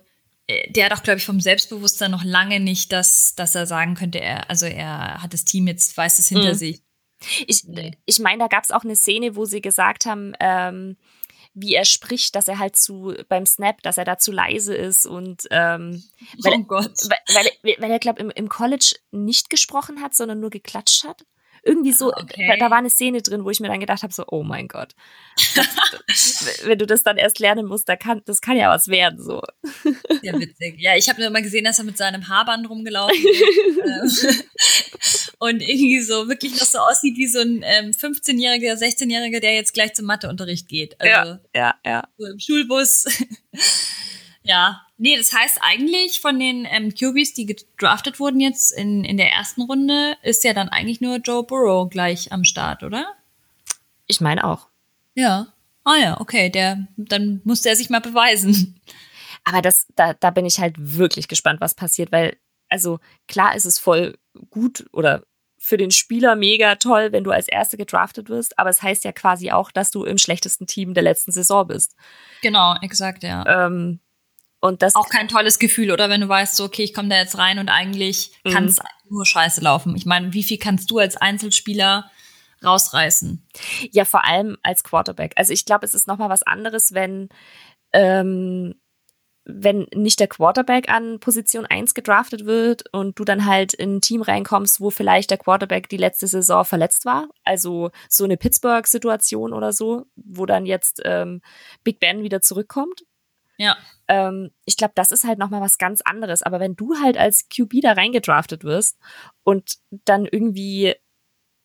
äh, 0.48 0.72
der 0.72 0.86
hat 0.86 0.94
auch, 0.94 1.04
glaube 1.04 1.20
ich, 1.20 1.26
vom 1.26 1.40
Selbstbewusstsein 1.40 2.12
noch 2.12 2.24
lange 2.24 2.60
nicht, 2.60 2.92
dass, 2.92 3.36
dass 3.36 3.56
er 3.56 3.68
sagen 3.68 3.96
könnte, 3.96 4.20
er, 4.20 4.50
also 4.50 4.66
er 4.66 5.22
hat 5.22 5.34
das 5.34 5.46
Team 5.46 5.68
jetzt, 5.68 5.96
weiß 5.96 6.20
es 6.20 6.28
hinter 6.28 6.54
mhm. 6.54 6.58
sich. 6.58 6.82
Ich, 7.48 7.64
ich 8.06 8.20
meine, 8.20 8.40
da 8.40 8.48
gab 8.48 8.64
es 8.64 8.72
auch 8.72 8.84
eine 8.84 8.96
Szene, 8.96 9.36
wo 9.36 9.46
sie 9.46 9.62
gesagt 9.62 10.06
haben, 10.06 10.34
ähm, 10.40 10.98
wie 11.54 11.76
er 11.76 11.86
spricht, 11.86 12.36
dass 12.36 12.48
er 12.48 12.60
halt 12.60 12.76
zu 12.76 13.14
beim 13.30 13.46
Snap, 13.46 13.82
dass 13.84 13.98
er 13.98 14.06
da 14.06 14.18
zu 14.18 14.32
leise 14.32 14.76
ist 14.76 15.06
und 15.06 15.44
ähm, 15.52 16.04
weil, 16.42 16.54
oh 16.54 16.64
Gott. 16.64 16.98
Weil, 17.08 17.46
weil, 17.62 17.76
weil 17.80 17.92
er, 17.92 18.00
glaube 18.00 18.22
im, 18.22 18.32
im 18.32 18.50
College 18.50 18.96
nicht 19.12 19.50
gesprochen 19.50 20.02
hat, 20.02 20.16
sondern 20.16 20.40
nur 20.40 20.50
geklatscht 20.50 21.04
hat. 21.04 21.26
Irgendwie 21.66 21.94
so, 21.94 22.12
okay. 22.14 22.48
da, 22.48 22.58
da, 22.58 22.72
war 22.72 22.78
eine 22.78 22.90
Szene 22.90 23.22
drin, 23.22 23.46
wo 23.46 23.50
ich 23.50 23.60
mir 23.62 23.70
dann 23.70 23.80
gedacht 23.80 24.04
habe, 24.04 24.14
so, 24.14 24.26
oh 24.28 24.44
mein 24.44 24.68
Gott. 24.68 24.96
wenn 26.66 26.78
du 26.78 26.86
das 26.86 27.04
dann 27.04 27.18
erst 27.18 27.40
lernen 27.40 27.66
musst, 27.66 27.88
da 27.88 27.96
kann, 27.96 28.22
das 28.26 28.42
kann 28.42 28.58
ja 28.58 28.70
was 28.70 28.90
werden, 28.90 29.22
so. 29.22 29.42
Ja, 30.22 30.38
witzig. 30.40 30.76
Ja, 30.80 30.96
ich 30.98 31.08
habe 31.08 31.20
nur 31.20 31.30
immer 31.30 31.42
gesehen, 31.42 31.64
dass 31.64 31.80
er 31.80 31.86
mit 31.86 31.98
seinem 31.98 32.28
Haarband 32.28 32.70
rumgelaufen 32.70 33.16
ist. 34.06 34.24
Ähm, 34.34 34.44
und 35.40 35.62
irgendwie 35.62 36.02
so 36.02 36.28
wirklich 36.28 36.54
noch 36.54 36.68
so 36.68 36.80
aussieht 36.80 37.18
wie 37.18 37.28
so 37.28 37.40
ein 37.40 37.64
ähm, 37.64 37.92
15-Jähriger, 37.92 38.74
16-Jähriger, 38.76 39.40
der 39.40 39.56
jetzt 39.56 39.74
gleich 39.74 39.94
zum 39.94 40.06
Matheunterricht 40.06 40.68
geht. 40.68 41.00
Also, 41.00 41.32
ja, 41.32 41.40
ja, 41.56 41.76
ja. 41.86 42.04
So 42.18 42.28
im 42.28 42.40
Schulbus. 42.40 43.06
Ja, 44.44 44.82
Nee, 45.04 45.18
das 45.18 45.34
heißt 45.34 45.60
eigentlich 45.62 46.22
von 46.22 46.40
den 46.40 46.66
ähm, 46.70 46.94
QBs, 46.94 47.34
die 47.34 47.46
gedraftet 47.46 48.22
wurden 48.22 48.40
jetzt 48.40 48.72
in, 48.72 49.04
in 49.04 49.18
der 49.18 49.34
ersten 49.34 49.64
Runde, 49.64 50.16
ist 50.22 50.46
ja 50.46 50.54
dann 50.54 50.70
eigentlich 50.70 51.02
nur 51.02 51.18
Joe 51.18 51.44
Burrow 51.44 51.90
gleich 51.90 52.32
am 52.32 52.46
Start, 52.46 52.84
oder? 52.84 53.14
Ich 54.08 54.22
meine 54.22 54.46
auch. 54.46 54.70
Ja. 55.14 55.48
Ah 55.84 55.98
ja, 55.98 56.22
okay, 56.22 56.50
der, 56.50 56.88
dann 56.96 57.42
muss 57.44 57.64
der 57.64 57.76
sich 57.76 57.90
mal 57.90 58.00
beweisen. 58.00 58.80
Aber 59.44 59.62
das, 59.62 59.88
da, 59.98 60.14
da 60.14 60.30
bin 60.30 60.46
ich 60.46 60.60
halt 60.60 60.76
wirklich 60.78 61.28
gespannt, 61.28 61.60
was 61.60 61.76
passiert, 61.76 62.14
weil, 62.14 62.38
also 62.70 63.02
klar 63.28 63.58
ist 63.58 63.66
es 63.66 63.80
voll 63.80 64.18
gut 64.52 64.86
oder 64.94 65.24
für 65.58 65.76
den 65.76 65.92
Spieler 65.92 66.38
mega 66.38 66.76
toll, 66.76 67.12
wenn 67.12 67.26
du 67.26 67.32
als 67.32 67.50
Erste 67.50 67.76
gedraftet 67.76 68.30
wirst, 68.30 68.58
aber 68.58 68.70
es 68.70 68.82
heißt 68.82 69.04
ja 69.04 69.12
quasi 69.12 69.52
auch, 69.52 69.70
dass 69.70 69.92
du 69.92 70.06
im 70.06 70.18
schlechtesten 70.18 70.66
Team 70.66 70.94
der 70.94 71.04
letzten 71.04 71.34
Saison 71.34 71.68
bist. 71.68 71.98
Genau, 72.42 72.78
exakt, 72.82 73.24
ja. 73.24 73.66
Ähm, 73.66 74.00
und 74.64 74.82
das 74.82 74.96
auch 74.96 75.10
kein 75.10 75.28
tolles 75.28 75.60
Gefühl, 75.60 75.92
oder 75.92 76.10
wenn 76.10 76.22
du 76.22 76.30
weißt, 76.30 76.56
so, 76.56 76.64
okay, 76.64 76.84
ich 76.84 76.94
komme 76.94 77.10
da 77.10 77.18
jetzt 77.18 77.38
rein 77.38 77.60
und 77.60 77.68
eigentlich 77.68 78.32
mhm. 78.46 78.50
kann 78.52 78.66
es 78.66 78.80
nur 79.10 79.26
scheiße 79.26 79.60
laufen. 79.60 79.94
Ich 79.98 80.06
meine, 80.06 80.32
wie 80.32 80.42
viel 80.42 80.58
kannst 80.58 80.90
du 80.90 81.00
als 81.00 81.18
Einzelspieler 81.18 82.10
rausreißen? 82.64 83.46
Ja, 83.92 84.06
vor 84.06 84.24
allem 84.24 84.56
als 84.64 84.86
Quarterback. 84.86 85.34
Also 85.36 85.52
ich 85.52 85.66
glaube, 85.66 85.86
es 85.86 85.94
ist 85.94 86.08
nochmal 86.08 86.30
was 86.30 86.44
anderes, 86.44 86.94
wenn 86.94 87.28
ähm, 87.92 88.76
wenn 89.44 89.88
nicht 89.94 90.22
der 90.22 90.28
Quarterback 90.30 90.88
an 90.88 91.20
Position 91.20 91.66
1 91.66 91.94
gedraftet 91.94 92.46
wird 92.46 92.86
und 92.94 93.20
du 93.20 93.26
dann 93.26 93.46
halt 93.46 93.74
in 93.74 93.98
ein 93.98 94.02
Team 94.02 94.22
reinkommst, 94.22 94.80
wo 94.80 94.92
vielleicht 94.92 95.32
der 95.32 95.38
Quarterback 95.38 95.90
die 95.90 95.98
letzte 95.98 96.28
Saison 96.28 96.64
verletzt 96.64 97.04
war, 97.04 97.28
also 97.44 97.92
so 98.08 98.24
eine 98.24 98.38
Pittsburgh-Situation 98.38 99.52
oder 99.52 99.74
so, 99.74 100.06
wo 100.16 100.46
dann 100.46 100.66
jetzt 100.66 101.02
ähm, 101.04 101.42
Big 101.84 102.00
Ben 102.00 102.24
wieder 102.24 102.40
zurückkommt 102.40 103.04
ja. 103.58 103.78
Ähm, 104.08 104.52
ich 104.66 104.78
glaube, 104.78 104.94
das 104.96 105.12
ist 105.12 105.24
halt 105.24 105.40
nochmal 105.40 105.62
was 105.62 105.78
ganz 105.78 106.02
anderes. 106.02 106.44
Aber 106.44 106.60
wenn 106.60 106.76
du 106.76 106.96
halt 107.02 107.18
als 107.18 107.48
QB 107.50 107.82
da 107.82 107.94
reingedraftet 107.94 108.64
wirst 108.64 108.98
und 109.44 109.78
dann 110.06 110.26
irgendwie, 110.26 110.96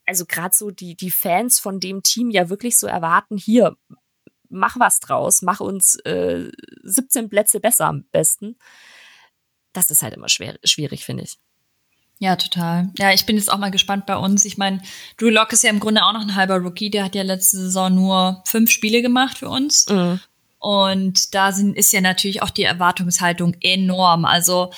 also 0.07 0.27
gerade 0.27 0.55
so 0.55 0.71
die, 0.71 0.97
die 0.97 1.11
Fans 1.11 1.59
von 1.59 1.81
dem 1.81 2.03
Team 2.03 2.31
ja 2.31 2.49
wirklich 2.49 2.77
so 2.77 2.87
erwarten, 2.87 3.37
hier, 3.37 3.77
mach 4.49 4.79
was 4.79 5.01
draus, 5.01 5.43
mach 5.43 5.61
uns 5.61 5.97
äh, 6.05 6.51
17 6.83 7.29
Plätze 7.29 7.61
besser 7.61 7.87
am 7.87 8.05
besten. 8.11 8.57
Das 9.73 9.91
ist 9.91 10.03
halt 10.03 10.15
immer 10.15 10.29
schwer, 10.29 10.59
schwierig, 10.65 11.05
finde 11.05 11.25
ich. 11.25 11.39
Ja, 12.21 12.35
total. 12.35 12.91
Ja, 12.99 13.13
ich 13.13 13.27
bin 13.27 13.37
jetzt 13.37 13.51
auch 13.51 13.59
mal 13.59 13.71
gespannt 13.71 14.07
bei 14.07 14.17
uns. 14.17 14.45
Ich 14.45 14.59
meine, 14.59 14.83
Drew 15.19 15.29
Locke 15.29 15.53
ist 15.53 15.63
ja 15.63 15.71
im 15.71 15.79
Grunde 15.79 16.05
auch 16.05 16.13
noch 16.13 16.23
ein 16.23 16.35
halber 16.35 16.57
Rookie. 16.57 16.91
Der 16.91 17.05
hat 17.05 17.15
ja 17.15 17.23
letzte 17.23 17.59
Saison 17.59 17.95
nur 17.95 18.43
fünf 18.45 18.71
Spiele 18.71 19.03
gemacht 19.03 19.39
für 19.39 19.49
uns. 19.49 19.87
Mhm. 19.89 20.19
Und 20.59 21.35
da 21.35 21.53
sind, 21.53 21.77
ist 21.77 21.93
ja 21.93 22.01
natürlich 22.01 22.43
auch 22.43 22.51
die 22.51 22.65
Erwartungshaltung 22.65 23.57
enorm. 23.61 24.25
Also 24.25 24.71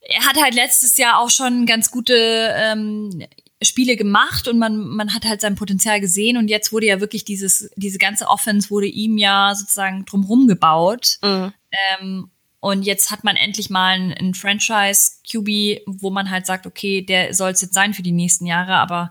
er 0.00 0.26
hat 0.26 0.40
halt 0.40 0.54
letztes 0.54 0.96
Jahr 0.96 1.20
auch 1.20 1.30
schon 1.30 1.66
ganz 1.66 1.90
gute 1.90 2.14
ähm, 2.56 3.24
Spiele 3.62 3.96
gemacht 3.96 4.48
und 4.48 4.58
man, 4.58 4.76
man 4.76 5.14
hat 5.14 5.24
halt 5.24 5.40
sein 5.40 5.54
Potenzial 5.54 6.00
gesehen 6.00 6.36
und 6.36 6.48
jetzt 6.48 6.72
wurde 6.72 6.86
ja 6.86 7.00
wirklich 7.00 7.24
dieses, 7.24 7.70
diese 7.76 7.98
ganze 7.98 8.28
Offense 8.28 8.70
wurde 8.70 8.86
ihm 8.86 9.16
ja 9.16 9.54
sozusagen 9.54 10.04
drumherum 10.04 10.46
gebaut. 10.48 11.18
Mhm. 11.22 11.52
Ähm, 12.00 12.30
und 12.60 12.82
jetzt 12.82 13.10
hat 13.10 13.24
man 13.24 13.36
endlich 13.36 13.68
mal 13.68 13.92
einen, 13.92 14.12
einen 14.12 14.34
Franchise-QB, 14.34 15.82
wo 15.86 16.10
man 16.10 16.30
halt 16.30 16.46
sagt, 16.46 16.66
okay, 16.66 17.02
der 17.02 17.34
soll 17.34 17.50
es 17.50 17.60
jetzt 17.60 17.74
sein 17.74 17.94
für 17.94 18.02
die 18.02 18.12
nächsten 18.12 18.46
Jahre, 18.46 18.74
aber 18.74 19.10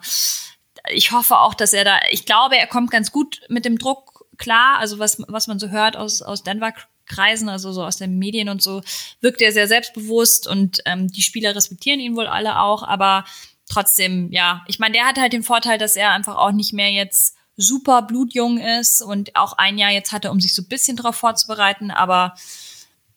ich 0.92 1.12
hoffe 1.12 1.38
auch, 1.38 1.54
dass 1.54 1.74
er 1.74 1.86
da, 1.86 2.00
ich 2.12 2.26
glaube, 2.26 2.58
er 2.58 2.68
kommt 2.68 2.92
ganz 2.92 3.12
gut 3.12 3.42
mit 3.50 3.64
dem 3.64 3.78
Druck 3.78 4.13
klar, 4.38 4.80
also 4.80 5.00
was, 5.00 5.22
was 5.28 5.48
man 5.48 5.60
so 5.60 5.70
hört 5.70 5.98
aus, 5.98 6.22
aus 6.22 6.44
Denver-Kreisen, 6.44 7.50
also 7.50 7.72
so 7.72 7.84
aus 7.84 7.98
den 7.98 8.18
Medien 8.18 8.50
und 8.50 8.62
so, 8.62 8.82
wirkt 9.22 9.42
er 9.42 9.52
sehr 9.52 9.68
selbstbewusst 9.68 10.48
und 10.48 10.82
ähm, 10.86 11.08
die 11.08 11.22
Spieler 11.22 11.56
respektieren 11.56 12.00
ihn 12.00 12.16
wohl 12.16 12.28
alle 12.28 12.60
auch, 12.60 12.84
aber 12.84 13.26
trotzdem, 13.70 14.32
ja, 14.32 14.64
ich 14.68 14.80
meine, 14.80 14.94
der 14.94 15.06
hat 15.06 15.18
halt 15.18 15.34
den 15.34 15.44
Vorteil, 15.44 15.78
dass 15.78 15.96
er 15.96 16.12
einfach 16.12 16.36
auch 16.36 16.52
nicht 16.52 16.74
mehr 16.74 16.92
jetzt 16.92 17.36
super 17.56 18.02
blutjung 18.02 18.58
ist 18.58 19.02
und 19.02 19.36
auch 19.36 19.54
ein 19.54 19.78
Jahr 19.78 19.92
jetzt 19.92 20.12
hatte, 20.12 20.32
um 20.32 20.40
sich 20.40 20.56
so 20.56 20.64
ein 20.64 20.68
bisschen 20.68 20.98
darauf 20.98 21.16
vorzubereiten, 21.16 21.92
aber 21.92 22.36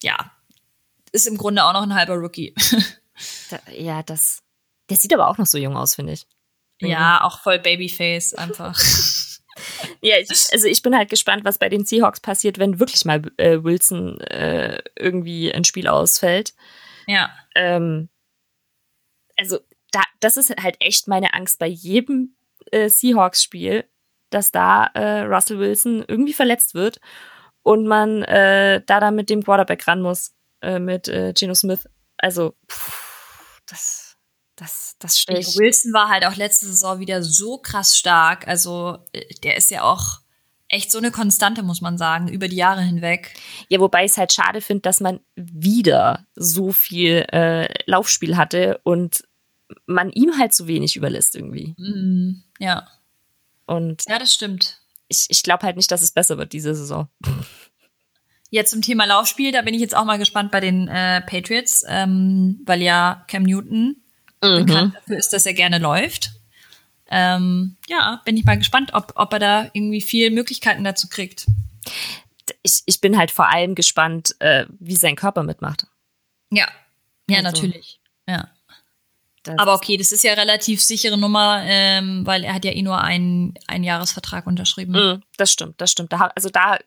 ja, 0.02 0.30
ist 1.12 1.26
im 1.26 1.38
Grunde 1.38 1.64
auch 1.64 1.72
noch 1.72 1.82
ein 1.82 1.94
halber 1.94 2.14
Rookie. 2.14 2.54
da, 3.50 3.58
ja, 3.72 4.02
das, 4.02 4.42
der 4.90 4.98
sieht 4.98 5.14
aber 5.14 5.28
auch 5.28 5.38
noch 5.38 5.46
so 5.46 5.58
jung 5.58 5.76
aus, 5.76 5.94
finde 5.94 6.12
ich. 6.12 6.26
Ja, 6.80 7.24
auch 7.24 7.40
voll 7.40 7.58
Babyface 7.58 8.34
einfach. 8.34 8.78
ja, 10.00 10.16
ich, 10.18 10.46
also 10.52 10.66
ich 10.66 10.82
bin 10.82 10.96
halt 10.96 11.10
gespannt, 11.10 11.44
was 11.44 11.58
bei 11.58 11.68
den 11.68 11.84
Seahawks 11.84 12.20
passiert, 12.20 12.58
wenn 12.58 12.80
wirklich 12.80 13.04
mal 13.04 13.22
äh, 13.36 13.62
Wilson 13.62 14.20
äh, 14.20 14.82
irgendwie 14.96 15.52
ein 15.52 15.64
Spiel 15.64 15.88
ausfällt. 15.88 16.54
Ja. 17.06 17.30
Ähm, 17.54 18.08
also 19.36 19.58
da, 19.90 20.02
das 20.20 20.36
ist 20.36 20.54
halt 20.62 20.76
echt 20.80 21.08
meine 21.08 21.34
Angst 21.34 21.58
bei 21.58 21.66
jedem 21.66 22.36
äh, 22.70 22.88
Seahawks-Spiel, 22.88 23.84
dass 24.30 24.50
da 24.50 24.86
äh, 24.94 25.22
Russell 25.22 25.58
Wilson 25.58 26.04
irgendwie 26.06 26.32
verletzt 26.32 26.74
wird 26.74 27.00
und 27.62 27.86
man 27.86 28.22
äh, 28.22 28.82
da 28.84 29.00
dann 29.00 29.14
mit 29.14 29.30
dem 29.30 29.42
Quarterback 29.42 29.86
ran 29.86 30.02
muss, 30.02 30.34
äh, 30.62 30.78
mit 30.78 31.04
Geno 31.04 31.54
Smith. 31.54 31.88
Also, 32.18 32.54
pff, 32.70 33.60
das, 33.66 34.05
das, 34.56 34.96
das 34.98 35.24
ich. 35.28 35.56
Wilson 35.56 35.92
war 35.92 36.08
halt 36.08 36.24
auch 36.24 36.36
letzte 36.36 36.66
Saison 36.66 36.98
wieder 36.98 37.22
so 37.22 37.58
krass 37.58 37.96
stark. 37.96 38.48
Also, 38.48 38.98
äh, 39.12 39.34
der 39.42 39.56
ist 39.56 39.70
ja 39.70 39.82
auch 39.82 40.20
echt 40.68 40.90
so 40.90 40.98
eine 40.98 41.10
Konstante, 41.10 41.62
muss 41.62 41.80
man 41.80 41.98
sagen, 41.98 42.28
über 42.28 42.48
die 42.48 42.56
Jahre 42.56 42.82
hinweg. 42.82 43.34
Ja, 43.68 43.78
wobei 43.80 44.04
ich 44.04 44.12
es 44.12 44.16
halt 44.16 44.32
schade 44.32 44.60
finde, 44.60 44.82
dass 44.82 45.00
man 45.00 45.20
wieder 45.36 46.26
so 46.34 46.72
viel 46.72 47.26
äh, 47.32 47.68
Laufspiel 47.84 48.36
hatte 48.36 48.80
und 48.82 49.24
man 49.86 50.10
ihm 50.10 50.38
halt 50.38 50.54
so 50.54 50.66
wenig 50.66 50.96
überlässt 50.96 51.36
irgendwie. 51.36 51.74
Mm, 51.78 52.42
ja. 52.58 52.88
Und 53.66 54.04
ja, 54.08 54.18
das 54.18 54.32
stimmt. 54.32 54.80
Ich, 55.08 55.26
ich 55.28 55.42
glaube 55.42 55.64
halt 55.64 55.76
nicht, 55.76 55.90
dass 55.90 56.02
es 56.02 56.12
besser 56.12 56.38
wird 56.38 56.52
diese 56.52 56.74
Saison. 56.74 57.08
Jetzt 58.48 58.70
zum 58.70 58.80
Thema 58.80 59.06
Laufspiel, 59.06 59.50
da 59.50 59.62
bin 59.62 59.74
ich 59.74 59.80
jetzt 59.80 59.96
auch 59.96 60.04
mal 60.04 60.20
gespannt 60.20 60.52
bei 60.52 60.60
den 60.60 60.86
äh, 60.86 61.20
Patriots, 61.20 61.84
ähm, 61.88 62.60
weil 62.64 62.80
ja 62.80 63.24
Cam 63.26 63.42
Newton 63.42 63.96
mhm. 64.42 64.66
bekannt 64.66 64.94
dafür 64.94 65.16
ist, 65.18 65.32
dass 65.32 65.46
er 65.46 65.54
gerne 65.54 65.78
läuft. 65.78 66.32
Ähm, 67.08 67.76
ja, 67.88 68.20
bin 68.24 68.36
ich 68.36 68.44
mal 68.44 68.58
gespannt, 68.58 68.92
ob, 68.94 69.12
ob 69.16 69.32
er 69.32 69.38
da 69.38 69.70
irgendwie 69.72 70.00
viel 70.00 70.30
Möglichkeiten 70.30 70.84
dazu 70.84 71.08
kriegt. 71.08 71.46
Ich, 72.62 72.82
ich 72.86 73.00
bin 73.00 73.16
halt 73.16 73.30
vor 73.30 73.48
allem 73.48 73.74
gespannt, 73.74 74.34
äh, 74.40 74.66
wie 74.80 74.96
sein 74.96 75.16
Körper 75.16 75.42
mitmacht. 75.42 75.86
Ja, 76.50 76.68
ja, 77.28 77.38
also. 77.38 77.50
natürlich. 77.50 78.00
Ja. 78.28 78.50
Das 79.46 79.58
Aber 79.58 79.74
okay, 79.74 79.96
das 79.96 80.10
ist 80.10 80.24
ja 80.24 80.34
relativ 80.34 80.82
sichere 80.82 81.16
Nummer, 81.16 81.62
ähm, 81.64 82.26
weil 82.26 82.42
er 82.42 82.54
hat 82.54 82.64
ja 82.64 82.72
eh 82.72 82.82
nur 82.82 83.00
einen, 83.00 83.54
einen 83.68 83.84
Jahresvertrag 83.84 84.46
unterschrieben. 84.46 84.92
Mm, 84.92 85.22
das 85.36 85.52
stimmt, 85.52 85.80
das 85.80 85.92
stimmt. 85.92 86.12
Da, 86.12 86.32
also 86.34 86.48
da 86.48 86.78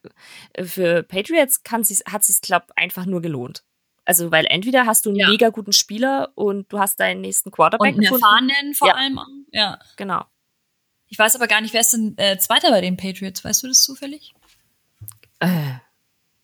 äh, 0.53 0.65
für 0.65 1.03
Patriots 1.03 1.63
kann 1.63 1.85
sie's, 1.85 2.03
hat 2.09 2.25
sich 2.25 2.41
glaube 2.41 2.65
einfach 2.75 3.05
nur 3.05 3.21
gelohnt. 3.21 3.63
Also 4.09 4.31
weil 4.31 4.47
entweder 4.49 4.87
hast 4.87 5.05
du 5.05 5.11
einen 5.11 5.19
ja. 5.19 5.29
mega 5.29 5.49
guten 5.49 5.71
Spieler 5.71 6.31
und 6.33 6.73
du 6.73 6.79
hast 6.79 6.99
deinen 6.99 7.21
nächsten 7.21 7.51
Quarterback 7.51 7.95
und 7.95 8.03
einen 8.03 8.11
erfahrenen 8.11 8.73
vor 8.73 8.87
ja. 8.87 8.95
allem. 8.95 9.19
Ja, 9.51 9.77
genau. 9.97 10.25
Ich 11.09 11.19
weiß 11.19 11.35
aber 11.35 11.45
gar 11.45 11.61
nicht, 11.61 11.75
wer 11.75 11.81
ist 11.81 11.93
denn 11.93 12.17
äh, 12.17 12.39
Zweiter 12.39 12.71
bei 12.71 12.81
den 12.81 12.97
Patriots? 12.97 13.45
Weißt 13.45 13.61
du 13.61 13.67
das 13.67 13.83
zufällig? 13.83 14.33
Äh, 15.37 15.73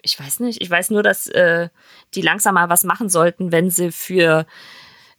ich 0.04 0.20
weiß 0.20 0.42
nicht. 0.42 0.62
Ich 0.62 0.70
weiß 0.70 0.92
nur, 0.92 1.02
dass 1.02 1.26
äh, 1.26 1.70
die 2.14 2.22
langsam 2.22 2.54
mal 2.54 2.70
was 2.70 2.84
machen 2.84 3.10
sollten, 3.10 3.52
wenn 3.52 3.72
sie 3.72 3.92
für 3.92 4.46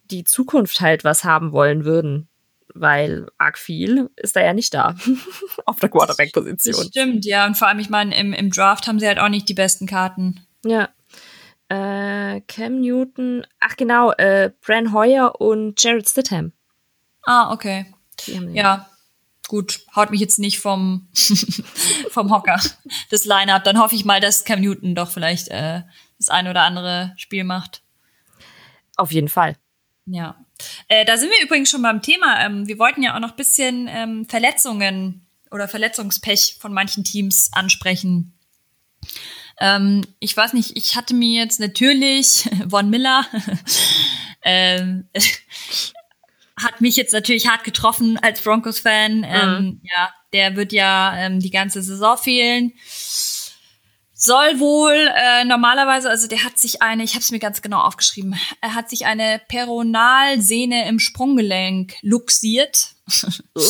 die 0.05 0.23
Zukunft 0.23 0.81
halt 0.81 1.03
was 1.03 1.25
haben 1.25 1.51
wollen 1.51 1.85
würden. 1.85 2.29
Weil 2.75 3.27
arg 3.39 3.59
viel 3.59 4.09
ist 4.15 4.37
da 4.37 4.41
ja 4.41 4.53
nicht 4.53 4.73
da 4.73 4.95
auf 5.65 5.81
der 5.81 5.89
Quarterback-Position. 5.89 6.87
Stimmt, 6.87 7.25
ja. 7.25 7.45
Und 7.45 7.57
vor 7.57 7.67
allem, 7.67 7.81
ich 7.81 7.91
meine, 7.91 8.17
im, 8.17 8.33
im 8.33 8.51
Draft 8.53 8.87
haben 8.87 9.01
sie 9.01 9.09
halt 9.09 9.19
auch 9.19 9.31
nicht 9.31 9.49
die 9.49 9.55
besten 9.55 9.89
Karten. 9.89 10.47
Ja. 10.65 10.91
Äh, 11.69 12.41
Cam 12.43 12.81
Newton, 12.81 13.47
ach 13.61 13.77
genau, 13.77 14.13
äh, 14.13 14.51
Bran 14.65 14.93
Hoyer 14.93 15.41
und 15.41 15.83
Jared 15.83 16.09
Stidham. 16.09 16.53
Ah, 17.25 17.53
okay. 17.53 17.87
Ja, 18.53 18.89
gut, 19.49 19.81
haut 19.95 20.11
mich 20.11 20.21
jetzt 20.21 20.39
nicht 20.39 20.61
vom, 20.61 21.09
vom 22.11 22.31
Hocker, 22.33 22.61
das 23.11 23.25
Line-Up. 23.25 23.65
Dann 23.65 23.79
hoffe 23.79 23.95
ich 23.95 24.05
mal, 24.05 24.21
dass 24.21 24.45
Cam 24.45 24.61
Newton 24.61 24.95
doch 24.95 25.11
vielleicht 25.11 25.49
äh, 25.49 25.83
das 26.19 26.29
ein 26.29 26.49
oder 26.49 26.63
andere 26.63 27.13
Spiel 27.17 27.45
macht. 27.45 27.83
Auf 28.97 29.13
jeden 29.13 29.29
Fall. 29.29 29.57
Ja. 30.07 30.37
Äh, 30.89 31.05
da 31.05 31.17
sind 31.17 31.31
wir 31.31 31.45
übrigens 31.45 31.71
schon 31.71 31.83
beim 31.83 32.01
Thema. 32.01 32.41
Ähm, 32.45 32.67
wir 32.67 32.79
wollten 32.79 33.03
ja 33.03 33.15
auch 33.15 33.21
noch 33.21 33.31
ein 33.31 33.37
bisschen 33.37 33.89
ähm, 33.89 34.27
Verletzungen 34.29 35.27
oder 35.51 35.69
Verletzungspech 35.69 36.57
von 36.61 36.73
manchen 36.73 37.05
Teams 37.05 37.51
ansprechen. 37.53 38.36
Ähm, 39.61 40.05
ich 40.21 40.37
weiß 40.37 40.53
nicht, 40.53 40.77
ich 40.77 40.97
hatte 40.97 41.15
mir 41.15 41.41
jetzt 41.41 41.61
natürlich 41.61 42.49
Von 42.69 42.91
Miller 42.91 43.27
ähm, 44.43 45.09
hat 46.59 46.81
mich 46.81 46.97
jetzt 46.97 47.13
natürlich 47.13 47.49
hart 47.49 47.65
getroffen 47.65 48.19
als 48.19 48.41
Broncos-Fan. 48.41 49.25
Ähm, 49.29 49.59
mhm. 49.59 49.81
Ja, 49.83 50.15
der 50.33 50.57
wird 50.57 50.73
ja 50.73 51.17
ähm, 51.17 51.41
die 51.41 51.51
ganze 51.51 51.83
Saison 51.83 52.17
fehlen 52.17 52.73
soll 54.19 54.59
wohl 54.61 54.95
äh, 55.15 55.45
normalerweise, 55.45 56.09
also 56.09 56.27
der 56.27 56.43
hat 56.43 56.59
sich 56.59 56.81
eine, 56.81 57.05
ich 57.05 57.13
habe 57.13 57.21
es 57.21 57.31
mir 57.31 57.39
ganz 57.39 57.61
genau 57.61 57.83
aufgeschrieben, 57.83 58.35
er 58.63 58.75
hat 58.75 58.89
sich 58.89 59.05
eine 59.05 59.43
Peronalsehne 59.47 60.89
im 60.89 60.99
Sprunggelenk 60.99 61.95
luxiert. 62.01 62.95
Oh. 63.55 63.63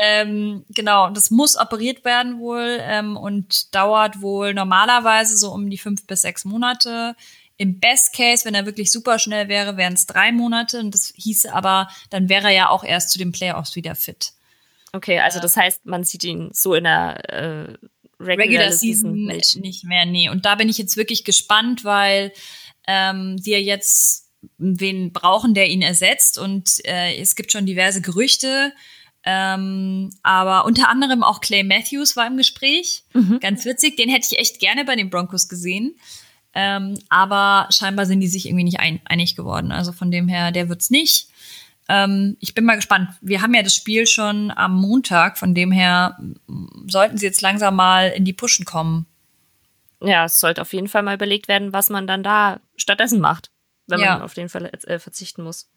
Ähm, 0.00 0.64
genau, 0.70 1.10
das 1.10 1.30
muss 1.30 1.56
operiert 1.56 2.04
werden 2.04 2.38
wohl 2.38 2.78
ähm, 2.80 3.16
und 3.16 3.74
dauert 3.74 4.20
wohl 4.20 4.54
normalerweise 4.54 5.36
so 5.36 5.52
um 5.52 5.68
die 5.70 5.78
fünf 5.78 6.06
bis 6.06 6.22
sechs 6.22 6.44
Monate. 6.44 7.16
Im 7.56 7.80
Best 7.80 8.14
Case, 8.14 8.44
wenn 8.44 8.54
er 8.54 8.66
wirklich 8.66 8.92
super 8.92 9.18
schnell 9.18 9.48
wäre, 9.48 9.76
wären 9.76 9.94
es 9.94 10.06
drei 10.06 10.30
Monate. 10.30 10.78
Und 10.78 10.94
das 10.94 11.12
hieße 11.16 11.52
aber, 11.52 11.88
dann 12.10 12.28
wäre 12.28 12.48
er 12.48 12.54
ja 12.54 12.68
auch 12.68 12.84
erst 12.84 13.10
zu 13.10 13.18
den 13.18 13.32
Playoffs 13.32 13.74
wieder 13.74 13.96
fit. 13.96 14.32
Okay, 14.92 15.18
also 15.18 15.40
das 15.40 15.56
heißt, 15.56 15.84
man 15.84 16.04
sieht 16.04 16.22
ihn 16.24 16.50
so 16.52 16.74
in 16.74 16.84
der 16.84 17.30
äh, 17.30 17.74
Regular, 18.20 18.46
Regular 18.46 18.72
Season, 18.72 19.12
nicht. 19.12 19.56
nicht 19.56 19.84
mehr, 19.84 20.06
nee. 20.06 20.28
Und 20.28 20.46
da 20.46 20.54
bin 20.54 20.68
ich 20.68 20.78
jetzt 20.78 20.96
wirklich 20.96 21.24
gespannt, 21.24 21.84
weil 21.84 22.32
ähm, 22.86 23.36
die 23.38 23.50
ja 23.50 23.58
jetzt 23.58 24.28
wen 24.56 25.12
brauchen, 25.12 25.54
der 25.54 25.68
ihn 25.68 25.82
ersetzt. 25.82 26.38
Und 26.38 26.84
äh, 26.84 27.16
es 27.16 27.34
gibt 27.36 27.52
schon 27.52 27.66
diverse 27.66 28.00
Gerüchte. 28.00 28.72
Ähm, 29.24 30.10
aber 30.22 30.64
unter 30.64 30.88
anderem 30.88 31.22
auch 31.22 31.40
Clay 31.40 31.62
Matthews 31.62 32.16
war 32.16 32.26
im 32.26 32.36
Gespräch. 32.36 33.04
Mhm. 33.12 33.40
Ganz 33.40 33.64
witzig. 33.64 33.96
Den 33.96 34.08
hätte 34.08 34.26
ich 34.30 34.38
echt 34.38 34.60
gerne 34.60 34.84
bei 34.84 34.96
den 34.96 35.10
Broncos 35.10 35.48
gesehen. 35.48 35.96
Ähm, 36.54 36.98
aber 37.08 37.68
scheinbar 37.70 38.06
sind 38.06 38.20
die 38.20 38.28
sich 38.28 38.46
irgendwie 38.46 38.64
nicht 38.64 38.80
ein 38.80 39.00
einig 39.04 39.36
geworden. 39.36 39.70
Also 39.70 39.92
von 39.92 40.10
dem 40.10 40.28
her, 40.28 40.50
der 40.50 40.68
wird's 40.68 40.90
nicht. 40.90 41.28
Ähm, 41.88 42.36
ich 42.40 42.54
bin 42.54 42.64
mal 42.64 42.76
gespannt. 42.76 43.10
Wir 43.20 43.42
haben 43.42 43.54
ja 43.54 43.62
das 43.62 43.74
Spiel 43.74 44.06
schon 44.06 44.50
am 44.50 44.76
Montag, 44.76 45.38
von 45.38 45.54
dem 45.54 45.72
her 45.72 46.18
sollten 46.86 47.16
sie 47.16 47.26
jetzt 47.26 47.40
langsam 47.40 47.76
mal 47.76 48.08
in 48.08 48.24
die 48.24 48.32
Pushen 48.32 48.64
kommen. 48.64 49.06
Ja, 50.00 50.26
es 50.26 50.38
sollte 50.38 50.62
auf 50.62 50.72
jeden 50.72 50.88
Fall 50.88 51.02
mal 51.02 51.14
überlegt 51.14 51.48
werden, 51.48 51.72
was 51.72 51.90
man 51.90 52.06
dann 52.06 52.22
da 52.22 52.60
stattdessen 52.76 53.20
macht, 53.20 53.50
wenn 53.86 54.00
ja. 54.00 54.14
man 54.14 54.22
auf 54.22 54.34
den 54.34 54.48
Fall 54.48 54.66
äh, 54.66 54.98
verzichten 54.98 55.42
muss. 55.42 55.68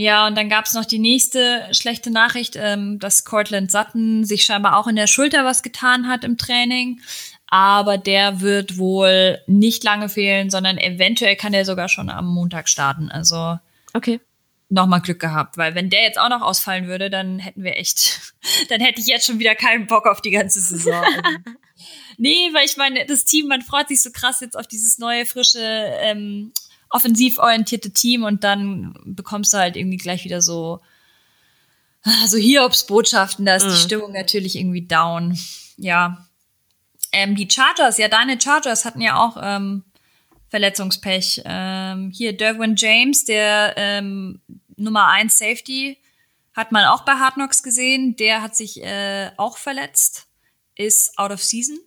Ja, 0.00 0.28
und 0.28 0.38
dann 0.38 0.48
gab's 0.48 0.74
noch 0.74 0.84
die 0.84 1.00
nächste 1.00 1.66
schlechte 1.72 2.12
Nachricht, 2.12 2.54
ähm, 2.54 3.00
dass 3.00 3.24
Cortland 3.24 3.72
Sutton 3.72 4.22
sich 4.22 4.44
scheinbar 4.44 4.76
auch 4.76 4.86
in 4.86 4.94
der 4.94 5.08
Schulter 5.08 5.44
was 5.44 5.64
getan 5.64 6.06
hat 6.06 6.22
im 6.22 6.38
Training. 6.38 7.00
Aber 7.48 7.98
der 7.98 8.40
wird 8.40 8.78
wohl 8.78 9.40
nicht 9.48 9.82
lange 9.82 10.08
fehlen, 10.08 10.50
sondern 10.50 10.78
eventuell 10.78 11.34
kann 11.34 11.52
er 11.52 11.64
sogar 11.64 11.88
schon 11.88 12.10
am 12.10 12.32
Montag 12.32 12.68
starten. 12.68 13.10
Also 13.10 13.58
okay 13.92 14.20
nochmal 14.68 15.00
Glück 15.00 15.18
gehabt, 15.18 15.56
weil 15.56 15.74
wenn 15.74 15.90
der 15.90 16.02
jetzt 16.02 16.18
auch 16.18 16.28
noch 16.28 16.42
ausfallen 16.42 16.88
würde, 16.88 17.10
dann 17.10 17.38
hätten 17.38 17.64
wir 17.64 17.76
echt, 17.76 18.34
dann 18.68 18.80
hätte 18.80 19.00
ich 19.00 19.06
jetzt 19.08 19.26
schon 19.26 19.38
wieder 19.38 19.54
keinen 19.56 19.86
Bock 19.86 20.06
auf 20.06 20.20
die 20.20 20.30
ganze 20.30 20.60
Saison. 20.60 21.02
nee, 22.18 22.50
weil 22.52 22.66
ich 22.66 22.76
meine, 22.76 23.04
das 23.06 23.24
Team, 23.24 23.48
man 23.48 23.62
freut 23.62 23.88
sich 23.88 24.02
so 24.02 24.10
krass 24.12 24.40
jetzt 24.42 24.56
auf 24.56 24.68
dieses 24.68 24.98
neue, 24.98 25.26
frische, 25.26 25.58
ähm, 26.02 26.52
offensiv 26.90 27.38
orientierte 27.38 27.90
Team 27.90 28.24
und 28.24 28.44
dann 28.44 28.94
bekommst 29.04 29.52
du 29.52 29.58
halt 29.58 29.76
irgendwie 29.76 29.96
gleich 29.96 30.24
wieder 30.24 30.42
so, 30.42 30.80
so 32.26 32.36
Hiobs-Botschaften, 32.36 33.44
da 33.44 33.56
ist 33.56 33.66
mhm. 33.66 33.70
die 33.70 33.76
Stimmung 33.76 34.12
natürlich 34.12 34.56
irgendwie 34.56 34.86
down. 34.86 35.38
Ja. 35.76 36.26
Ähm, 37.12 37.36
die 37.36 37.48
Chargers, 37.50 37.98
ja, 37.98 38.08
deine 38.08 38.40
Chargers 38.40 38.84
hatten 38.84 39.00
ja 39.00 39.16
auch 39.16 39.36
ähm, 39.40 39.84
Verletzungspech. 40.48 41.42
Ähm, 41.44 42.10
hier 42.10 42.36
Derwin 42.36 42.74
James, 42.76 43.24
der 43.24 43.74
ähm, 43.76 44.40
Nummer 44.76 45.08
1 45.08 45.38
Safety, 45.38 45.98
hat 46.54 46.72
man 46.72 46.84
auch 46.86 47.02
bei 47.02 47.12
Hard 47.12 47.34
Knocks 47.34 47.62
gesehen. 47.62 48.16
Der 48.16 48.42
hat 48.42 48.56
sich 48.56 48.82
äh, 48.82 49.30
auch 49.36 49.58
verletzt, 49.58 50.26
ist 50.74 51.18
out 51.18 51.30
of 51.30 51.42
season. 51.42 51.78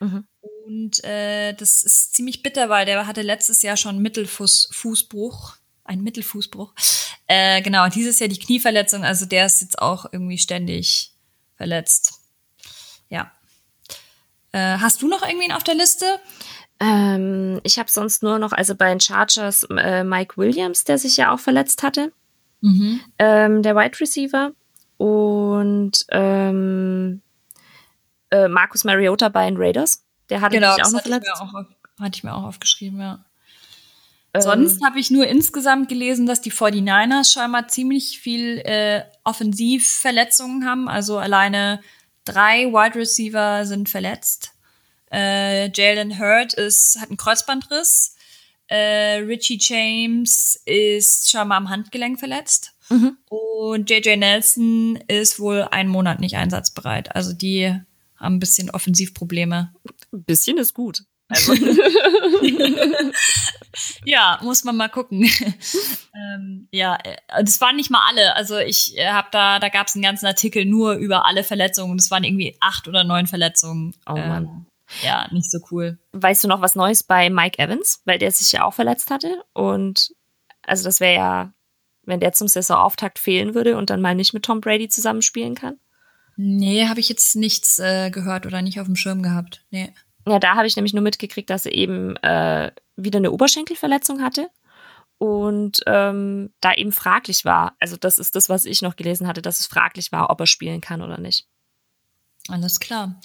Mhm. 0.00 0.26
Und 0.66 1.02
äh, 1.04 1.54
das 1.54 1.82
ist 1.82 2.14
ziemlich 2.14 2.42
bitter, 2.42 2.68
weil 2.68 2.86
der 2.86 3.06
hatte 3.06 3.22
letztes 3.22 3.62
Jahr 3.62 3.76
schon 3.76 3.98
Mittelfußbruch. 3.98 5.56
Ein 5.84 6.02
Mittelfußbruch. 6.02 6.72
Äh, 7.26 7.62
genau, 7.62 7.88
dieses 7.88 8.18
Jahr 8.20 8.28
die 8.28 8.38
Knieverletzung, 8.38 9.04
also 9.04 9.26
der 9.26 9.46
ist 9.46 9.60
jetzt 9.60 9.78
auch 9.80 10.06
irgendwie 10.12 10.38
ständig 10.38 11.12
verletzt. 11.56 12.20
Ja. 13.08 13.32
Äh, 14.52 14.78
hast 14.78 15.02
du 15.02 15.08
noch 15.08 15.26
irgendwen 15.26 15.52
auf 15.52 15.64
der 15.64 15.74
Liste? 15.74 16.20
Ähm, 16.78 17.60
ich 17.62 17.78
habe 17.78 17.90
sonst 17.90 18.22
nur 18.22 18.38
noch, 18.38 18.52
also 18.52 18.74
bei 18.74 18.88
den 18.88 19.00
Chargers, 19.00 19.64
äh, 19.76 20.04
Mike 20.04 20.36
Williams, 20.36 20.84
der 20.84 20.98
sich 20.98 21.16
ja 21.16 21.32
auch 21.32 21.40
verletzt 21.40 21.82
hatte. 21.82 22.12
Mhm. 22.60 23.00
Ähm, 23.18 23.62
der 23.62 23.76
Wide 23.76 24.00
Receiver. 24.00 24.52
Und 24.98 26.04
ähm, 26.10 27.22
äh, 28.30 28.48
Marcus 28.48 28.84
Mariota 28.84 29.28
bei 29.28 29.46
den 29.46 29.56
Raiders. 29.56 30.04
Der 30.32 30.40
hatte 30.40 30.56
genau, 30.56 30.74
sich 30.74 30.84
auch 30.84 30.92
noch 30.92 31.02
verletzt. 31.02 31.30
Auch, 31.34 31.52
hatte 31.52 32.16
ich 32.16 32.24
mir 32.24 32.34
auch 32.34 32.44
aufgeschrieben, 32.44 32.98
ja. 32.98 33.22
Sonst 34.34 34.78
ähm, 34.80 34.86
habe 34.86 34.98
ich 34.98 35.10
nur 35.10 35.26
insgesamt 35.26 35.90
gelesen, 35.90 36.24
dass 36.24 36.40
die 36.40 36.50
49ers 36.50 37.34
scheinbar 37.34 37.68
ziemlich 37.68 38.18
viel 38.18 38.60
äh, 38.60 39.02
Offensivverletzungen 39.24 40.64
haben. 40.64 40.88
Also 40.88 41.18
alleine 41.18 41.82
drei 42.24 42.64
Wide 42.68 42.98
Receiver 42.98 43.66
sind 43.66 43.90
verletzt. 43.90 44.52
Äh, 45.12 45.70
Jalen 45.72 46.18
Hurd 46.18 46.54
ist, 46.54 46.98
hat 46.98 47.10
einen 47.10 47.18
Kreuzbandriss. 47.18 48.16
Äh, 48.68 49.16
Richie 49.26 49.58
James 49.60 50.62
ist 50.64 51.30
scheinbar 51.30 51.58
am 51.58 51.68
Handgelenk 51.68 52.18
verletzt. 52.18 52.72
Mhm. 52.88 53.18
Und 53.28 53.90
JJ 53.90 54.16
Nelson 54.16 54.96
ist 55.08 55.40
wohl 55.40 55.68
einen 55.70 55.90
Monat 55.90 56.20
nicht 56.20 56.36
einsatzbereit. 56.36 57.14
Also 57.14 57.34
die 57.34 57.78
haben 58.22 58.36
ein 58.36 58.40
bisschen 58.40 58.70
Offensivprobleme. 58.70 59.74
Ein 60.12 60.24
bisschen 60.24 60.56
ist 60.58 60.74
gut. 60.74 61.04
Also. 61.28 61.54
ja, 64.04 64.38
muss 64.42 64.64
man 64.64 64.76
mal 64.76 64.88
gucken. 64.88 65.22
ähm, 66.14 66.68
ja, 66.70 66.98
äh, 67.02 67.16
das 67.42 67.60
waren 67.60 67.76
nicht 67.76 67.90
mal 67.90 68.06
alle. 68.08 68.36
Also 68.36 68.58
ich 68.58 68.96
äh, 68.98 69.08
habe 69.08 69.28
da, 69.32 69.58
da 69.58 69.68
gab 69.68 69.86
es 69.86 69.94
einen 69.94 70.02
ganzen 70.02 70.26
Artikel 70.26 70.64
nur 70.64 70.94
über 70.94 71.26
alle 71.26 71.42
Verletzungen. 71.44 71.96
Das 71.96 72.10
waren 72.10 72.24
irgendwie 72.24 72.56
acht 72.60 72.86
oder 72.86 73.04
neun 73.04 73.26
Verletzungen. 73.26 73.94
Oh 74.06 74.12
Mann. 74.12 74.44
Ähm, 74.44 74.66
ja, 75.02 75.26
nicht 75.32 75.50
so 75.50 75.58
cool. 75.70 75.98
Weißt 76.12 76.44
du 76.44 76.48
noch 76.48 76.60
was 76.60 76.74
Neues 76.74 77.02
bei 77.02 77.30
Mike 77.30 77.58
Evans, 77.58 78.02
weil 78.04 78.18
der 78.18 78.30
sich 78.30 78.52
ja 78.52 78.64
auch 78.64 78.74
verletzt 78.74 79.10
hatte? 79.10 79.42
Und 79.54 80.12
also 80.62 80.84
das 80.84 81.00
wäre 81.00 81.14
ja, 81.14 81.52
wenn 82.04 82.20
der 82.20 82.32
zum 82.32 82.48
Saisonauftakt 82.48 83.18
fehlen 83.18 83.54
würde 83.54 83.78
und 83.78 83.88
dann 83.88 84.02
mal 84.02 84.14
nicht 84.14 84.34
mit 84.34 84.44
Tom 84.44 84.60
Brady 84.60 84.88
zusammenspielen 84.88 85.54
kann? 85.54 85.78
Nee, 86.36 86.86
habe 86.88 87.00
ich 87.00 87.08
jetzt 87.08 87.36
nichts 87.36 87.78
äh, 87.78 88.10
gehört 88.10 88.46
oder 88.46 88.62
nicht 88.62 88.80
auf 88.80 88.86
dem 88.86 88.96
Schirm 88.96 89.22
gehabt. 89.22 89.64
Nee. 89.70 89.92
Ja, 90.26 90.38
da 90.38 90.54
habe 90.54 90.66
ich 90.66 90.76
nämlich 90.76 90.94
nur 90.94 91.02
mitgekriegt, 91.02 91.50
dass 91.50 91.66
er 91.66 91.74
eben 91.74 92.16
äh, 92.18 92.70
wieder 92.96 93.18
eine 93.18 93.32
Oberschenkelverletzung 93.32 94.22
hatte 94.22 94.48
und 95.18 95.80
ähm, 95.86 96.52
da 96.60 96.74
eben 96.74 96.92
fraglich 96.92 97.44
war. 97.44 97.76
Also 97.80 97.96
das 97.96 98.18
ist 98.18 98.34
das, 98.34 98.48
was 98.48 98.64
ich 98.64 98.82
noch 98.82 98.96
gelesen 98.96 99.26
hatte, 99.26 99.42
dass 99.42 99.60
es 99.60 99.66
fraglich 99.66 100.12
war, 100.12 100.30
ob 100.30 100.40
er 100.40 100.46
spielen 100.46 100.80
kann 100.80 101.02
oder 101.02 101.18
nicht. 101.18 101.46
Alles 102.48 102.80
klar. 102.80 103.20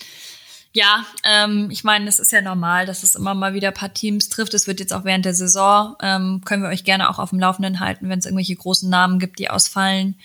Ja, 0.74 1.06
ähm, 1.24 1.70
ich 1.72 1.84
meine, 1.84 2.08
es 2.08 2.20
ist 2.20 2.32
ja 2.32 2.42
normal, 2.42 2.86
dass 2.86 3.02
es 3.02 3.16
immer 3.16 3.34
mal 3.34 3.56
wieder 3.56 3.70
ein 3.70 3.74
paar 3.74 3.96
Teams 3.96 4.30
trifft. 4.30 4.54
Es 4.54 4.68
wird 4.68 4.80
jetzt 4.80 4.94
auch 4.94 5.06
während 5.06 5.26
der 5.26 5.34
Saison, 5.34 5.96
ähm, 6.04 6.42
können 6.46 6.62
wir 6.62 6.70
euch 6.70 6.84
gerne 6.84 7.10
auch 7.10 7.18
auf 7.18 7.32
dem 7.32 7.40
Laufenden 7.40 7.80
halten, 7.80 8.10
wenn 8.10 8.20
es 8.20 8.26
irgendwelche 8.26 8.56
großen 8.56 8.88
Namen 8.88 9.18
gibt, 9.18 9.40
die 9.40 9.50
ausfallen. 9.50 10.20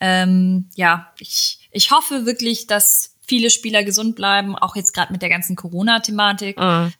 Ähm, 0.00 0.68
ja, 0.74 1.12
ich, 1.18 1.68
ich 1.70 1.90
hoffe 1.90 2.26
wirklich, 2.26 2.66
dass 2.66 3.14
viele 3.26 3.50
Spieler 3.50 3.84
gesund 3.84 4.16
bleiben, 4.16 4.56
auch 4.56 4.76
jetzt 4.76 4.92
gerade 4.92 5.12
mit 5.12 5.22
der 5.22 5.28
ganzen 5.28 5.56
Corona-Thematik. 5.56 6.58
Mhm. 6.58 6.92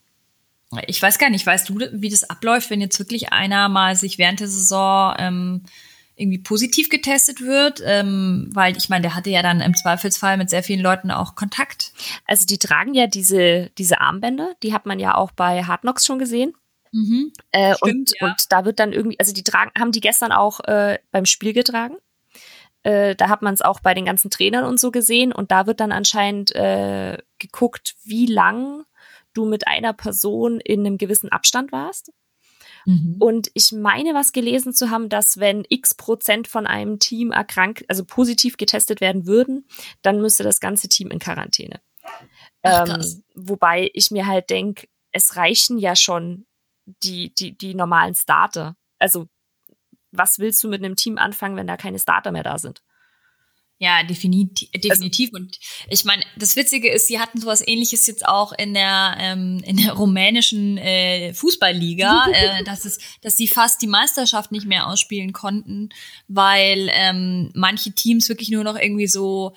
Ich 0.86 1.00
weiß 1.00 1.18
gar 1.18 1.30
nicht, 1.30 1.46
weißt 1.46 1.68
du, 1.68 1.78
wie 1.92 2.08
das 2.08 2.28
abläuft, 2.28 2.70
wenn 2.70 2.80
jetzt 2.80 2.98
wirklich 2.98 3.32
einer 3.32 3.68
mal 3.68 3.94
sich 3.94 4.18
während 4.18 4.40
der 4.40 4.48
Saison 4.48 5.14
ähm, 5.18 5.64
irgendwie 6.16 6.38
positiv 6.38 6.88
getestet 6.88 7.40
wird? 7.40 7.82
Ähm, 7.84 8.50
weil 8.52 8.76
ich 8.76 8.88
meine, 8.88 9.02
der 9.02 9.14
hatte 9.14 9.30
ja 9.30 9.42
dann 9.42 9.60
im 9.60 9.74
Zweifelsfall 9.74 10.36
mit 10.36 10.50
sehr 10.50 10.62
vielen 10.62 10.80
Leuten 10.80 11.10
auch 11.10 11.34
Kontakt. 11.34 11.92
Also 12.26 12.46
die 12.46 12.58
tragen 12.58 12.94
ja 12.94 13.06
diese, 13.06 13.70
diese 13.78 14.00
Armbänder, 14.00 14.54
die 14.62 14.72
hat 14.72 14.86
man 14.86 14.98
ja 14.98 15.14
auch 15.16 15.32
bei 15.32 15.64
Hard 15.64 15.82
Knocks 15.82 16.06
schon 16.06 16.18
gesehen. 16.18 16.54
Mhm. 16.92 17.32
Äh, 17.50 17.74
Stimmt, 17.74 17.92
und, 17.92 18.12
ja. 18.20 18.26
und 18.28 18.52
da 18.52 18.64
wird 18.64 18.78
dann 18.78 18.92
irgendwie, 18.92 19.18
also 19.18 19.32
die 19.32 19.42
tragen, 19.42 19.72
haben 19.78 19.92
die 19.92 20.00
gestern 20.00 20.32
auch 20.32 20.60
äh, 20.60 20.98
beim 21.10 21.26
Spiel 21.26 21.52
getragen. 21.52 21.96
Äh, 22.84 23.16
da 23.16 23.28
hat 23.28 23.42
man 23.42 23.54
es 23.54 23.62
auch 23.62 23.80
bei 23.80 23.94
den 23.94 24.04
ganzen 24.04 24.30
Trainern 24.30 24.64
und 24.64 24.78
so 24.78 24.90
gesehen. 24.90 25.32
Und 25.32 25.50
da 25.50 25.66
wird 25.66 25.80
dann 25.80 25.90
anscheinend 25.90 26.54
äh, 26.54 27.18
geguckt, 27.38 27.96
wie 28.04 28.26
lang 28.26 28.84
du 29.32 29.46
mit 29.46 29.66
einer 29.66 29.92
Person 29.92 30.60
in 30.60 30.80
einem 30.80 30.98
gewissen 30.98 31.30
Abstand 31.30 31.72
warst. 31.72 32.12
Mhm. 32.86 33.16
Und 33.18 33.50
ich 33.54 33.72
meine, 33.72 34.14
was 34.14 34.32
gelesen 34.32 34.74
zu 34.74 34.90
haben, 34.90 35.08
dass 35.08 35.38
wenn 35.40 35.64
x 35.68 35.94
Prozent 35.94 36.46
von 36.46 36.66
einem 36.66 36.98
Team 36.98 37.32
erkrankt, 37.32 37.84
also 37.88 38.04
positiv 38.04 38.56
getestet 38.56 39.00
werden 39.00 39.26
würden, 39.26 39.66
dann 40.02 40.20
müsste 40.20 40.42
das 40.42 40.60
ganze 40.60 40.88
Team 40.88 41.10
in 41.10 41.18
Quarantäne. 41.18 41.80
Ach, 42.62 42.86
ähm, 42.88 43.22
wobei 43.34 43.90
ich 43.94 44.10
mir 44.10 44.26
halt 44.26 44.50
denke, 44.50 44.86
es 45.12 45.36
reichen 45.36 45.78
ja 45.78 45.96
schon 45.96 46.46
die, 47.02 47.34
die, 47.34 47.56
die 47.56 47.74
normalen 47.74 48.14
Starter. 48.14 48.76
Also 48.98 49.26
was 50.16 50.38
willst 50.38 50.62
du 50.64 50.68
mit 50.68 50.84
einem 50.84 50.96
Team 50.96 51.18
anfangen, 51.18 51.56
wenn 51.56 51.66
da 51.66 51.76
keine 51.76 51.98
Starter 51.98 52.32
mehr 52.32 52.42
da 52.42 52.58
sind? 52.58 52.82
Ja, 53.78 54.02
definitiv. 54.04 54.70
definitiv. 54.70 55.30
Also, 55.34 55.44
und 55.44 55.58
ich 55.90 56.04
meine, 56.04 56.24
das 56.36 56.54
Witzige 56.54 56.90
ist, 56.90 57.08
sie 57.08 57.18
hatten 57.18 57.40
sowas 57.40 57.66
ähnliches 57.66 58.06
jetzt 58.06 58.26
auch 58.26 58.52
in 58.52 58.72
der, 58.72 59.16
ähm, 59.18 59.62
in 59.64 59.76
der 59.76 59.92
rumänischen 59.94 60.78
äh, 60.78 61.34
Fußballliga, 61.34 62.26
äh, 62.32 62.64
dass, 62.64 62.84
es, 62.84 62.98
dass 63.20 63.36
sie 63.36 63.48
fast 63.48 63.82
die 63.82 63.88
Meisterschaft 63.88 64.52
nicht 64.52 64.66
mehr 64.66 64.86
ausspielen 64.86 65.32
konnten, 65.32 65.88
weil 66.28 66.88
ähm, 66.92 67.50
manche 67.54 67.92
Teams 67.92 68.28
wirklich 68.28 68.50
nur 68.50 68.64
noch 68.64 68.78
irgendwie 68.78 69.08
so 69.08 69.54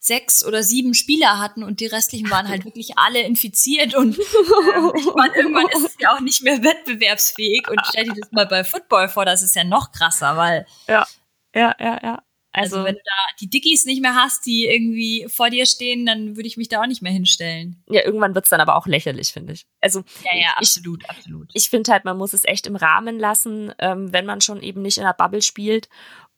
sechs 0.00 0.44
oder 0.44 0.62
sieben 0.62 0.94
Spieler 0.94 1.38
hatten 1.38 1.62
und 1.62 1.80
die 1.80 1.86
restlichen 1.86 2.30
waren 2.30 2.48
halt 2.48 2.64
wirklich 2.64 2.98
alle 2.98 3.20
infiziert 3.20 3.94
und 3.94 4.18
ich 4.18 5.14
meine, 5.14 5.36
irgendwann 5.36 5.68
ist 5.68 5.86
es 5.86 5.96
ja 6.00 6.14
auch 6.14 6.20
nicht 6.20 6.42
mehr 6.42 6.62
wettbewerbsfähig 6.64 7.68
und 7.68 7.80
stell 7.88 8.06
dir 8.06 8.14
das 8.18 8.32
mal 8.32 8.46
bei 8.46 8.64
Football 8.64 9.08
vor, 9.08 9.26
das 9.26 9.42
ist 9.42 9.54
ja 9.54 9.62
noch 9.62 9.92
krasser, 9.92 10.36
weil 10.36 10.66
ja, 10.88 11.06
ja, 11.54 11.76
ja, 11.78 12.00
ja. 12.02 12.22
Also, 12.52 12.78
also 12.78 12.86
wenn 12.86 12.94
du 12.94 13.00
da 13.04 13.34
die 13.40 13.48
Dickies 13.48 13.84
nicht 13.84 14.02
mehr 14.02 14.16
hast, 14.16 14.44
die 14.44 14.66
irgendwie 14.66 15.26
vor 15.28 15.50
dir 15.50 15.66
stehen, 15.66 16.04
dann 16.04 16.34
würde 16.36 16.48
ich 16.48 16.56
mich 16.56 16.68
da 16.68 16.82
auch 16.82 16.86
nicht 16.86 17.00
mehr 17.00 17.12
hinstellen. 17.12 17.84
Ja, 17.88 18.04
irgendwann 18.04 18.34
wird's 18.34 18.48
dann 18.48 18.60
aber 18.60 18.76
auch 18.76 18.88
lächerlich, 18.88 19.32
finde 19.32 19.52
ich. 19.52 19.66
Also 19.80 20.00
ja, 20.24 20.36
ja, 20.36 20.48
absolut, 20.56 21.04
ich, 21.04 21.10
absolut. 21.10 21.50
Ich 21.54 21.70
finde 21.70 21.92
halt, 21.92 22.04
man 22.04 22.16
muss 22.16 22.32
es 22.32 22.44
echt 22.44 22.66
im 22.66 22.74
Rahmen 22.74 23.20
lassen, 23.20 23.72
ähm, 23.78 24.12
wenn 24.12 24.26
man 24.26 24.40
schon 24.40 24.62
eben 24.62 24.82
nicht 24.82 24.98
in 24.98 25.04
der 25.04 25.14
Bubble 25.14 25.42
spielt 25.42 25.88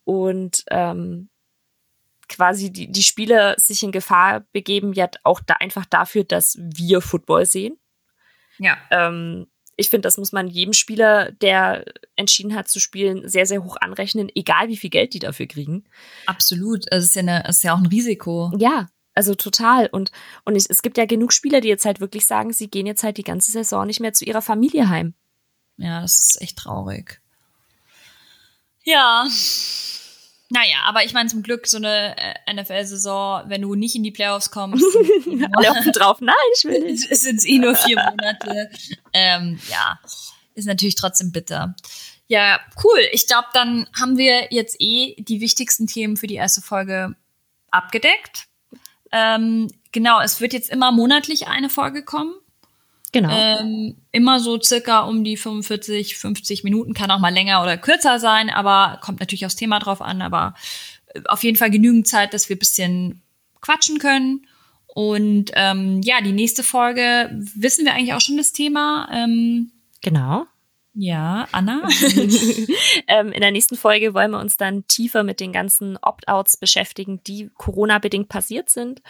und 0.03 0.63
ähm, 0.69 1.29
quasi 2.29 2.71
die, 2.71 2.91
die 2.91 3.03
Spieler 3.03 3.55
sich 3.57 3.83
in 3.83 3.91
Gefahr 3.91 4.41
begeben, 4.51 4.93
ja 4.93 5.09
auch 5.23 5.39
da 5.39 5.55
einfach 5.55 5.85
dafür, 5.85 6.23
dass 6.23 6.57
wir 6.59 7.01
Football 7.01 7.45
sehen. 7.45 7.77
Ja. 8.57 8.77
Ähm, 8.91 9.47
ich 9.75 9.89
finde, 9.89 10.05
das 10.07 10.17
muss 10.17 10.31
man 10.31 10.47
jedem 10.47 10.73
Spieler, 10.73 11.31
der 11.31 11.85
entschieden 12.15 12.55
hat 12.55 12.67
zu 12.67 12.79
spielen, 12.79 13.27
sehr, 13.27 13.45
sehr 13.45 13.63
hoch 13.63 13.75
anrechnen, 13.79 14.29
egal 14.35 14.67
wie 14.67 14.77
viel 14.77 14.89
Geld 14.89 15.13
die 15.13 15.19
dafür 15.19 15.47
kriegen. 15.47 15.85
Absolut. 16.27 16.91
Also 16.91 17.03
es 17.03 17.09
ist 17.09 17.15
ja, 17.15 17.21
eine, 17.21 17.43
es 17.47 17.57
ist 17.57 17.63
ja 17.63 17.73
auch 17.73 17.79
ein 17.79 17.87
Risiko. 17.87 18.51
Ja, 18.57 18.87
also 19.15 19.35
total. 19.35 19.87
Und, 19.87 20.11
und 20.45 20.55
es, 20.55 20.67
es 20.67 20.81
gibt 20.81 20.97
ja 20.97 21.05
genug 21.05 21.33
Spieler, 21.33 21.61
die 21.61 21.67
jetzt 21.69 21.85
halt 21.85 21.99
wirklich 21.99 22.25
sagen, 22.25 22.53
sie 22.53 22.69
gehen 22.69 22.85
jetzt 22.85 23.03
halt 23.03 23.17
die 23.17 23.23
ganze 23.23 23.51
Saison 23.51 23.87
nicht 23.87 23.99
mehr 23.99 24.13
zu 24.13 24.25
ihrer 24.25 24.41
Familie 24.41 24.89
heim. 24.89 25.15
Ja, 25.77 26.01
das 26.01 26.19
ist 26.19 26.41
echt 26.41 26.57
traurig. 26.57 27.21
Ja. 28.83 29.25
Naja, 30.53 30.83
aber 30.85 31.03
ich 31.03 31.13
meine 31.13 31.27
zum 31.29 31.41
Glück 31.41 31.65
so 31.65 31.77
eine 31.77 32.15
äh, 32.15 32.53
NFL-Saison, 32.53 33.45
wenn 33.47 33.63
du 33.63 33.73
nicht 33.73 33.95
in 33.95 34.03
die 34.03 34.11
Playoffs 34.11 34.51
kommst. 34.51 34.85
Alle 35.51 35.91
drauf, 35.91 36.21
nein, 36.21 36.35
ich 36.55 36.65
will 36.65 36.79
nicht. 36.91 37.09
Es 37.09 37.23
sind 37.23 37.43
eh 37.43 37.57
nur 37.57 37.73
vier 37.75 37.97
Monate. 37.97 38.69
ähm, 39.13 39.59
ja, 39.67 39.99
ist 40.53 40.67
natürlich 40.67 40.93
trotzdem 40.93 41.31
bitter. 41.31 41.75
Ja, 42.27 42.59
cool. 42.83 42.99
Ich 43.13 43.25
glaube, 43.25 43.47
dann 43.53 43.87
haben 43.99 44.19
wir 44.19 44.53
jetzt 44.53 44.75
eh 44.79 45.15
die 45.17 45.41
wichtigsten 45.41 45.87
Themen 45.87 46.17
für 46.17 46.27
die 46.27 46.35
erste 46.35 46.61
Folge 46.61 47.15
abgedeckt. 47.71 48.45
Ähm, 49.11 49.71
genau, 49.91 50.21
es 50.21 50.39
wird 50.39 50.53
jetzt 50.53 50.69
immer 50.69 50.91
monatlich 50.91 51.47
eine 51.47 51.69
Folge 51.69 52.05
kommen. 52.05 52.35
Genau. 53.13 53.29
Ähm, 53.31 53.95
immer 54.11 54.39
so 54.39 54.59
circa 54.59 55.01
um 55.01 55.23
die 55.23 55.37
45, 55.37 56.17
50 56.17 56.63
Minuten, 56.63 56.95
kann 56.95 57.11
auch 57.11 57.19
mal 57.19 57.33
länger 57.33 57.61
oder 57.61 57.77
kürzer 57.77 58.19
sein, 58.19 58.49
aber 58.49 58.99
kommt 59.01 59.19
natürlich 59.19 59.45
aufs 59.45 59.55
Thema 59.55 59.79
drauf 59.79 60.01
an, 60.01 60.23
aber 60.23 60.55
äh, 61.13 61.21
auf 61.27 61.43
jeden 61.43 61.55
Fall 61.55 61.69
genügend 61.69 62.07
Zeit, 62.07 62.33
dass 62.33 62.49
wir 62.49 62.57
bisschen 62.57 63.21
quatschen 63.61 63.99
können. 63.99 64.47
Und 64.87 65.51
ähm, 65.53 66.01
ja, 66.03 66.21
die 66.21 66.33
nächste 66.33 66.63
Folge 66.63 67.29
wissen 67.55 67.85
wir 67.85 67.93
eigentlich 67.93 68.13
auch 68.13 68.21
schon 68.21 68.37
das 68.37 68.51
Thema. 68.51 69.07
Ähm, 69.11 69.71
genau. 70.01 70.47
Ja, 70.95 71.47
Anna. 71.51 71.81
ähm, 73.07 73.31
in 73.31 73.41
der 73.41 73.51
nächsten 73.51 73.75
Folge 73.75 74.13
wollen 74.13 74.29
wir 74.29 74.39
uns 74.39 74.57
dann 74.57 74.85
tiefer 74.85 75.23
mit 75.23 75.39
den 75.39 75.51
ganzen 75.51 75.97
Opt-outs 75.97 76.57
beschäftigen, 76.57 77.19
die 77.23 77.49
Corona-bedingt 77.55 78.29
passiert 78.29 78.69
sind 78.69 79.01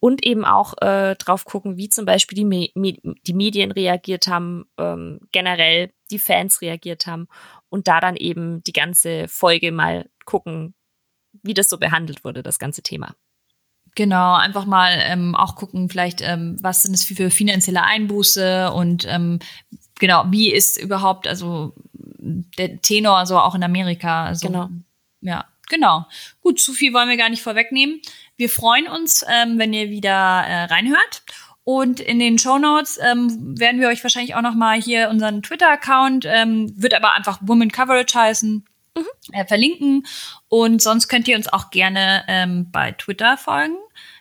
und 0.00 0.24
eben 0.24 0.46
auch 0.46 0.74
äh, 0.80 1.14
drauf 1.16 1.44
gucken, 1.44 1.76
wie 1.76 1.90
zum 1.90 2.06
Beispiel 2.06 2.36
die, 2.36 2.44
Me 2.44 2.68
die 2.74 3.34
Medien 3.34 3.70
reagiert 3.70 4.28
haben, 4.28 4.64
ähm, 4.78 5.20
generell 5.30 5.92
die 6.10 6.18
Fans 6.18 6.62
reagiert 6.62 7.06
haben 7.06 7.28
und 7.68 7.86
da 7.86 8.00
dann 8.00 8.16
eben 8.16 8.62
die 8.64 8.72
ganze 8.72 9.28
Folge 9.28 9.72
mal 9.72 10.08
gucken, 10.24 10.74
wie 11.42 11.54
das 11.54 11.68
so 11.68 11.76
behandelt 11.76 12.24
wurde, 12.24 12.42
das 12.42 12.58
ganze 12.58 12.82
Thema. 12.82 13.14
Genau, 13.94 14.34
einfach 14.34 14.66
mal 14.66 14.92
ähm, 15.04 15.34
auch 15.34 15.54
gucken, 15.56 15.88
vielleicht, 15.88 16.20
ähm, 16.20 16.58
was 16.60 16.82
sind 16.82 16.94
es 16.94 17.04
für 17.04 17.30
finanzielle 17.30 17.82
Einbuße 17.82 18.70
und 18.72 19.06
ähm, 19.08 19.38
genau, 19.98 20.24
wie 20.30 20.52
ist 20.52 20.80
überhaupt, 20.80 21.26
also 21.26 21.74
der 22.18 22.80
Tenor 22.80 23.26
so 23.26 23.38
auch 23.38 23.54
in 23.54 23.62
Amerika. 23.62 24.26
Also, 24.26 24.48
genau. 24.48 24.68
Ja, 25.20 25.46
genau. 25.68 26.06
Gut, 26.40 26.60
zu 26.60 26.72
viel 26.72 26.92
wollen 26.92 27.08
wir 27.08 27.16
gar 27.16 27.28
nicht 27.28 27.42
vorwegnehmen. 27.42 28.00
Wir 28.36 28.48
freuen 28.48 28.88
uns, 28.88 29.24
ähm, 29.28 29.58
wenn 29.58 29.72
ihr 29.72 29.90
wieder 29.90 30.10
äh, 30.10 30.64
reinhört. 30.64 31.22
Und 31.64 31.98
in 31.98 32.20
den 32.20 32.38
Show 32.38 32.58
Notes 32.58 32.96
ähm, 33.02 33.58
werden 33.58 33.80
wir 33.80 33.88
euch 33.88 34.04
wahrscheinlich 34.04 34.36
auch 34.36 34.42
noch 34.42 34.54
mal 34.54 34.80
hier 34.80 35.10
unseren 35.10 35.42
Twitter-Account, 35.42 36.24
ähm, 36.24 36.72
wird 36.80 36.94
aber 36.94 37.14
einfach 37.14 37.40
Woman 37.40 37.72
Coverage 37.72 38.16
heißen, 38.16 38.64
mhm. 38.94 39.06
äh, 39.32 39.44
verlinken. 39.44 40.06
Und 40.48 40.80
sonst 40.80 41.08
könnt 41.08 41.26
ihr 41.26 41.36
uns 41.36 41.52
auch 41.52 41.70
gerne 41.70 42.24
ähm, 42.28 42.70
bei 42.70 42.92
Twitter 42.92 43.36
folgen. 43.36 43.76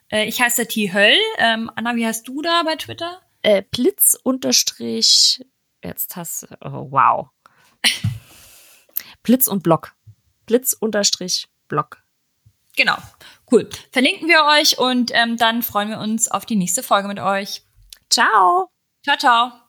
Äh, 0.09 0.25
ich 0.25 0.41
heiße 0.41 0.67
T. 0.67 0.91
Höll. 0.91 1.13
Ähm, 1.37 1.69
Anna, 1.75 1.95
wie 1.95 2.07
heißt 2.07 2.27
du 2.27 2.41
da 2.41 2.63
bei 2.63 2.77
Twitter? 2.77 3.21
Äh, 3.43 3.61
Blitz 3.69 4.17
unterstrich. 4.23 5.45
Jetzt 5.85 6.15
hast 6.15 6.43
du. 6.43 6.47
Oh, 6.61 6.91
wow. 6.91 7.27
Blitz 9.23 9.47
und 9.47 9.63
Block. 9.63 9.93
Blitz 10.45 10.73
unterstrich 10.73 11.47
Block. 11.67 12.01
Genau. 12.75 12.97
Cool. 13.51 13.69
Verlinken 13.91 14.27
wir 14.27 14.43
euch 14.59 14.77
und 14.77 15.11
ähm, 15.13 15.37
dann 15.37 15.63
freuen 15.63 15.89
wir 15.89 15.99
uns 15.99 16.29
auf 16.29 16.45
die 16.45 16.55
nächste 16.55 16.83
Folge 16.83 17.07
mit 17.07 17.19
euch. 17.19 17.63
Ciao. 18.09 18.69
Ciao, 19.03 19.17
ciao. 19.17 19.64